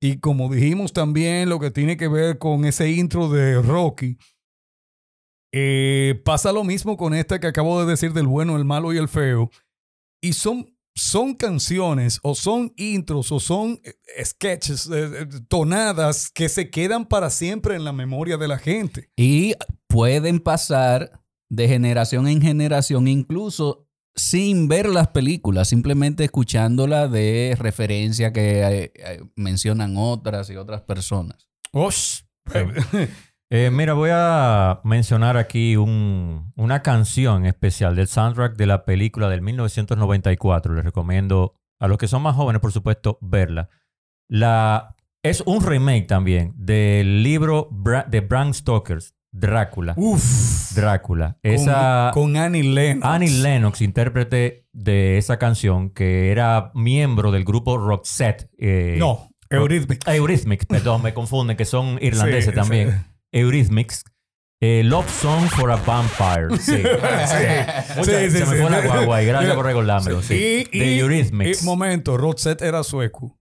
Y 0.00 0.20
como 0.20 0.52
dijimos 0.52 0.92
también 0.92 1.48
lo 1.48 1.58
que 1.58 1.70
tiene 1.70 1.96
que 1.96 2.08
ver 2.08 2.38
con 2.38 2.64
ese 2.64 2.90
intro 2.90 3.28
de 3.28 3.60
Rocky. 3.62 4.18
eh, 5.52 6.20
pasa 6.24 6.52
lo 6.52 6.64
mismo 6.64 6.96
con 6.96 7.14
esta 7.14 7.38
que 7.40 7.46
acabo 7.46 7.80
de 7.80 7.90
decir 7.90 8.12
del 8.12 8.26
bueno, 8.26 8.56
el 8.56 8.64
malo 8.64 8.92
y 8.92 8.98
el 8.98 9.08
feo. 9.08 9.50
Y 10.20 10.34
son, 10.34 10.76
son 10.94 11.34
canciones 11.34 12.18
o 12.22 12.34
son 12.34 12.72
intros 12.76 13.32
o 13.32 13.40
son 13.40 13.80
eh, 13.84 14.24
sketches, 14.24 14.90
eh, 14.92 15.26
tonadas 15.48 16.30
que 16.30 16.48
se 16.48 16.70
quedan 16.70 17.06
para 17.06 17.30
siempre 17.30 17.76
en 17.76 17.84
la 17.84 17.92
memoria 17.92 18.36
de 18.36 18.48
la 18.48 18.58
gente. 18.58 19.10
Y 19.16 19.54
pueden 19.88 20.40
pasar 20.40 21.23
de 21.48 21.68
generación 21.68 22.26
en 22.28 22.40
generación, 22.42 23.08
incluso 23.08 23.86
sin 24.16 24.68
ver 24.68 24.88
las 24.88 25.08
películas, 25.08 25.68
simplemente 25.68 26.24
escuchándola 26.24 27.08
de 27.08 27.56
referencia 27.58 28.32
que 28.32 28.62
eh, 28.62 28.92
eh, 28.94 29.22
mencionan 29.36 29.94
otras 29.96 30.48
y 30.50 30.56
otras 30.56 30.82
personas. 30.82 31.48
Osh. 31.72 32.20
Eh, 33.50 33.70
mira, 33.70 33.92
voy 33.92 34.10
a 34.12 34.80
mencionar 34.82 35.36
aquí 35.36 35.76
un- 35.76 36.50
una 36.56 36.82
canción 36.82 37.44
especial 37.46 37.94
del 37.94 38.08
soundtrack 38.08 38.56
de 38.56 38.66
la 38.66 38.84
película 38.84 39.28
del 39.28 39.42
1994. 39.42 40.74
Les 40.74 40.84
recomiendo 40.84 41.54
a 41.78 41.86
los 41.86 41.98
que 41.98 42.08
son 42.08 42.22
más 42.22 42.34
jóvenes, 42.34 42.60
por 42.60 42.72
supuesto, 42.72 43.16
verla. 43.20 43.68
La, 44.28 44.96
es 45.22 45.42
un 45.46 45.62
remake 45.64 46.06
también 46.08 46.52
del 46.56 47.22
libro 47.22 47.68
Bra- 47.70 48.06
de 48.08 48.22
Bram 48.22 48.54
Stoker's, 48.54 49.14
Drácula. 49.30 49.94
Uf. 49.98 50.63
Drácula. 50.74 51.38
Esa, 51.42 52.10
Con, 52.14 52.32
con 52.32 52.36
Annie 52.36 52.62
Lennox. 52.62 53.06
Annie 53.06 53.30
Lennox, 53.42 53.80
intérprete 53.80 54.66
de 54.72 55.18
esa 55.18 55.38
canción, 55.38 55.90
que 55.90 56.30
era 56.30 56.70
miembro 56.74 57.30
del 57.30 57.44
grupo 57.44 57.78
Roxette. 57.78 58.48
eh, 58.58 58.96
No, 58.98 59.30
Eurythmics. 59.50 60.06
Eurythmics, 60.08 60.66
perdón, 60.66 61.02
me 61.02 61.14
confunden, 61.14 61.56
que 61.56 61.64
son 61.64 61.98
irlandeses 62.02 62.46
Sí, 62.46 62.52
también. 62.52 62.90
sí. 62.90 62.96
Eurythmics. 63.32 64.04
Eh, 64.60 64.82
Love 64.84 65.10
Song 65.10 65.44
for 65.48 65.70
a 65.70 65.76
Vampire. 65.76 66.56
Sí. 66.58 66.76
Sí, 68.02 68.30
sí, 68.30 68.38
se 68.38 68.46
me 68.46 68.56
fue 68.62 68.70
la 68.70 68.80
guagua 68.80 69.22
y 69.22 69.26
gracias 69.26 69.54
por 69.54 69.66
recordármelo. 69.66 70.22
Sí. 70.22 70.66
Y, 70.72 70.78
De 70.78 70.98
Eurythmics. 70.98 71.62
y, 71.62 71.66
momento, 71.66 72.16
Roxette 72.16 72.62
era 72.62 72.82
sueco. 72.82 73.38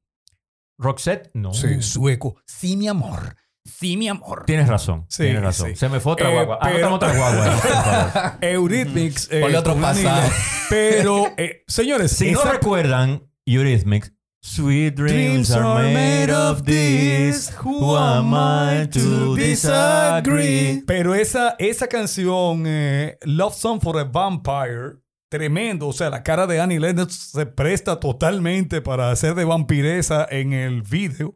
Roxette, 0.77 1.29
no. 1.33 1.53
Sí, 1.53 1.81
sueco. 1.81 2.35
Sí, 2.45 2.75
mi 2.75 2.87
amor. 2.87 3.35
Sí, 3.65 3.95
mi 3.97 4.07
amor. 4.09 4.43
Tienes 4.45 4.67
razón. 4.67 5.05
Sí, 5.09 5.23
tienes 5.23 5.41
razón. 5.41 5.69
sí. 5.69 5.75
Se 5.77 5.87
me 5.89 5.99
fue 5.99 6.13
otra 6.13 6.29
Eh, 6.29 6.33
guagua. 6.33 6.59
pero- 6.61 6.87
Anótame 6.87 7.13
otra 7.13 7.31
guagua. 7.31 8.37
Eurythmics. 8.41 9.29
eh, 9.31 9.39
Ponle 9.41 9.57
otro 9.57 9.75
pasado. 9.75 10.29
Pero, 10.69 11.25
eh, 11.37 11.63
señores, 11.67 12.11
Si 12.11 12.31
no 12.31 12.43
recuerdan 12.43 13.23
Eurythmics, 13.45 14.11
Sweet 14.45 14.95
dreams 14.95 15.51
are 15.51 15.93
made 15.93 16.29
of 16.33 16.63
this. 16.63 17.53
Who 17.63 17.95
am 17.97 18.33
I 18.33 18.87
to 18.89 19.35
disagree? 19.35 20.83
Pero 20.85 21.15
esa, 21.15 21.55
esa 21.59 21.87
canción, 21.87 22.63
eh, 22.67 23.17
Love 23.23 23.55
Song 23.55 23.79
for 23.81 23.97
a 23.97 24.03
Vampire, 24.03 24.97
tremendo. 25.29 25.87
O 25.87 25.93
sea, 25.93 26.09
la 26.09 26.23
cara 26.23 26.45
de 26.45 26.59
Annie 26.59 26.79
Lennox 26.79 27.31
se 27.31 27.45
presta 27.45 27.99
totalmente 28.01 28.81
para 28.81 29.11
hacer 29.11 29.33
de 29.35 29.45
vampiresa 29.45 30.27
en 30.29 30.51
el 30.51 30.81
video. 30.81 31.33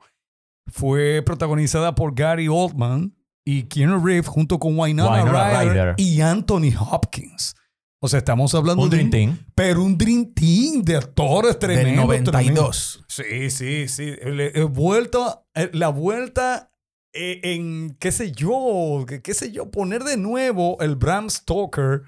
Fue 0.68 1.22
protagonizada 1.26 1.96
por 1.96 2.14
Gary 2.14 2.48
Oldman 2.48 3.16
y 3.46 3.64
Keanu 3.64 4.06
Reeves 4.06 4.28
junto 4.28 4.60
con 4.60 4.78
Winona, 4.78 5.24
Winona 5.24 5.62
Ryder, 5.62 5.74
Ryder. 5.74 5.96
y 5.98 6.22
Anthony 6.22 6.74
Hopkins. 6.80 7.56
O 8.00 8.08
sea, 8.08 8.20
estamos 8.20 8.54
hablando 8.54 8.84
Un 8.84 8.90
de 8.90 8.98
Dream 8.98 9.10
Team. 9.10 9.40
pero 9.56 9.84
un 9.84 9.98
Dream 9.98 10.34
Team 10.34 10.84
de 10.84 10.98
actores 10.98 11.58
tremendo. 11.58 12.08
Del 12.12 12.24
92. 12.24 13.06
Sí, 13.08 13.50
sí, 13.50 13.88
sí. 13.88 14.14
Eh, 14.22 14.68
vuelta, 14.70 15.44
eh, 15.56 15.72
la 15.74 15.90
vuelta 15.90 16.72
eh, 17.14 17.40
en, 17.44 17.98
qué 18.00 18.12
sé 18.12 18.32
yo, 18.32 19.04
qué, 19.08 19.22
qué 19.22 19.34
sé 19.34 19.52
yo, 19.52 19.72
poner 19.72 20.04
de 20.04 20.18
nuevo 20.18 20.78
el 20.82 20.96
Bram 20.96 21.30
Stoker. 21.30 22.04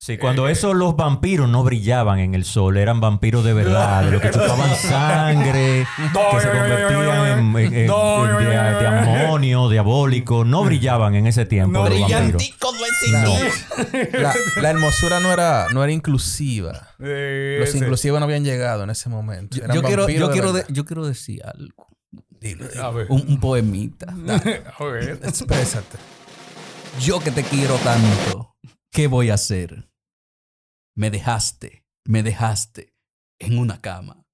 Sí, 0.00 0.16
cuando 0.16 0.46
esos 0.48 0.76
los 0.76 0.94
vampiros 0.94 1.48
no 1.48 1.64
brillaban 1.64 2.20
en 2.20 2.34
el 2.36 2.44
sol, 2.44 2.76
eran 2.76 3.00
vampiros 3.00 3.44
de 3.44 3.52
verdad, 3.52 4.04
de 4.04 4.12
los 4.12 4.22
que 4.22 4.30
chupaban 4.30 4.72
sangre, 4.76 5.86
que 5.96 6.40
se 6.40 6.48
convertían 6.50 7.26
en, 7.40 7.56
en- 7.56 7.74
en- 7.74 7.86
No, 7.88 8.38
en- 8.38 8.44
de, 8.46 8.50
de 8.50 8.86
amonio, 8.86 9.68
diabólico, 9.68 10.44
no 10.44 10.62
brillaban 10.62 11.16
en 11.16 11.26
ese 11.26 11.46
tiempo 11.46 11.72
No 11.82 11.88
los 11.88 12.00
vampiros. 12.00 12.42
No. 13.10 13.34
La, 14.20 14.34
la 14.62 14.70
hermosura 14.70 15.18
no 15.20 15.32
era, 15.32 15.66
no 15.72 15.82
era 15.82 15.92
inclusiva. 15.92 16.88
Eh, 17.00 17.56
Los 17.60 17.74
inclusivos 17.74 18.20
no 18.20 18.24
habían 18.24 18.44
llegado 18.44 18.84
en 18.84 18.90
ese 18.90 19.08
momento. 19.08 19.56
Yo, 19.56 19.64
Eran 19.64 19.76
yo 19.76 19.82
quiero, 19.82 20.08
yo, 20.08 20.30
quiero 20.30 20.52
verdad. 20.52 20.68
de- 20.68 20.74
yo 20.74 20.84
quiero 20.84 21.06
decir 21.06 21.42
algo. 21.44 21.88
A 22.80 22.90
ver. 22.90 23.06
Un, 23.08 23.24
un 23.28 23.40
poemita. 23.40 24.06
A 24.78 24.84
ver. 24.84 25.18
Exprésate. 25.24 25.98
Yo 27.00 27.18
que 27.20 27.30
te 27.32 27.42
quiero 27.42 27.74
tanto, 27.76 28.54
¿qué 28.92 29.06
voy 29.08 29.30
a 29.30 29.34
hacer? 29.34 29.87
Me 30.98 31.10
dejaste, 31.10 31.86
me 32.04 32.24
dejaste 32.24 32.92
en 33.38 33.56
una 33.60 33.80
cama. 33.80 34.26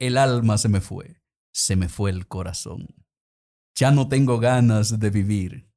El 0.00 0.16
alma 0.16 0.56
se 0.56 0.70
me 0.70 0.80
fue, 0.80 1.20
se 1.52 1.76
me 1.76 1.90
fue 1.90 2.08
el 2.08 2.26
corazón. 2.26 2.86
Ya 3.74 3.90
no 3.90 4.08
tengo 4.08 4.38
ganas 4.38 4.98
de 4.98 5.10
vivir 5.10 5.70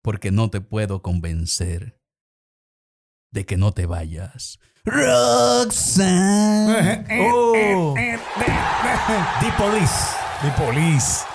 porque 0.00 0.30
no 0.30 0.50
te 0.50 0.60
puedo 0.60 1.02
convencer 1.02 2.00
de 3.32 3.44
que 3.44 3.56
no 3.56 3.72
te 3.72 3.86
vayas. 3.86 4.60
Roxanne. 4.84 6.22
Oh. 7.32 7.94
The 7.96 9.50
Police. 9.58 10.14
The 10.42 10.52
Police. 10.52 11.31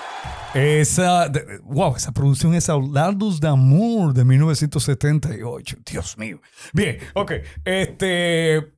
Esa, 0.58 1.30
wow, 1.64 1.96
esa 1.96 2.12
producción 2.12 2.54
es 2.54 2.68
Aullardos 2.68 3.40
de 3.40 3.48
Amor 3.48 4.12
de 4.14 4.24
1978. 4.24 5.76
Dios 5.90 6.18
mío. 6.18 6.40
Bien, 6.72 6.98
ok. 7.14 7.32
Este. 7.64 8.74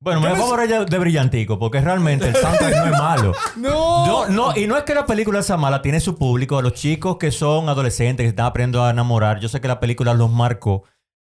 Bueno, 0.00 0.20
me 0.20 0.28
Yo 0.28 0.34
voy 0.34 0.40
a 0.40 0.44
me- 0.44 0.50
borrar 0.50 0.68
ya 0.68 0.84
de 0.84 0.98
brillantico, 0.98 1.58
porque 1.58 1.80
realmente 1.80 2.28
el 2.28 2.36
soundtrack 2.36 2.76
no 2.76 2.84
es 2.84 2.90
malo. 3.02 3.34
No. 3.56 4.06
No, 4.06 4.28
no, 4.28 4.56
y 4.56 4.66
no 4.68 4.76
es 4.76 4.84
que 4.84 4.94
la 4.94 5.06
película 5.06 5.42
sea 5.42 5.56
mala, 5.56 5.82
tiene 5.82 5.98
su 5.98 6.16
público, 6.16 6.56
a 6.58 6.62
los 6.62 6.74
chicos 6.74 7.16
que 7.18 7.32
son 7.32 7.68
adolescentes, 7.68 8.22
que 8.24 8.28
están 8.28 8.46
aprendiendo 8.46 8.84
a 8.84 8.90
enamorar. 8.90 9.40
Yo 9.40 9.48
sé 9.48 9.60
que 9.60 9.66
la 9.66 9.80
película 9.80 10.14
los 10.14 10.30
marcó, 10.30 10.84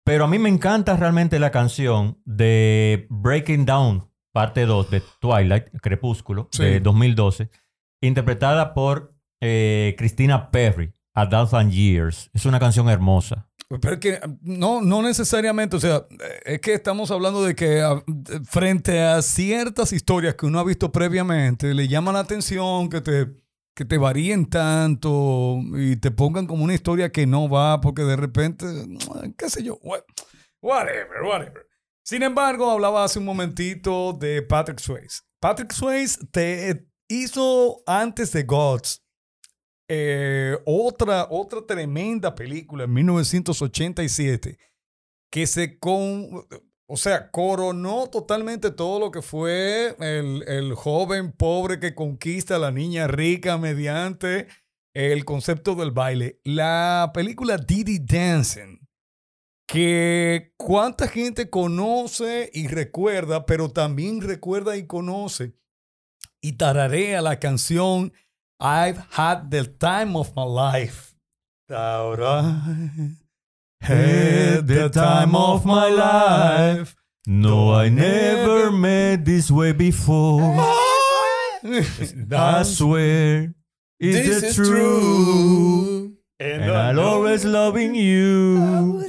pero 0.03 0.25
a 0.25 0.27
mí 0.27 0.37
me 0.37 0.49
encanta 0.49 0.97
realmente 0.97 1.39
la 1.39 1.51
canción 1.51 2.19
de 2.25 3.07
Breaking 3.09 3.65
Down, 3.65 4.09
parte 4.33 4.65
2 4.65 4.89
de 4.91 5.01
Twilight, 5.21 5.67
Crepúsculo, 5.81 6.49
Sí. 6.51 6.63
de 6.63 6.79
2012, 6.81 7.49
interpretada 8.01 8.73
por 8.73 9.13
eh, 9.41 9.95
Christina 9.97 10.49
Perry, 10.51 10.93
A 11.13 11.27
Thousand 11.29 11.71
Years. 11.71 12.29
Es 12.33 12.45
una 12.45 12.59
canción 12.59 12.89
hermosa. 12.89 13.49
Pero 13.81 13.99
que 13.99 14.19
no, 14.43 14.81
no 14.81 15.01
necesariamente, 15.01 15.75
o 15.75 15.79
sea, 15.81 16.05
es 16.45 16.61
que 16.61 16.73
estamos 16.73 17.11
hablando 17.11 17.43
de 17.43 17.53
que 17.53 17.81
a- 17.81 18.01
frente 18.45 19.01
a 19.01 19.21
ciertas 19.21 19.91
historias 19.91 20.35
que 20.35 20.45
uno 20.45 20.59
ha 20.59 20.63
visto 20.63 20.89
previamente, 20.91 21.73
le 21.73 21.87
llama 21.89 22.13
la 22.13 22.19
atención 22.19 22.87
que 22.89 23.01
te, 23.01 23.27
que 23.75 23.83
te 23.83 23.97
varíen 23.97 24.45
tanto 24.45 25.59
y 25.77 25.97
te 25.97 26.11
pongan 26.11 26.47
como 26.47 26.63
una 26.63 26.75
historia 26.75 27.11
que 27.11 27.27
no 27.27 27.49
va 27.49 27.81
porque 27.81 28.03
de 28.03 28.15
repente, 28.15 28.65
qué 29.37 29.49
sé 29.49 29.63
yo, 29.63 29.77
what- 29.83 30.03
whatever, 30.61 31.23
whatever. 31.23 31.67
Sin 32.05 32.23
embargo, 32.23 32.71
hablaba 32.71 33.03
hace 33.03 33.19
un 33.19 33.25
momentito 33.25 34.13
de 34.13 34.43
Patrick 34.43 34.79
Swayze. 34.79 35.23
Patrick 35.41 35.73
Swayze 35.73 36.19
te 36.31 36.87
hizo 37.09 37.81
antes 37.85 38.31
de 38.31 38.43
Gods 38.43 39.03
eh, 39.87 40.57
otra, 40.65 41.27
otra 41.29 41.65
tremenda 41.65 42.35
película 42.35 42.83
en 42.83 42.93
1987 42.93 44.57
que 45.31 45.47
se 45.47 45.77
con, 45.79 46.45
o 46.87 46.97
sea, 46.97 47.31
coronó 47.31 48.07
totalmente 48.07 48.71
todo 48.71 48.99
lo 48.99 49.11
que 49.11 49.21
fue 49.21 49.95
el, 49.99 50.43
el 50.47 50.73
joven 50.73 51.31
pobre 51.31 51.79
que 51.79 51.95
conquista 51.95 52.55
a 52.55 52.59
la 52.59 52.71
niña 52.71 53.07
rica 53.07 53.57
mediante 53.57 54.47
el 54.93 55.25
concepto 55.25 55.75
del 55.75 55.91
baile. 55.91 56.39
La 56.43 57.11
película 57.13 57.57
Diddy 57.57 57.99
Dancing, 57.99 58.79
que 59.67 60.53
cuánta 60.57 61.07
gente 61.07 61.49
conoce 61.49 62.49
y 62.53 62.67
recuerda, 62.67 63.45
pero 63.45 63.69
también 63.69 64.21
recuerda 64.21 64.75
y 64.77 64.87
conoce 64.87 65.53
y 66.41 66.53
tararea 66.53 67.21
la 67.21 67.39
canción 67.39 68.13
I've 68.59 68.97
had 69.11 69.51
the 69.51 69.65
time 69.65 70.15
of 70.15 70.35
my 70.35 70.43
life. 70.43 71.13
I 71.69 72.15
had 73.81 74.67
the 74.67 74.89
time 74.89 75.35
of 75.35 75.65
my 75.65 75.89
life. 75.89 76.95
No, 77.27 77.73
I 77.73 77.89
never 77.89 78.71
met 78.71 79.25
this 79.25 79.51
way 79.51 79.73
before. 79.73 80.41
I 81.63 82.63
swear 82.63 83.53
it's 83.99 84.41
the 84.41 84.47
is 84.47 84.55
truth. 84.55 84.69
true. 84.69 86.13
And 86.39 86.65
I'll 86.65 86.99
always 86.99 87.43
loving 87.45 87.95
you. 87.95 89.03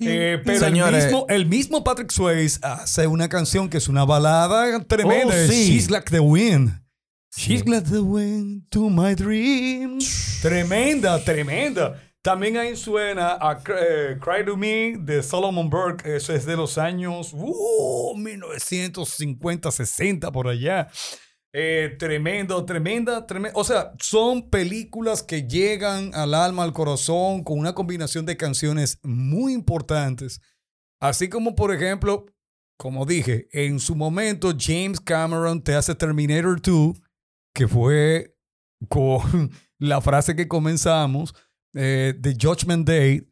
Eh, 0.00 0.38
pero 0.44 0.58
Señores. 0.58 1.04
el, 1.04 1.10
mismo, 1.10 1.26
el 1.28 1.46
mismo 1.46 1.84
Patrick 1.84 2.10
Swayze 2.10 2.58
hace 2.62 3.06
una 3.06 3.28
canción 3.28 3.68
que 3.68 3.76
es 3.76 3.88
una 3.88 4.04
balada 4.04 4.80
tremenda. 4.84 5.34
Oh, 5.34 5.48
sí. 5.48 5.68
She's 5.68 5.90
Like 5.90 6.10
the 6.10 6.20
Wind. 6.20 6.72
She's 7.36 7.64
like 7.66 7.88
the 7.88 8.02
wind 8.02 8.70
to 8.70 8.90
my 8.90 9.14
dreams. 9.14 10.40
Tremenda, 10.42 11.22
tremenda. 11.24 12.00
También 12.22 12.56
ahí 12.58 12.76
suena 12.76 13.38
a 13.40 13.62
eh, 13.66 14.18
Cry 14.20 14.44
to 14.44 14.56
Me 14.56 14.96
de 14.98 15.22
Solomon 15.22 15.70
Burke. 15.70 16.16
Eso 16.16 16.34
es 16.34 16.44
de 16.44 16.56
los 16.56 16.76
años 16.76 17.32
uh, 17.32 18.14
1950, 18.16 19.70
60 19.70 20.30
por 20.32 20.48
allá. 20.48 20.88
Eh, 21.52 21.96
tremendo, 21.98 22.64
tremenda, 22.64 23.26
tremenda. 23.26 23.58
O 23.58 23.64
sea, 23.64 23.92
son 24.00 24.50
películas 24.50 25.22
que 25.22 25.44
llegan 25.48 26.14
al 26.14 26.34
alma, 26.34 26.64
al 26.64 26.72
corazón, 26.72 27.42
con 27.42 27.58
una 27.58 27.74
combinación 27.74 28.26
de 28.26 28.36
canciones 28.36 28.98
muy 29.02 29.54
importantes. 29.54 30.40
Así 31.00 31.28
como, 31.28 31.54
por 31.54 31.72
ejemplo, 31.72 32.26
como 32.76 33.06
dije, 33.06 33.48
en 33.52 33.80
su 33.80 33.94
momento 33.94 34.52
James 34.58 35.00
Cameron 35.00 35.62
te 35.62 35.74
hace 35.74 35.94
Terminator 35.94 36.60
2, 36.60 37.00
que 37.54 37.68
fue 37.68 38.36
con 38.88 39.50
la 39.78 40.00
frase 40.00 40.36
que 40.36 40.48
comenzamos 40.48 41.34
eh, 41.74 42.14
de 42.18 42.36
Judgment 42.40 42.86
Day. 42.86 43.26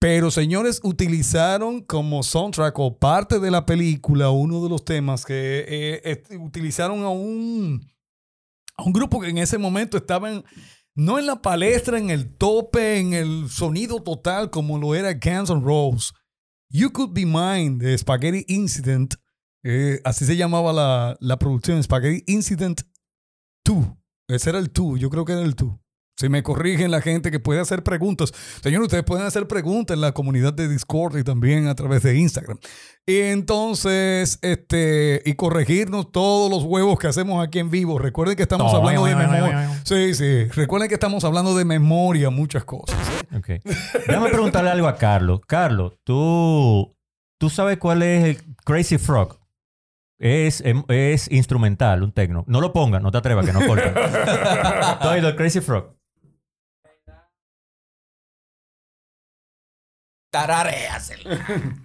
Pero 0.00 0.30
señores, 0.30 0.80
utilizaron 0.84 1.80
como 1.80 2.22
soundtrack 2.22 2.78
o 2.78 2.98
parte 2.98 3.40
de 3.40 3.50
la 3.50 3.66
película 3.66 4.30
uno 4.30 4.62
de 4.62 4.68
los 4.68 4.84
temas 4.84 5.24
que 5.24 5.66
eh, 6.04 6.22
utilizaron 6.38 7.02
a 7.02 7.08
un, 7.08 7.84
a 8.76 8.84
un 8.84 8.92
grupo 8.92 9.20
que 9.20 9.28
en 9.28 9.38
ese 9.38 9.58
momento 9.58 9.96
estaban 9.96 10.44
no 10.94 11.18
en 11.18 11.26
la 11.26 11.42
palestra, 11.42 11.98
en 11.98 12.10
el 12.10 12.36
tope, 12.36 12.98
en 12.98 13.12
el 13.12 13.48
sonido 13.48 14.02
total 14.02 14.50
como 14.50 14.78
lo 14.78 14.94
era 14.94 15.14
Guns 15.14 15.50
N' 15.50 15.62
Roses. 15.62 16.12
You 16.70 16.92
Could 16.92 17.12
Be 17.12 17.24
Mine 17.24 17.78
de 17.78 17.96
Spaghetti 17.96 18.44
Incident, 18.48 19.14
eh, 19.62 20.00
así 20.04 20.24
se 20.26 20.36
llamaba 20.36 20.72
la, 20.72 21.16
la 21.20 21.38
producción, 21.38 21.82
Spaghetti 21.82 22.24
Incident 22.26 22.82
2. 23.68 23.86
Ese 24.28 24.50
era 24.50 24.58
el 24.58 24.72
2, 24.72 24.98
yo 24.98 25.10
creo 25.10 25.24
que 25.24 25.32
era 25.32 25.42
el 25.42 25.54
2. 25.54 25.70
Si 26.16 26.28
me 26.28 26.42
corrigen 26.42 26.90
la 26.90 27.00
gente 27.00 27.30
que 27.30 27.38
puede 27.38 27.60
hacer 27.60 27.84
preguntas. 27.84 28.32
Señor, 28.60 28.82
ustedes 28.82 29.04
pueden 29.04 29.24
hacer 29.24 29.46
preguntas 29.46 29.94
en 29.94 30.00
la 30.00 30.10
comunidad 30.10 30.52
de 30.52 30.66
Discord 30.66 31.16
y 31.16 31.22
también 31.22 31.68
a 31.68 31.76
través 31.76 32.02
de 32.02 32.16
Instagram. 32.18 32.58
Y 33.06 33.18
entonces, 33.20 34.40
este, 34.42 35.22
y 35.24 35.34
corregirnos 35.34 36.10
todos 36.10 36.50
los 36.50 36.64
huevos 36.64 36.98
que 36.98 37.06
hacemos 37.06 37.46
aquí 37.46 37.60
en 37.60 37.70
vivo. 37.70 38.00
Recuerden 38.00 38.34
que 38.36 38.42
estamos 38.42 38.72
No, 38.72 38.78
hablando 38.78 39.04
de 39.04 39.12
no, 39.12 39.18
no, 39.20 39.26
no, 39.26 39.32
memoria. 39.32 39.82
Sí, 39.84 40.14
sí. 40.14 40.44
Recuerden 40.46 40.88
que 40.88 40.94
estamos 40.94 41.22
hablando 41.22 41.56
de 41.56 41.64
memoria, 41.64 42.30
muchas 42.30 42.64
cosas. 42.64 42.96
Ok. 43.36 43.50
Déjame 44.08 44.30
preguntarle 44.30 44.70
algo 44.70 44.88
a 44.88 44.96
Carlos. 44.96 45.40
Carlos, 45.46 45.92
¿tú, 46.02 46.96
tú 47.38 47.48
sabes 47.48 47.78
cuál 47.78 48.02
es 48.02 48.24
el 48.24 48.56
Crazy 48.64 48.98
Frog? 48.98 49.38
Es, 50.20 50.60
em- 50.62 50.84
es 50.88 51.30
instrumental, 51.30 52.02
un 52.02 52.12
tecno. 52.12 52.44
No 52.48 52.60
lo 52.60 52.72
pongas, 52.72 53.00
no 53.02 53.10
te 53.12 53.18
atrevas, 53.18 53.46
que 53.46 53.52
no 53.52 53.64
corta. 53.66 53.92
¿Tú 55.00 55.08
has 55.08 55.14
oído 55.14 55.28
el 55.28 55.36
Crazy 55.36 55.60
Frog? 55.60 55.94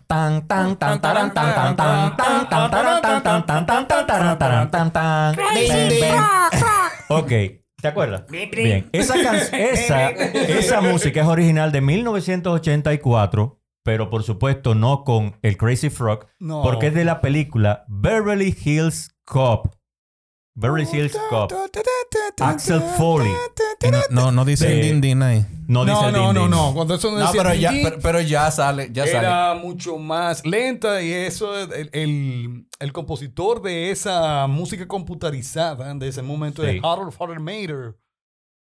Tan, 0.05 0.45
tan, 0.47 0.75
tan, 0.75 0.99
taran, 0.99 1.33
tan, 1.33 1.55
tan, 1.55 1.75
tan, 1.77 2.17
tan, 2.17 2.49
tan, 2.49 2.71
taran, 2.71 3.01
tan, 3.01 3.23
tan, 3.23 3.45
tan, 3.45 3.65
tan, 3.65 3.87
tan, 3.87 4.07
taran, 4.07 4.37
taran, 4.37 4.91
tan. 4.91 5.35
Ok, 7.07 7.29
¿te 7.81 7.87
acuerdas? 7.87 8.23
Bien, 8.63 8.89
esa, 8.91 9.15
esa, 9.57 10.09
esa 10.09 10.81
música 10.81 11.21
es 11.21 11.27
original 11.27 11.71
de 11.71 11.79
1984, 11.81 13.61
pero 13.83 14.09
por 14.09 14.23
supuesto 14.23 14.75
no 14.75 15.03
con 15.03 15.37
el 15.41 15.57
Crazy 15.57 15.89
Frog, 15.89 16.27
No. 16.39 16.61
porque 16.63 16.87
es 16.87 16.93
de 16.93 17.05
la 17.05 17.21
película 17.21 17.85
Beverly 17.87 18.55
Hills 18.63 19.15
Cop. 19.25 19.67
Beverly 20.55 20.87
Hills 20.91 21.17
Cop. 21.29 21.51
Axel 22.39 22.81
Foley. 22.97 23.31
No, 23.91 24.01
no, 24.11 24.31
no 24.31 24.45
dice 24.45 24.71
el 24.71 24.81
din 24.81 25.01
din 25.01 25.21
ahí. 25.23 25.45
No 25.67 25.83
dice 25.83 25.97
No, 25.99 26.07
el 26.07 26.13
no, 26.13 26.25
din 26.27 26.33
no, 26.35 26.47
no. 26.47 26.73
Cuando 26.73 26.93
eso 26.95 27.11
no, 27.17 27.29
pero 27.31 27.53
ya, 27.53 27.71
pero, 27.71 27.97
pero 28.01 28.21
ya 28.21 28.51
sale, 28.51 28.89
ya 28.91 29.05
sale. 29.05 29.17
era 29.19 29.55
mucho 29.55 29.97
más 29.97 30.45
lenta 30.45 31.01
y 31.01 31.11
eso, 31.11 31.57
el, 31.59 31.89
el, 31.93 32.67
el 32.79 32.93
compositor 32.93 33.61
de 33.61 33.91
esa 33.91 34.45
música 34.47 34.87
computarizada 34.87 35.93
de 35.95 36.07
ese 36.07 36.21
momento 36.21 36.63
es 36.63 36.73
Sí. 36.73 36.79
Harold 36.83 37.11
Faltermeyer. 37.13 37.95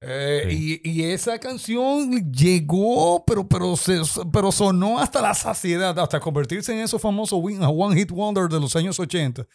Eh, 0.08 0.46
Sí. 0.48 0.80
y, 0.84 0.90
y 0.90 1.02
esa 1.10 1.38
canción 1.40 2.32
llegó, 2.32 3.24
pero, 3.26 3.48
pero, 3.48 3.76
se, 3.76 4.00
pero 4.32 4.52
sonó 4.52 4.98
hasta 5.00 5.20
la 5.20 5.34
saciedad, 5.34 5.98
hasta 5.98 6.20
convertirse 6.20 6.72
en 6.72 6.80
esos 6.84 7.00
famosos 7.02 7.40
One 7.42 7.96
Hit 7.96 8.10
Wonder 8.12 8.48
de 8.48 8.60
los 8.60 8.76
años 8.76 9.00
80. 9.00 9.46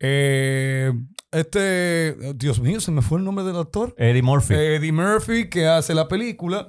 Eh, 0.00 0.92
este, 1.32 2.16
Dios 2.34 2.60
mío, 2.60 2.80
se 2.80 2.90
me 2.92 3.02
fue 3.02 3.18
el 3.18 3.24
nombre 3.24 3.44
del 3.44 3.56
actor. 3.56 3.94
Eddie 3.98 4.22
Murphy. 4.22 4.54
Eddie 4.54 4.92
Murphy, 4.92 5.48
que 5.50 5.66
hace 5.66 5.94
la 5.94 6.06
película, 6.08 6.68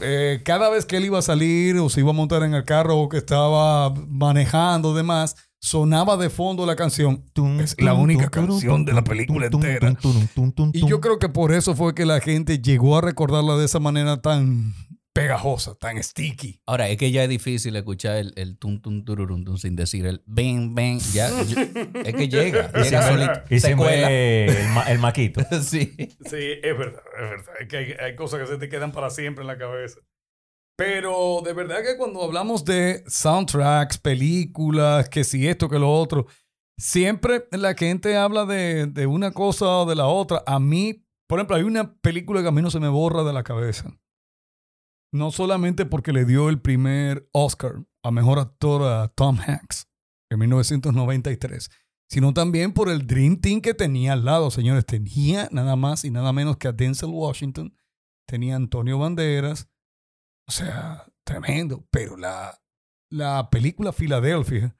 eh, 0.00 0.42
cada 0.44 0.68
vez 0.68 0.84
que 0.86 0.98
él 0.98 1.06
iba 1.06 1.18
a 1.18 1.22
salir 1.22 1.76
o 1.78 1.88
se 1.88 2.00
iba 2.00 2.10
a 2.10 2.14
montar 2.14 2.42
en 2.42 2.54
el 2.54 2.64
carro 2.64 2.98
o 2.98 3.08
que 3.08 3.16
estaba 3.16 3.90
manejando 4.08 4.94
demás, 4.94 5.34
sonaba 5.60 6.16
de 6.16 6.30
fondo 6.30 6.66
la 6.66 6.74
canción. 6.76 7.24
Es 7.60 7.76
la 7.80 7.94
única 7.94 8.30
canción 8.30 8.84
de 8.84 8.92
la 8.92 9.04
película 9.04 9.46
entera. 9.46 9.96
Y 10.72 10.86
yo 10.86 11.00
creo 11.00 11.18
que 11.18 11.28
por 11.28 11.52
eso 11.52 11.74
fue 11.76 11.94
que 11.94 12.06
la 12.06 12.20
gente 12.20 12.58
llegó 12.60 12.96
a 12.96 13.00
recordarla 13.02 13.56
de 13.56 13.66
esa 13.66 13.78
manera 13.78 14.20
tan 14.22 14.74
pegajosa, 15.12 15.74
tan 15.74 16.00
sticky. 16.02 16.60
Ahora, 16.66 16.88
es 16.88 16.96
que 16.96 17.10
ya 17.10 17.24
es 17.24 17.28
difícil 17.28 17.74
escuchar 17.76 18.16
el, 18.16 18.32
el 18.36 18.56
tum 18.58 18.80
tum 18.80 19.04
tururun 19.04 19.44
tum 19.44 19.56
sin 19.58 19.74
decir 19.74 20.06
el 20.06 20.22
ven, 20.24 20.74
ven. 20.74 21.00
Ya, 21.12 21.28
yo- 21.44 21.58
es 22.04 22.14
que 22.14 22.28
llega, 22.28 22.70
Y 22.76 22.82
llega 22.84 23.08
solito. 23.08 23.32
y 23.50 23.58
se 23.60 23.76
cuela. 23.76 24.08
ver 24.08 24.50
el, 24.50 24.68
ma- 24.68 24.84
el 24.84 24.98
maquito. 24.98 25.40
Sí. 25.62 25.94
Sí, 26.24 26.36
es 26.62 26.78
verdad, 26.78 27.02
es 27.22 27.30
verdad. 27.30 27.54
Es 27.60 27.68
que 27.68 27.76
hay, 27.76 27.92
hay 28.00 28.14
cosas 28.16 28.40
que 28.40 28.46
se 28.46 28.56
te 28.56 28.68
quedan 28.68 28.92
para 28.92 29.10
siempre 29.10 29.42
en 29.42 29.48
la 29.48 29.58
cabeza. 29.58 29.98
Pero 30.80 31.42
de 31.44 31.52
verdad 31.52 31.82
que 31.82 31.98
cuando 31.98 32.22
hablamos 32.22 32.64
de 32.64 33.04
soundtracks, 33.06 33.98
películas, 33.98 35.10
que 35.10 35.24
si 35.24 35.46
esto, 35.46 35.68
que 35.68 35.78
lo 35.78 35.92
otro, 35.92 36.26
siempre 36.78 37.46
la 37.52 37.74
gente 37.74 38.16
habla 38.16 38.46
de, 38.46 38.86
de 38.86 39.06
una 39.06 39.30
cosa 39.32 39.66
o 39.66 39.84
de 39.84 39.94
la 39.94 40.06
otra. 40.06 40.42
A 40.46 40.58
mí, 40.58 41.04
por 41.28 41.38
ejemplo, 41.38 41.56
hay 41.56 41.64
una 41.64 41.96
película 41.96 42.40
que 42.40 42.48
a 42.48 42.50
mí 42.50 42.62
no 42.62 42.70
se 42.70 42.80
me 42.80 42.88
borra 42.88 43.24
de 43.24 43.32
la 43.34 43.42
cabeza. 43.42 43.94
No 45.12 45.30
solamente 45.30 45.84
porque 45.84 46.14
le 46.14 46.24
dio 46.24 46.48
el 46.48 46.62
primer 46.62 47.28
Oscar 47.32 47.84
a 48.02 48.10
mejor 48.10 48.38
actor 48.38 48.82
a 48.82 49.08
Tom 49.08 49.36
Hanks 49.38 49.86
en 50.30 50.38
1993, 50.38 51.68
sino 52.08 52.32
también 52.32 52.72
por 52.72 52.88
el 52.88 53.06
Dream 53.06 53.38
Team 53.42 53.60
que 53.60 53.74
tenía 53.74 54.14
al 54.14 54.24
lado, 54.24 54.50
señores. 54.50 54.86
Tenía 54.86 55.46
nada 55.52 55.76
más 55.76 56.06
y 56.06 56.10
nada 56.10 56.32
menos 56.32 56.56
que 56.56 56.68
a 56.68 56.72
Denzel 56.72 57.10
Washington, 57.10 57.76
tenía 58.26 58.56
Antonio 58.56 58.98
Banderas, 58.98 59.68
o 60.50 60.52
sea, 60.52 61.06
tremendo. 61.24 61.86
Pero 61.92 62.16
la, 62.16 62.60
la 63.08 63.48
película 63.50 63.92
Filadelfia 63.92 64.74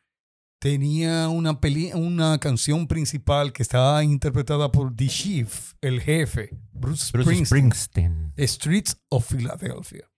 tenía 0.60 1.28
una, 1.28 1.60
peli 1.60 1.92
una 1.94 2.38
canción 2.38 2.88
principal 2.88 3.52
que 3.52 3.62
estaba 3.62 4.02
interpretada 4.02 4.72
por 4.72 4.94
The 4.96 5.06
Chief, 5.06 5.74
el 5.80 6.00
jefe, 6.00 6.50
Bruce, 6.72 7.12
Bruce 7.12 7.44
Springsteen. 7.46 8.32
Streets 8.36 9.00
of 9.10 9.32
Philadelphia. 9.32 10.10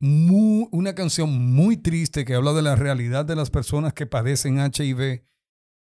Mu- 0.00 0.68
una 0.72 0.94
canción 0.94 1.52
muy 1.54 1.76
triste 1.76 2.24
que 2.24 2.34
habla 2.34 2.52
de 2.54 2.62
la 2.62 2.76
realidad 2.76 3.24
de 3.26 3.36
las 3.36 3.50
personas 3.50 3.92
que 3.92 4.06
padecen 4.06 4.58
HIV, 4.58 5.22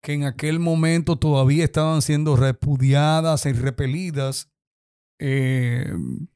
que 0.03 0.12
en 0.14 0.25
aquel 0.25 0.59
momento 0.59 1.16
todavía 1.16 1.64
estaban 1.64 2.03
siendo 2.03 2.35
repudiadas 2.35 3.47
y 3.47 3.53
repelidas. 3.53 4.51
Eh, 5.25 5.87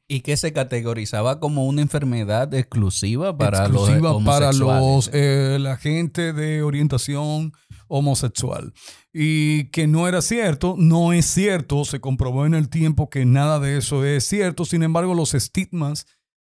Y 0.06 0.20
que 0.20 0.36
se 0.36 0.52
categorizaba 0.52 1.40
como 1.40 1.66
una 1.66 1.82
enfermedad 1.82 2.54
exclusiva 2.54 3.36
para 3.36 3.64
exclusiva 3.64 4.12
los 4.12 4.22
para 4.22 4.52
los 4.52 5.10
eh, 5.12 5.58
la 5.60 5.76
gente 5.76 6.32
de 6.32 6.62
orientación 6.62 7.52
homosexual. 7.88 8.72
Y 9.12 9.70
que 9.70 9.88
no 9.88 10.06
era 10.06 10.22
cierto, 10.22 10.76
no 10.78 11.12
es 11.12 11.26
cierto, 11.26 11.84
se 11.84 11.98
comprobó 11.98 12.46
en 12.46 12.54
el 12.54 12.68
tiempo 12.68 13.10
que 13.10 13.24
nada 13.24 13.58
de 13.58 13.78
eso 13.78 14.04
es 14.04 14.22
cierto, 14.22 14.64
sin 14.64 14.84
embargo 14.84 15.14
los 15.14 15.34
estigmas 15.34 16.06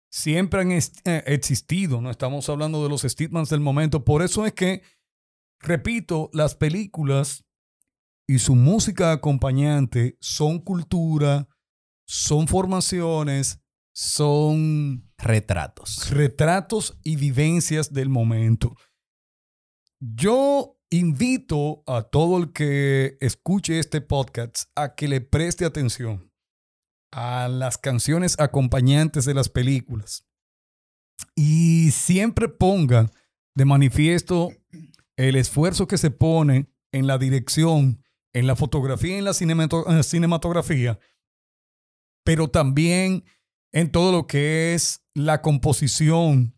siempre 0.10 0.60
han 0.60 0.72
eh, 0.74 0.84
existido, 1.06 2.02
no 2.02 2.12
estamos 2.12 2.50
hablando 2.50 2.84
de 2.84 2.90
los 2.90 3.06
estigmas 3.06 3.48
del 3.48 3.62
momento, 3.62 4.04
por 4.04 4.22
eso 4.22 4.46
es 4.46 4.52
que, 4.52 4.82
repito, 5.60 6.30
las 6.34 6.56
películas 6.56 7.46
y 8.28 8.40
su 8.40 8.56
música 8.56 9.14
acompañante 9.14 10.18
son 10.20 10.60
cultura, 10.60 11.48
son 12.06 12.47
formaciones, 12.47 13.60
son 13.93 15.10
Retratos. 15.18 16.10
retratos 16.10 16.99
y 17.03 17.16
vivencias 17.16 17.93
del 17.93 18.10
momento. 18.10 18.76
Yo 19.99 20.78
invito 20.89 21.84
a 21.88 22.03
todo 22.03 22.38
el 22.38 22.51
que 22.51 23.18
escuche 23.22 23.80
este 23.80 24.01
podcast 24.01 24.70
a 24.76 24.95
que 24.95 25.08
le 25.08 25.22
preste 25.22 25.66
atención 25.66 26.32
a 27.12 27.47
las 27.47 27.78
canciones 27.78 28.38
acompañantes 28.39 29.26
de 29.26 29.34
las 29.34 29.49
películas 29.49 30.26
y 31.34 31.91
siempre 31.91 32.49
ponga 32.49 33.12
de 33.56 33.66
manifiesto 33.66 34.49
el 35.16 35.38
esfuerzo 35.38 35.88
que 35.88 35.97
se 35.97 36.12
pone 36.12 36.68
en 36.91 37.08
la 37.08 37.18
dirección, 37.18 38.03
en 38.34 38.47
la 38.47 38.56
fotografía 38.56 39.16
y 39.16 39.20
en 39.20 39.26
la 39.26 39.32
eh, 39.32 40.03
cinematografía, 40.03 40.99
pero 42.26 42.49
también 42.49 43.23
en 43.71 43.91
todo 43.91 44.11
lo 44.11 44.28
que 44.28 44.73
es 44.73 45.01
la 45.13 45.41
composición 45.41 46.53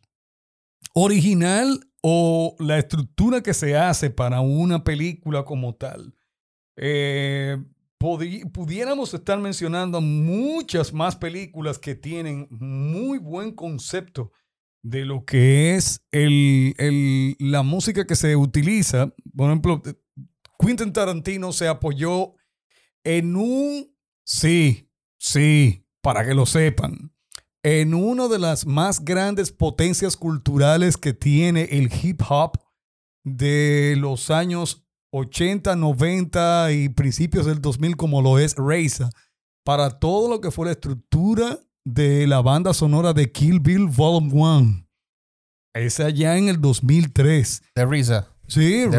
original 0.94 1.80
o 2.02 2.56
la 2.60 2.80
estructura 2.80 3.42
que 3.42 3.54
se 3.54 3.76
hace 3.76 4.10
para 4.10 4.40
una 4.42 4.84
película 4.84 5.44
como 5.44 5.76
tal. 5.76 6.16
Eh, 6.78 7.58
pudiéramos 8.00 9.14
estar 9.14 9.40
mencionando 9.40 10.00
muchas 10.00 10.94
más 10.94 11.16
películas 11.16 11.80
que 11.80 11.96
tienen 11.96 12.48
muy 12.52 13.18
buen 13.18 13.52
concepto 13.52 14.32
de 14.84 15.04
lo 15.04 15.26
que 15.26 15.76
es 15.76 16.06
el- 16.12 17.36
la 17.40 17.64
música 17.64 18.06
que 18.06 18.16
se 18.16 18.36
utiliza. 18.36 19.14
Por 19.36 19.50
ejemplo, 19.50 19.82
Quentin 20.60 20.94
Tarantino 20.94 21.52
se 21.52 21.68
apoyó 21.68 22.36
en 23.04 23.36
un, 23.36 23.92
sí, 24.24 24.87
sí, 25.28 25.86
para 26.02 26.26
que 26.26 26.34
lo 26.34 26.46
sepan, 26.46 27.12
en 27.64 27.94
una 27.94 28.28
de 28.28 28.40
las 28.40 28.66
más 28.66 29.04
grandes 29.04 29.52
potencias 29.52 30.16
culturales 30.16 30.96
que 30.98 31.14
tiene 31.14 31.64
el 31.64 31.92
hip 32.02 32.22
hop 32.30 32.58
de 33.24 33.96
los 33.98 34.32
años 34.32 34.86
80, 35.12 35.76
90 35.76 36.72
y 36.72 36.90
principios 36.90 37.46
del 37.46 37.62
2000 37.62 37.98
como 37.98 38.22
lo 38.22 38.40
es 38.40 38.56
Reza, 38.56 39.10
para 39.66 40.00
todo 40.00 40.30
lo 40.30 40.40
que 40.40 40.52
fue 40.52 40.68
la 40.68 40.72
estructura 40.72 41.60
de 41.84 42.26
la 42.28 42.42
banda 42.42 42.74
sonora 42.74 43.14
de 43.14 43.32
Kill 43.32 43.60
Bill 43.60 43.88
Volume 43.88 44.32
1. 44.34 44.88
Es 45.74 46.00
allá 46.00 46.38
en 46.38 46.48
el 46.48 46.62
2003. 46.62 47.64
De 47.76 47.86
Risa. 47.86 48.34
Sí, 48.48 48.86
De 48.88 48.98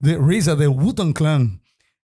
de 0.00 0.56
del 0.56 0.68
Wu-Tang 0.68 1.12
Clan. 1.12 1.62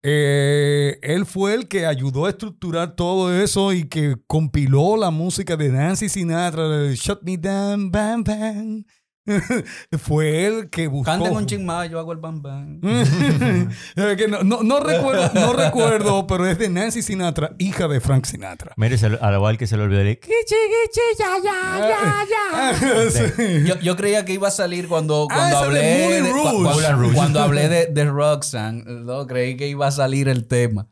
Eh, 0.08 1.00
él 1.02 1.26
fue 1.26 1.56
el 1.56 1.68
que 1.68 1.88
ayudó 1.88 2.26
a 2.26 2.30
estructurar 2.30 2.96
todo 2.96 3.34
eso 3.34 3.74
y 3.74 3.86
que 3.86 4.16
compiló 4.28 4.98
la 4.98 5.10
música 5.10 5.58
de 5.58 5.70
Nancy 5.70 6.10
Sinatra, 6.10 6.94
Shut 6.94 7.24
Me 7.24 7.38
Down, 7.38 7.90
Bam 7.90 8.24
Bam. 8.24 8.86
fue 10.00 10.46
él 10.46 10.70
que 10.70 10.88
buscó. 10.88 11.06
Canten 11.12 11.34
un 11.36 11.46
ching 11.46 11.66
más, 11.66 11.90
yo 11.90 12.00
hago 12.00 12.12
el 12.12 12.20
bam 12.20 12.42
bam. 12.42 12.80
No, 14.30 14.44
no- 14.44 14.64
no 14.64 14.80
recuerdo, 14.80 15.32
no 15.34 15.54
recuerdo, 15.54 16.28
pero 16.28 16.48
es 16.48 16.58
de 16.58 16.70
Nancy 16.70 17.02
Sinatra, 17.02 17.56
hija 17.58 17.88
de 17.88 18.00
Frank 18.00 18.26
Sinatra. 18.26 18.74
Mire, 18.78 18.98
se 18.98 19.10
lo- 19.10 19.22
al 19.24 19.34
igual 19.36 19.58
que 19.58 19.68
se 19.68 19.78
le 19.78 19.84
olvidó 19.84 20.02
el 20.02 20.20
kichi, 20.20 20.34
kichi, 20.46 21.02
ya, 21.18 21.28
ya, 21.44 21.88
ya, 21.90 22.26
ya. 22.30 23.10
Sí. 23.12 23.64
Yo, 23.66 23.80
yo 23.80 23.96
creía 23.96 24.26
que 24.26 24.34
iba 24.34 24.48
a 24.48 24.52
salir 24.52 24.88
cuando, 24.88 25.28
Ah, 25.32 25.36
cuando 25.36 25.58
hablé 25.60 25.82
de 25.82 26.22
de, 26.22 26.32
Rouge. 26.32 26.50
cu- 26.56 26.64
cuando, 26.64 27.14
cuando 27.14 27.40
hablé 27.42 27.70
de, 27.70 27.86
de 27.88 28.06
Roxanne. 28.06 28.84
No, 28.86 29.26
creí 29.28 29.58
que 29.58 29.68
iba 29.68 29.88
a 29.88 29.92
salir 29.92 30.28
el 30.28 30.48
tema. 30.48 30.88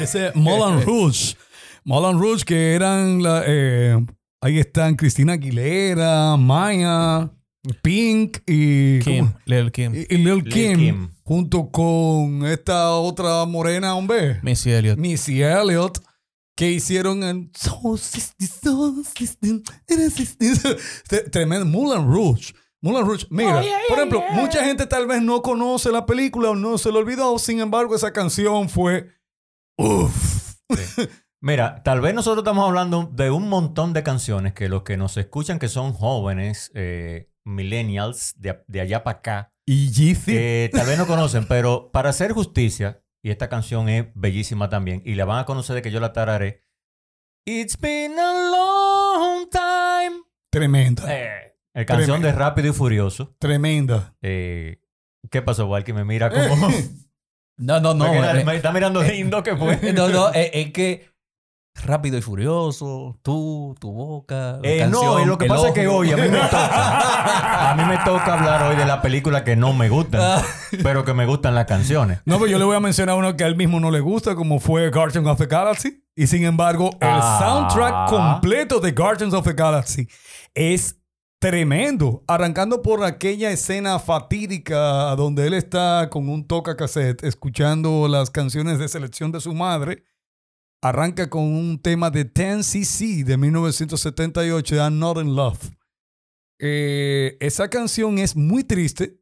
Ese 0.00 0.32
Moulin 0.34 0.84
Rouge. 0.84 1.36
Moulin 1.84 2.18
Rouge, 2.18 2.44
que 2.44 2.74
eran 2.74 3.22
la, 3.22 3.42
eh, 3.46 3.96
ahí 4.40 4.58
están 4.58 4.96
Cristina 4.96 5.34
Aguilera, 5.34 6.36
Maya, 6.36 7.30
Pink 7.82 8.38
y, 8.46 8.98
Kim. 9.00 9.32
Lil 9.44 9.70
Kim. 9.72 9.94
y, 9.94 10.06
y 10.14 10.18
Lil 10.18 10.42
Lil 10.42 10.44
Kim, 10.52 10.78
Kim. 10.78 11.10
junto 11.22 11.70
con 11.70 12.44
esta 12.46 12.92
otra 12.92 13.44
morena, 13.46 13.94
hombre, 13.94 14.40
Missy 14.42 14.70
Elliott. 14.72 14.98
Missy 14.98 15.42
Elliott, 15.42 15.98
que 16.56 16.70
hicieron. 16.72 17.20
Tre- 21.08 21.30
Tremendo. 21.30 21.66
Moulin 21.66 22.06
Rouge. 22.06 22.54
Moulin 22.80 23.04
Rouge. 23.06 23.26
Mira, 23.30 23.62
por 23.88 23.98
ejemplo, 23.98 24.22
mucha 24.32 24.64
gente 24.64 24.86
tal 24.86 25.06
vez 25.06 25.22
no 25.22 25.42
conoce 25.42 25.90
la 25.90 26.06
película 26.06 26.50
o 26.50 26.54
no 26.54 26.78
se 26.78 26.92
lo 26.92 26.98
olvidó. 26.98 27.38
Sin 27.38 27.60
embargo, 27.60 27.94
esa 27.94 28.12
canción 28.12 28.68
fue. 28.68 29.08
Uff. 29.76 30.54
Mira, 31.40 31.82
tal 31.84 32.00
vez 32.00 32.14
nosotros 32.14 32.42
estamos 32.42 32.66
hablando 32.66 33.08
de 33.12 33.30
un 33.30 33.48
montón 33.48 33.92
de 33.92 34.02
canciones 34.02 34.54
que 34.54 34.68
los 34.68 34.82
que 34.82 34.96
nos 34.96 35.16
escuchan, 35.16 35.60
que 35.60 35.68
son 35.68 35.92
jóvenes, 35.92 36.72
eh, 36.74 37.27
millennials, 37.48 38.34
de, 38.36 38.62
de 38.66 38.80
allá 38.80 39.02
para 39.04 39.18
acá, 39.18 39.52
Y 39.66 39.90
Yeezy. 39.90 40.32
eh, 40.36 40.70
tal 40.72 40.86
vez 40.86 40.98
no 40.98 41.06
conocen, 41.06 41.46
pero 41.48 41.90
para 41.92 42.10
hacer 42.10 42.32
justicia, 42.32 43.02
y 43.22 43.30
esta 43.30 43.48
canción 43.48 43.88
es 43.88 44.06
bellísima 44.14 44.68
también, 44.68 45.02
y 45.04 45.14
la 45.14 45.24
van 45.24 45.40
a 45.40 45.44
conocer 45.44 45.74
de 45.76 45.82
que 45.82 45.90
yo 45.90 46.00
la 46.00 46.12
tararé. 46.12 46.64
It's 47.46 47.78
been 47.78 48.18
a 48.18 48.50
long 48.50 49.48
time. 49.50 50.22
Tremenda. 50.50 51.04
Eh, 51.08 51.54
el 51.74 51.86
canción 51.86 52.20
de 52.22 52.32
Rápido 52.32 52.68
y 52.68 52.72
Furioso. 52.72 53.34
Tremenda. 53.38 54.14
Eh, 54.22 54.80
¿Qué 55.30 55.42
pasó, 55.42 55.66
Walkie? 55.66 55.92
Me 55.92 56.04
mira 56.04 56.30
como... 56.30 56.68
No, 57.60 57.80
no, 57.80 57.92
no. 57.92 58.04
Porque 58.06 58.18
era- 58.18 58.40
eh, 58.40 58.44
me 58.44 58.54
está 58.54 58.70
mirando 58.70 59.02
lindo 59.02 59.42
que 59.42 59.56
fue. 59.56 59.92
no, 59.92 60.08
no, 60.08 60.28
es, 60.32 60.50
es 60.54 60.72
que 60.72 61.10
rápido 61.84 62.16
y 62.18 62.22
furioso, 62.22 63.18
tú, 63.22 63.74
tu 63.80 63.90
boca. 63.92 64.58
la 64.62 64.68
Eh, 64.68 64.86
no, 64.88 65.00
canción, 65.00 65.22
eh, 65.22 65.26
lo 65.26 65.38
que 65.38 65.46
pasa 65.46 65.68
es 65.68 65.74
que 65.74 65.86
hoy 65.88 66.10
a 66.12 66.16
mí 66.16 66.28
me 66.28 66.38
toca. 66.38 67.70
A 67.70 67.74
mí 67.76 67.84
me 67.84 67.98
toca 67.98 68.34
hablar 68.34 68.62
hoy 68.64 68.76
de 68.76 68.84
la 68.86 69.00
película 69.02 69.44
que 69.44 69.56
no 69.56 69.72
me 69.72 69.88
gustan, 69.88 70.42
pero 70.82 71.04
que 71.04 71.14
me 71.14 71.26
gustan 71.26 71.54
las 71.54 71.66
canciones. 71.66 72.20
No, 72.24 72.38
pero 72.38 72.50
yo 72.50 72.58
le 72.58 72.64
voy 72.64 72.76
a 72.76 72.80
mencionar 72.80 73.16
uno 73.16 73.36
que 73.36 73.44
a 73.44 73.46
él 73.46 73.56
mismo 73.56 73.80
no 73.80 73.90
le 73.90 74.00
gusta, 74.00 74.34
como 74.34 74.60
fue 74.60 74.90
Guardians 74.90 75.26
of 75.28 75.38
the 75.38 75.46
Galaxy. 75.46 76.04
Y 76.16 76.26
sin 76.26 76.44
embargo, 76.44 76.90
el 77.00 77.08
Ah. 77.10 77.38
soundtrack 77.40 78.08
completo 78.10 78.80
de 78.80 78.92
Guardians 78.92 79.34
of 79.34 79.44
the 79.44 79.52
Galaxy 79.52 80.08
es 80.54 80.96
tremendo. 81.40 82.24
Arrancando 82.26 82.82
por 82.82 83.04
aquella 83.04 83.50
escena 83.52 84.00
fatídica 84.00 85.14
donde 85.14 85.46
él 85.46 85.54
está 85.54 86.08
con 86.10 86.28
un 86.28 86.44
toca 86.46 86.76
cassette 86.76 87.22
escuchando 87.22 88.08
las 88.08 88.30
canciones 88.30 88.78
de 88.80 88.88
selección 88.88 89.30
de 89.30 89.40
su 89.40 89.54
madre. 89.54 90.02
Arranca 90.80 91.28
con 91.28 91.42
un 91.42 91.80
tema 91.80 92.10
de 92.10 92.32
10cc 92.32 93.24
de 93.24 93.36
1978, 93.36 94.74
de 94.74 94.80
I'm 94.80 94.98
Not 94.98 95.18
in 95.18 95.34
Love. 95.34 95.70
Eh, 96.60 97.36
esa 97.40 97.68
canción 97.68 98.18
es 98.18 98.36
muy 98.36 98.64
triste, 98.64 99.20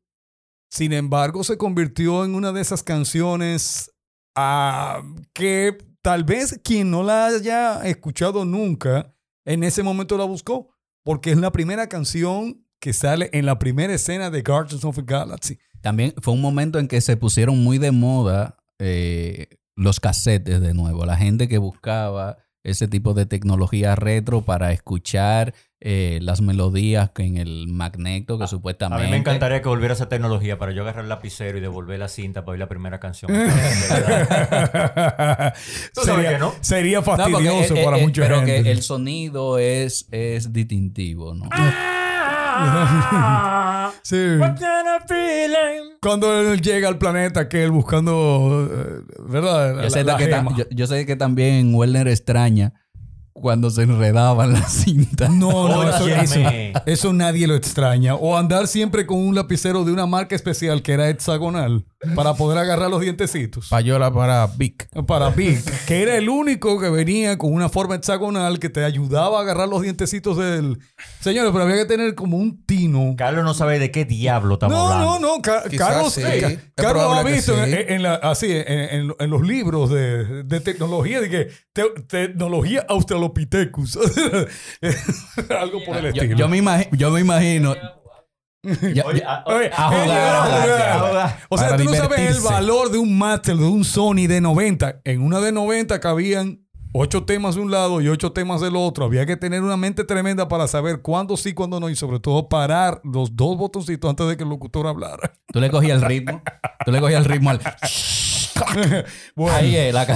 sin 0.71 0.93
embargo, 0.93 1.45
se 1.45 1.57
convirtió 1.57 2.25
en 2.25 2.35
una 2.35 2.53
de 2.53 2.61
esas 2.61 2.83
canciones 2.83 3.91
ah, 4.35 5.03
que 5.33 5.79
tal 6.03 6.25
vez 6.25 6.61
quien 6.63 6.91
no 6.91 7.03
la 7.03 7.27
haya 7.27 7.87
escuchado 7.87 8.45
nunca, 8.45 9.15
en 9.45 9.65
ese 9.65 9.83
momento 9.83 10.19
la 10.19 10.25
buscó, 10.25 10.75
porque 11.05 11.31
es 11.31 11.39
la 11.39 11.53
primera 11.53 11.89
canción 11.89 12.67
que 12.81 12.93
sale 12.93 13.31
en 13.33 13.47
la 13.47 13.59
primera 13.59 13.95
escena 13.95 14.31
de 14.31 14.43
Guardians 14.43 14.85
of 14.85 14.97
the 14.97 15.03
Galaxy. 15.03 15.59
También 15.81 16.15
fue 16.21 16.35
un 16.35 16.41
momento 16.41 16.79
en 16.79 16.89
que 16.89 17.01
se 17.01 17.17
pusieron 17.17 17.63
muy 17.63 17.79
de 17.79 17.93
moda 17.93 18.59
eh, 18.79 19.49
los 19.77 20.01
cassettes 20.01 20.61
de 20.61 20.75
nuevo. 20.75 21.07
La 21.07 21.17
gente 21.17 21.47
que 21.49 21.59
buscaba 21.59 22.39
ese 22.65 22.89
tipo 22.89 23.15
de 23.15 23.27
tecnología 23.27 23.95
retro 23.95 24.43
para 24.43 24.73
escuchar 24.73 25.55
eh, 25.79 26.19
las 26.21 26.41
melodías 26.41 27.11
que 27.11 27.23
en 27.23 27.37
el 27.37 27.69
magneto 27.69 28.39
que 28.39 28.45
A 28.45 28.49
supuestamente... 28.49 29.05
mí 29.05 29.11
me 29.11 29.19
encantaría 29.19 29.63
que 29.63 29.69
volviera 29.69 29.95
esa 29.95 30.09
tecnología 30.09 30.59
para 30.59 30.73
yo 30.73 30.83
agarrar 30.83 31.05
el 31.05 31.09
lapicero 31.11 31.59
y 31.59 31.61
devolver 31.61 32.01
la 32.01 32.09
cinta 32.09 32.45
para 32.45 32.55
oír 32.55 32.61
la 32.61 32.69
primera 32.69 32.99
canción. 32.99 33.31
Tú 35.95 36.01
sabes 36.03 36.15
sería, 36.17 36.31
que 36.33 36.39
no. 36.39 36.53
sería 36.61 36.99
No, 36.99 37.05
fastidioso 37.05 37.77
eh, 37.77 37.85
para 37.85 37.99
eh, 37.99 38.03
mucha 38.03 38.23
pero 38.23 38.37
gente. 38.39 38.65
que 38.65 38.71
el 38.73 38.83
sonido 38.83 39.59
es, 39.61 40.09
es 40.11 40.53
distintivo, 40.53 41.35
¿no? 41.35 41.45
Sí. 44.09 44.37
Cuando 46.01 46.33
él 46.53 46.61
llega 46.63 46.87
al 46.89 46.99
planeta, 46.99 47.49
que 47.49 47.65
él 47.65 47.73
buscando, 47.73 48.69
eh, 48.71 49.03
¿verdad? 49.29 49.83
Yo 49.83 49.91
sé, 49.91 50.05
La- 50.05 50.13
la 50.13 50.19
que 50.19 50.31
yo, 50.57 50.65
yo 50.71 50.87
sé 50.87 51.05
que 51.07 51.17
también 51.17 51.75
Werner 51.75 52.07
extraña 52.07 52.73
cuando 53.33 53.69
se 53.71 53.83
enredaban 53.83 54.53
las 54.53 54.73
cintas. 54.73 55.31
No, 55.31 55.69
no, 55.69 55.83
eso, 55.83 56.07
eso, 56.07 56.41
eso 56.87 57.13
nadie 57.13 57.49
lo 57.49 57.55
extraña. 57.57 58.15
O 58.15 58.37
andar 58.39 58.69
siempre 58.69 59.07
con 59.07 59.19
un 59.19 59.35
lapicero 59.35 59.85
de 59.85 59.91
una 59.93 60.07
marca 60.07 60.37
especial 60.37 60.83
que 60.83 60.93
era 60.93 61.09
hexagonal 61.09 61.85
para 62.15 62.35
poder 62.35 62.59
agarrar 62.59 62.91
los 62.91 63.01
dientecitos. 63.01 63.69
Payola 63.71 64.13
para 64.13 64.47
Vic. 64.47 64.89
Para 65.07 65.31
Big, 65.31 65.61
que 65.87 66.03
era 66.03 66.17
el 66.17 66.29
único 66.29 66.79
que 66.79 66.91
venía 66.91 67.39
con 67.39 67.53
una 67.55 67.69
forma 67.69 67.95
hexagonal 67.95 68.59
que 68.59 68.69
te 68.69 68.85
ayudaba 68.85 69.39
a 69.39 69.43
agarrar 69.43 69.69
los 69.69 69.83
dientecitos 69.83 70.37
del. 70.37 70.79
Señores, 71.21 71.51
pero 71.53 71.65
había 71.65 71.77
que 71.77 71.87
tener 71.87 72.15
como 72.15 72.37
un 72.37 72.65
tino. 72.65 73.15
Carlos 73.17 73.45
no 73.45 73.55
sabe 73.55 73.79
de 73.79 73.91
qué 73.91 74.05
diablo 74.05 74.55
estamos 74.55 74.77
No, 74.77 74.89
hablando. 74.89 75.19
no, 75.21 75.37
no. 75.37 75.43
Ca- 75.43 75.65
Quizás 75.69 75.89
Carlos, 75.89 76.13
sí. 76.13 76.23
eh, 76.25 76.59
Carlos 76.75 77.05
ha 77.17 77.23
visto 77.23 77.57
en, 77.65 77.71
sí. 77.71 77.77
en 77.89 78.03
la- 78.03 78.15
así, 78.17 78.51
en, 78.51 78.67
en- 78.69 79.15
en 79.19 79.31
los 79.31 79.43
libros 79.43 79.91
de, 79.91 80.43
de 80.45 80.61
tecnología, 80.61 81.21
de 81.21 81.31
que 81.31 81.49
te- 81.73 82.03
tecnología 82.07 82.85
Australopithecus. 82.89 83.97
Algo 85.61 85.85
por 85.85 85.97
el 85.97 86.13
Yo, 86.13 86.23
estilo. 86.23 86.37
yo 86.39 86.49
me 86.49 86.89
yo 86.93 87.11
me 87.11 87.21
imagino. 87.21 87.75
Ya- 88.95 89.05
Oye, 89.07 89.21
ya- 89.21 89.35
a- 89.37 89.45
Oye, 89.47 89.71
a 89.73 89.89
jugar, 89.89 90.11
a 90.11 90.43
jugar, 90.43 90.81
a 90.91 90.99
jugar. 91.09 91.39
O 91.49 91.59
sea, 91.59 91.77
tú 91.77 91.85
no 91.85 91.95
sabes 91.95 92.37
el 92.37 92.43
valor 92.43 92.91
de 92.91 92.99
un 92.99 93.17
máster, 93.19 93.57
de 93.57 93.65
un 93.65 93.85
Sony 93.85 94.27
de 94.29 94.41
90. 94.41 95.01
En 95.05 95.23
una 95.23 95.41
de 95.41 95.53
90 95.53 96.01
cabían 96.01 96.63
ocho 96.99 97.25
temas 97.25 97.57
de 97.57 97.61
un 97.61 97.71
lado 97.71 98.01
y 98.01 98.09
ocho 98.09 98.33
temas 98.33 98.61
del 98.63 98.75
otro. 98.75 99.05
Había 99.05 99.27
que 99.27 99.37
tener 99.37 99.63
una 99.63 99.77
mente 99.77 100.05
tremenda 100.05 100.49
para 100.49 100.67
saber 100.67 101.03
cuándo 101.03 101.37
sí, 101.37 101.53
cuándo 101.53 101.79
no. 101.79 101.91
Y 101.91 101.97
sobre 101.97 102.21
todo 102.21 102.49
parar 102.49 103.01
los 103.05 103.37
dos 103.37 103.57
botoncitos 103.59 104.09
antes 104.09 104.27
de 104.29 104.37
que 104.37 104.43
el 104.45 104.49
locutor 104.49 104.87
hablara. 104.87 105.33
Tú 105.53 105.61
le 105.61 105.71
cogías 105.71 106.03
el 106.03 106.09
ritmo. 106.09 106.43
Tú 106.85 106.93
le 106.93 107.01
cogías 107.01 107.25
el 107.25 107.31
ritmo 107.31 107.51
al. 107.51 107.61
Bueno, 109.35 109.55
Ahí 109.57 109.77
es 109.77 109.93
la 109.93 110.07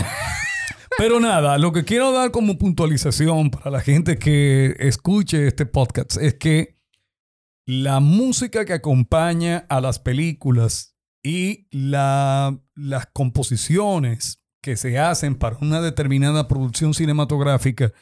Pero 0.97 1.21
nada, 1.21 1.59
lo 1.59 1.73
que 1.73 1.85
quiero 1.85 2.13
dar 2.13 2.31
como 2.31 2.57
puntualización 2.57 3.51
para 3.51 3.71
la 3.71 3.81
gente 3.81 4.19
que 4.19 4.75
escuche 4.79 5.47
este 5.47 5.67
podcast 5.67 6.17
es 6.17 6.35
que 6.35 6.80
la 7.71 8.01
música 8.01 8.65
que 8.65 8.73
acompaña 8.73 9.65
a 9.69 9.81
las 9.81 10.01
películas 10.01 10.97
y 11.23 11.69
la- 11.71 12.59
las 12.75 13.07
composiciones 13.13 14.43
que 14.61 14.77
se 14.77 14.99
hacen 14.99 15.37
para 15.37 15.57
una 15.59 15.81
determinada 15.81 16.49
producción 16.49 16.95
cinematográfica 16.95 17.93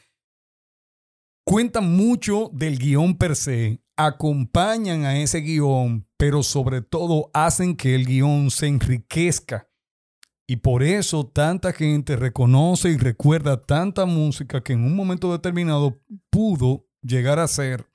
cuentan 1.45 1.95
mucho 1.95 2.51
del 2.55 2.79
guion 2.79 3.19
per 3.19 3.37
se, 3.37 3.83
acompañan 3.95 5.05
a 5.05 5.19
ese 5.19 5.41
guion, 5.41 6.09
pero 6.17 6.43
sobre 6.43 6.81
todo 6.81 7.31
hacen 7.35 7.77
que 7.77 7.95
el 7.95 8.07
guion 8.07 8.51
se 8.51 8.69
enriquezca. 8.69 9.69
Y 10.47 10.57
por 10.57 10.83
eso 10.83 11.27
tanta 11.27 11.75
gente 11.75 12.17
reconoce 12.17 12.89
y 12.89 12.97
recuerda 12.97 13.61
tanta 13.61 14.07
música 14.07 14.63
que 14.63 14.73
en 14.73 14.83
un 14.83 14.97
momento 14.97 15.31
determinado 15.31 16.01
pudo 16.31 16.87
llegar 17.03 17.39
a 17.39 17.47
ser, 17.49 17.87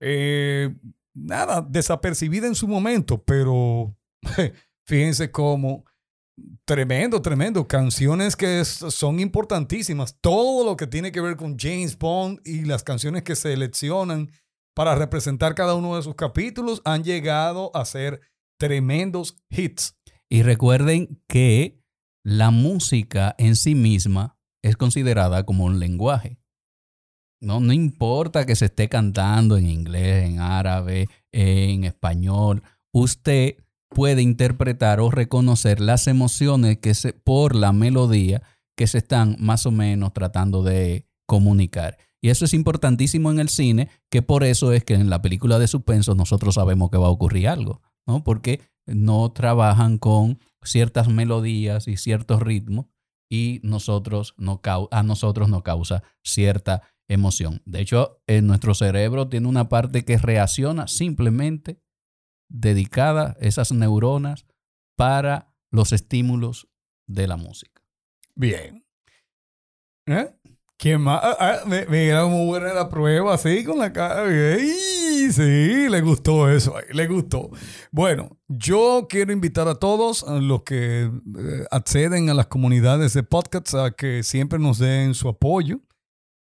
eh, 0.00 0.74
nada, 1.16 1.66
desapercibida 1.68 2.46
en 2.46 2.54
su 2.54 2.68
momento, 2.68 3.22
pero 3.24 3.96
fíjense 4.86 5.30
cómo 5.30 5.84
tremendo, 6.64 7.22
tremendo. 7.22 7.66
Canciones 7.66 8.36
que 8.36 8.64
son 8.64 9.20
importantísimas. 9.20 10.18
Todo 10.20 10.64
lo 10.64 10.76
que 10.76 10.86
tiene 10.86 11.12
que 11.12 11.20
ver 11.20 11.36
con 11.36 11.56
James 11.58 11.98
Bond 11.98 12.40
y 12.44 12.64
las 12.64 12.82
canciones 12.82 13.22
que 13.22 13.36
se 13.36 13.52
seleccionan 13.52 14.30
para 14.74 14.94
representar 14.94 15.54
cada 15.54 15.74
uno 15.74 15.96
de 15.96 16.02
sus 16.02 16.14
capítulos 16.14 16.82
han 16.84 17.02
llegado 17.02 17.74
a 17.74 17.84
ser 17.84 18.20
tremendos 18.58 19.36
hits. 19.48 19.96
Y 20.28 20.42
recuerden 20.42 21.22
que 21.28 21.80
la 22.24 22.50
música 22.50 23.34
en 23.38 23.56
sí 23.56 23.74
misma 23.74 24.36
es 24.62 24.76
considerada 24.76 25.44
como 25.44 25.64
un 25.64 25.78
lenguaje. 25.78 26.38
No, 27.40 27.60
no 27.60 27.72
importa 27.72 28.46
que 28.46 28.56
se 28.56 28.66
esté 28.66 28.88
cantando 28.88 29.56
en 29.56 29.68
inglés, 29.68 30.28
en 30.28 30.40
árabe, 30.40 31.08
en 31.32 31.84
español, 31.84 32.62
usted 32.92 33.56
puede 33.88 34.22
interpretar 34.22 35.00
o 35.00 35.10
reconocer 35.10 35.80
las 35.80 36.06
emociones 36.06 36.78
que 36.78 36.94
se, 36.94 37.12
por 37.12 37.54
la 37.54 37.72
melodía 37.72 38.42
que 38.76 38.86
se 38.86 38.98
están 38.98 39.36
más 39.38 39.66
o 39.66 39.70
menos 39.70 40.12
tratando 40.12 40.62
de 40.62 41.06
comunicar. 41.26 41.98
Y 42.20 42.30
eso 42.30 42.44
es 42.44 42.54
importantísimo 42.54 43.30
en 43.30 43.38
el 43.38 43.48
cine, 43.48 43.88
que 44.10 44.22
por 44.22 44.44
eso 44.44 44.72
es 44.72 44.84
que 44.84 44.94
en 44.94 45.10
la 45.10 45.22
película 45.22 45.58
de 45.58 45.68
suspenso 45.68 46.14
nosotros 46.14 46.54
sabemos 46.54 46.90
que 46.90 46.98
va 46.98 47.06
a 47.06 47.10
ocurrir 47.10 47.48
algo, 47.48 47.82
¿no? 48.06 48.24
Porque 48.24 48.60
no 48.86 49.30
trabajan 49.32 49.98
con 49.98 50.38
ciertas 50.62 51.08
melodías 51.08 51.88
y 51.88 51.96
ciertos 51.96 52.42
ritmos 52.42 52.86
y 53.30 53.60
nosotros 53.62 54.34
no 54.36 54.60
a 54.90 55.02
nosotros 55.02 55.48
nos 55.48 55.62
causa 55.62 56.02
cierta 56.22 56.82
emoción. 57.08 57.62
De 57.64 57.80
hecho, 57.80 58.22
en 58.26 58.46
nuestro 58.46 58.74
cerebro 58.74 59.28
tiene 59.28 59.48
una 59.48 59.68
parte 59.68 60.04
que 60.04 60.18
reacciona 60.18 60.88
simplemente 60.88 61.80
dedicada 62.48 63.36
esas 63.40 63.72
neuronas 63.72 64.46
para 64.96 65.52
los 65.70 65.92
estímulos 65.92 66.68
de 67.06 67.26
la 67.26 67.36
música. 67.36 67.82
Bien. 68.34 68.84
¿Eh? 70.06 70.32
¿Quién 70.78 71.00
más? 71.00 71.20
Ah, 71.22 71.36
ah, 71.40 71.56
me, 71.66 71.86
mira 71.86 72.26
muy 72.26 72.46
buena 72.46 72.74
la 72.74 72.88
prueba, 72.88 73.34
así 73.34 73.64
con 73.64 73.78
la 73.78 73.92
cara. 73.92 74.26
Sí, 74.28 75.88
le 75.88 76.00
gustó 76.02 76.50
eso, 76.50 76.74
le 76.92 77.06
gustó. 77.06 77.50
Bueno, 77.90 78.38
yo 78.46 79.06
quiero 79.08 79.32
invitar 79.32 79.68
a 79.68 79.74
todos 79.74 80.22
a 80.22 80.34
los 80.34 80.62
que 80.62 81.04
eh, 81.04 81.64
acceden 81.70 82.28
a 82.28 82.34
las 82.34 82.46
comunidades 82.46 83.14
de 83.14 83.22
podcasts 83.22 83.74
a 83.74 83.90
que 83.92 84.22
siempre 84.22 84.58
nos 84.58 84.78
den 84.78 85.14
su 85.14 85.28
apoyo. 85.28 85.80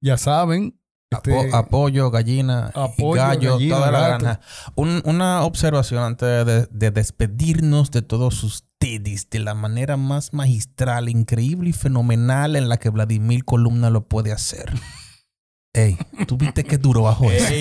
Ya 0.01 0.17
saben. 0.17 0.79
Este, 1.11 1.51
apoyo, 1.55 2.11
gallina, 2.11 2.71
gallo, 3.15 3.59
toda 3.59 3.91
la 3.91 4.01
granja. 4.01 4.41
una 4.77 5.43
observación 5.43 6.03
antes 6.03 6.45
de, 6.45 6.69
de 6.71 6.91
despedirnos 6.91 7.91
de 7.91 8.03
todos 8.03 8.45
ustedes 8.45 9.31
de 9.31 9.39
la 9.39 9.55
manera 9.55 9.97
más 9.97 10.35
magistral, 10.35 11.09
increíble 11.09 11.71
y 11.71 11.73
fenomenal 11.73 12.57
en 12.57 12.69
la 12.69 12.77
que 12.77 12.91
Vladimir 12.91 13.47
Columna 13.47 13.89
lo 13.89 14.07
puede 14.07 14.33
hacer. 14.33 14.71
Ey, 15.75 15.97
tú 16.27 16.37
viste 16.37 16.65
qué 16.65 16.77
duro 16.77 17.03
bajo 17.03 17.31
eso. 17.31 17.55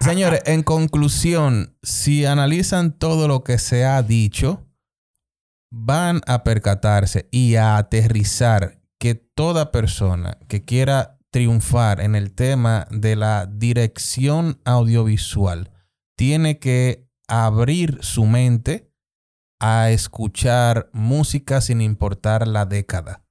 Señores, 0.00 0.42
en 0.46 0.62
conclusión, 0.62 1.76
si 1.82 2.24
analizan 2.24 2.92
todo 2.92 3.28
lo 3.28 3.44
que 3.44 3.58
se 3.58 3.84
ha 3.84 4.02
dicho, 4.02 4.66
van 5.70 6.20
a 6.26 6.44
percatarse 6.44 7.28
y 7.30 7.56
a 7.56 7.76
aterrizar 7.76 8.77
que 8.98 9.14
toda 9.14 9.70
persona 9.70 10.38
que 10.48 10.64
quiera 10.64 11.18
triunfar 11.30 12.00
en 12.00 12.14
el 12.14 12.34
tema 12.34 12.86
de 12.90 13.16
la 13.16 13.46
dirección 13.46 14.60
audiovisual 14.64 15.70
tiene 16.16 16.58
que 16.58 17.08
abrir 17.28 17.98
su 18.02 18.26
mente 18.26 18.90
a 19.60 19.90
escuchar 19.90 20.88
música 20.92 21.60
sin 21.60 21.80
importar 21.80 22.48
la 22.48 22.64
década, 22.64 23.24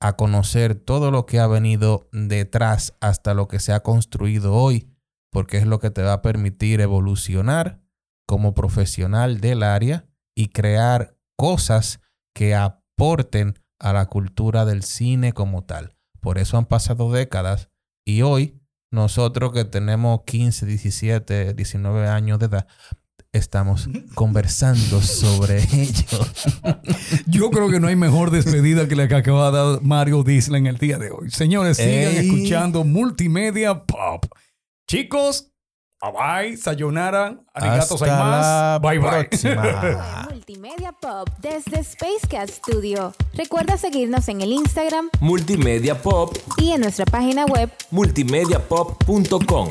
a 0.00 0.16
conocer 0.16 0.74
todo 0.74 1.10
lo 1.10 1.26
que 1.26 1.38
ha 1.38 1.46
venido 1.46 2.08
detrás 2.12 2.94
hasta 3.00 3.34
lo 3.34 3.48
que 3.48 3.60
se 3.60 3.72
ha 3.72 3.82
construido 3.82 4.54
hoy, 4.54 4.90
porque 5.30 5.58
es 5.58 5.66
lo 5.66 5.78
que 5.78 5.90
te 5.90 6.02
va 6.02 6.14
a 6.14 6.22
permitir 6.22 6.80
evolucionar 6.80 7.82
como 8.26 8.54
profesional 8.54 9.40
del 9.40 9.62
área 9.62 10.06
y 10.34 10.48
crear 10.48 11.16
cosas 11.36 12.00
que 12.34 12.54
aporten 12.54 13.54
a 13.78 13.92
la 13.92 14.06
cultura 14.06 14.64
del 14.64 14.82
cine 14.82 15.32
como 15.32 15.64
tal. 15.64 15.96
Por 16.20 16.38
eso 16.38 16.58
han 16.58 16.66
pasado 16.66 17.12
décadas 17.12 17.68
y 18.04 18.22
hoy 18.22 18.60
nosotros 18.90 19.52
que 19.52 19.64
tenemos 19.64 20.20
15, 20.26 20.66
17, 20.66 21.54
19 21.54 22.08
años 22.08 22.38
de 22.38 22.46
edad, 22.46 22.66
estamos 23.32 23.88
conversando 24.14 25.00
sobre 25.02 25.62
ello. 25.72 26.26
Yo 27.26 27.50
creo 27.50 27.68
que 27.68 27.80
no 27.80 27.88
hay 27.88 27.96
mejor 27.96 28.30
despedida 28.30 28.88
que 28.88 28.96
la 28.96 29.08
que 29.08 29.16
acaba 29.16 29.50
de 29.50 29.58
dar 29.58 29.82
Mario 29.82 30.22
Disney 30.22 30.60
en 30.60 30.66
el 30.66 30.78
día 30.78 30.98
de 30.98 31.10
hoy. 31.10 31.30
Señores, 31.30 31.76
sigan 31.76 32.16
escuchando 32.16 32.84
Multimedia 32.84 33.84
Pop. 33.84 34.26
Chicos, 34.88 35.52
bye 36.00 36.12
bye, 36.12 36.56
sayonara, 36.56 37.38
arigatos 37.54 38.00
más. 38.00 38.80
Bye 38.80 38.98
bye. 38.98 39.28
Multimedia 40.30 40.92
Pop 40.92 41.28
desde 41.40 41.82
Spacecat 41.82 42.50
Studio. 42.50 43.14
Recuerda 43.34 43.76
seguirnos 43.76 44.28
en 44.28 44.40
el 44.40 44.52
Instagram 44.52 45.10
Multimedia 45.20 46.00
Pop 46.00 46.36
y 46.58 46.72
en 46.72 46.82
nuestra 46.82 47.04
página 47.06 47.46
web 47.46 47.70
multimediapop.com. 47.90 49.70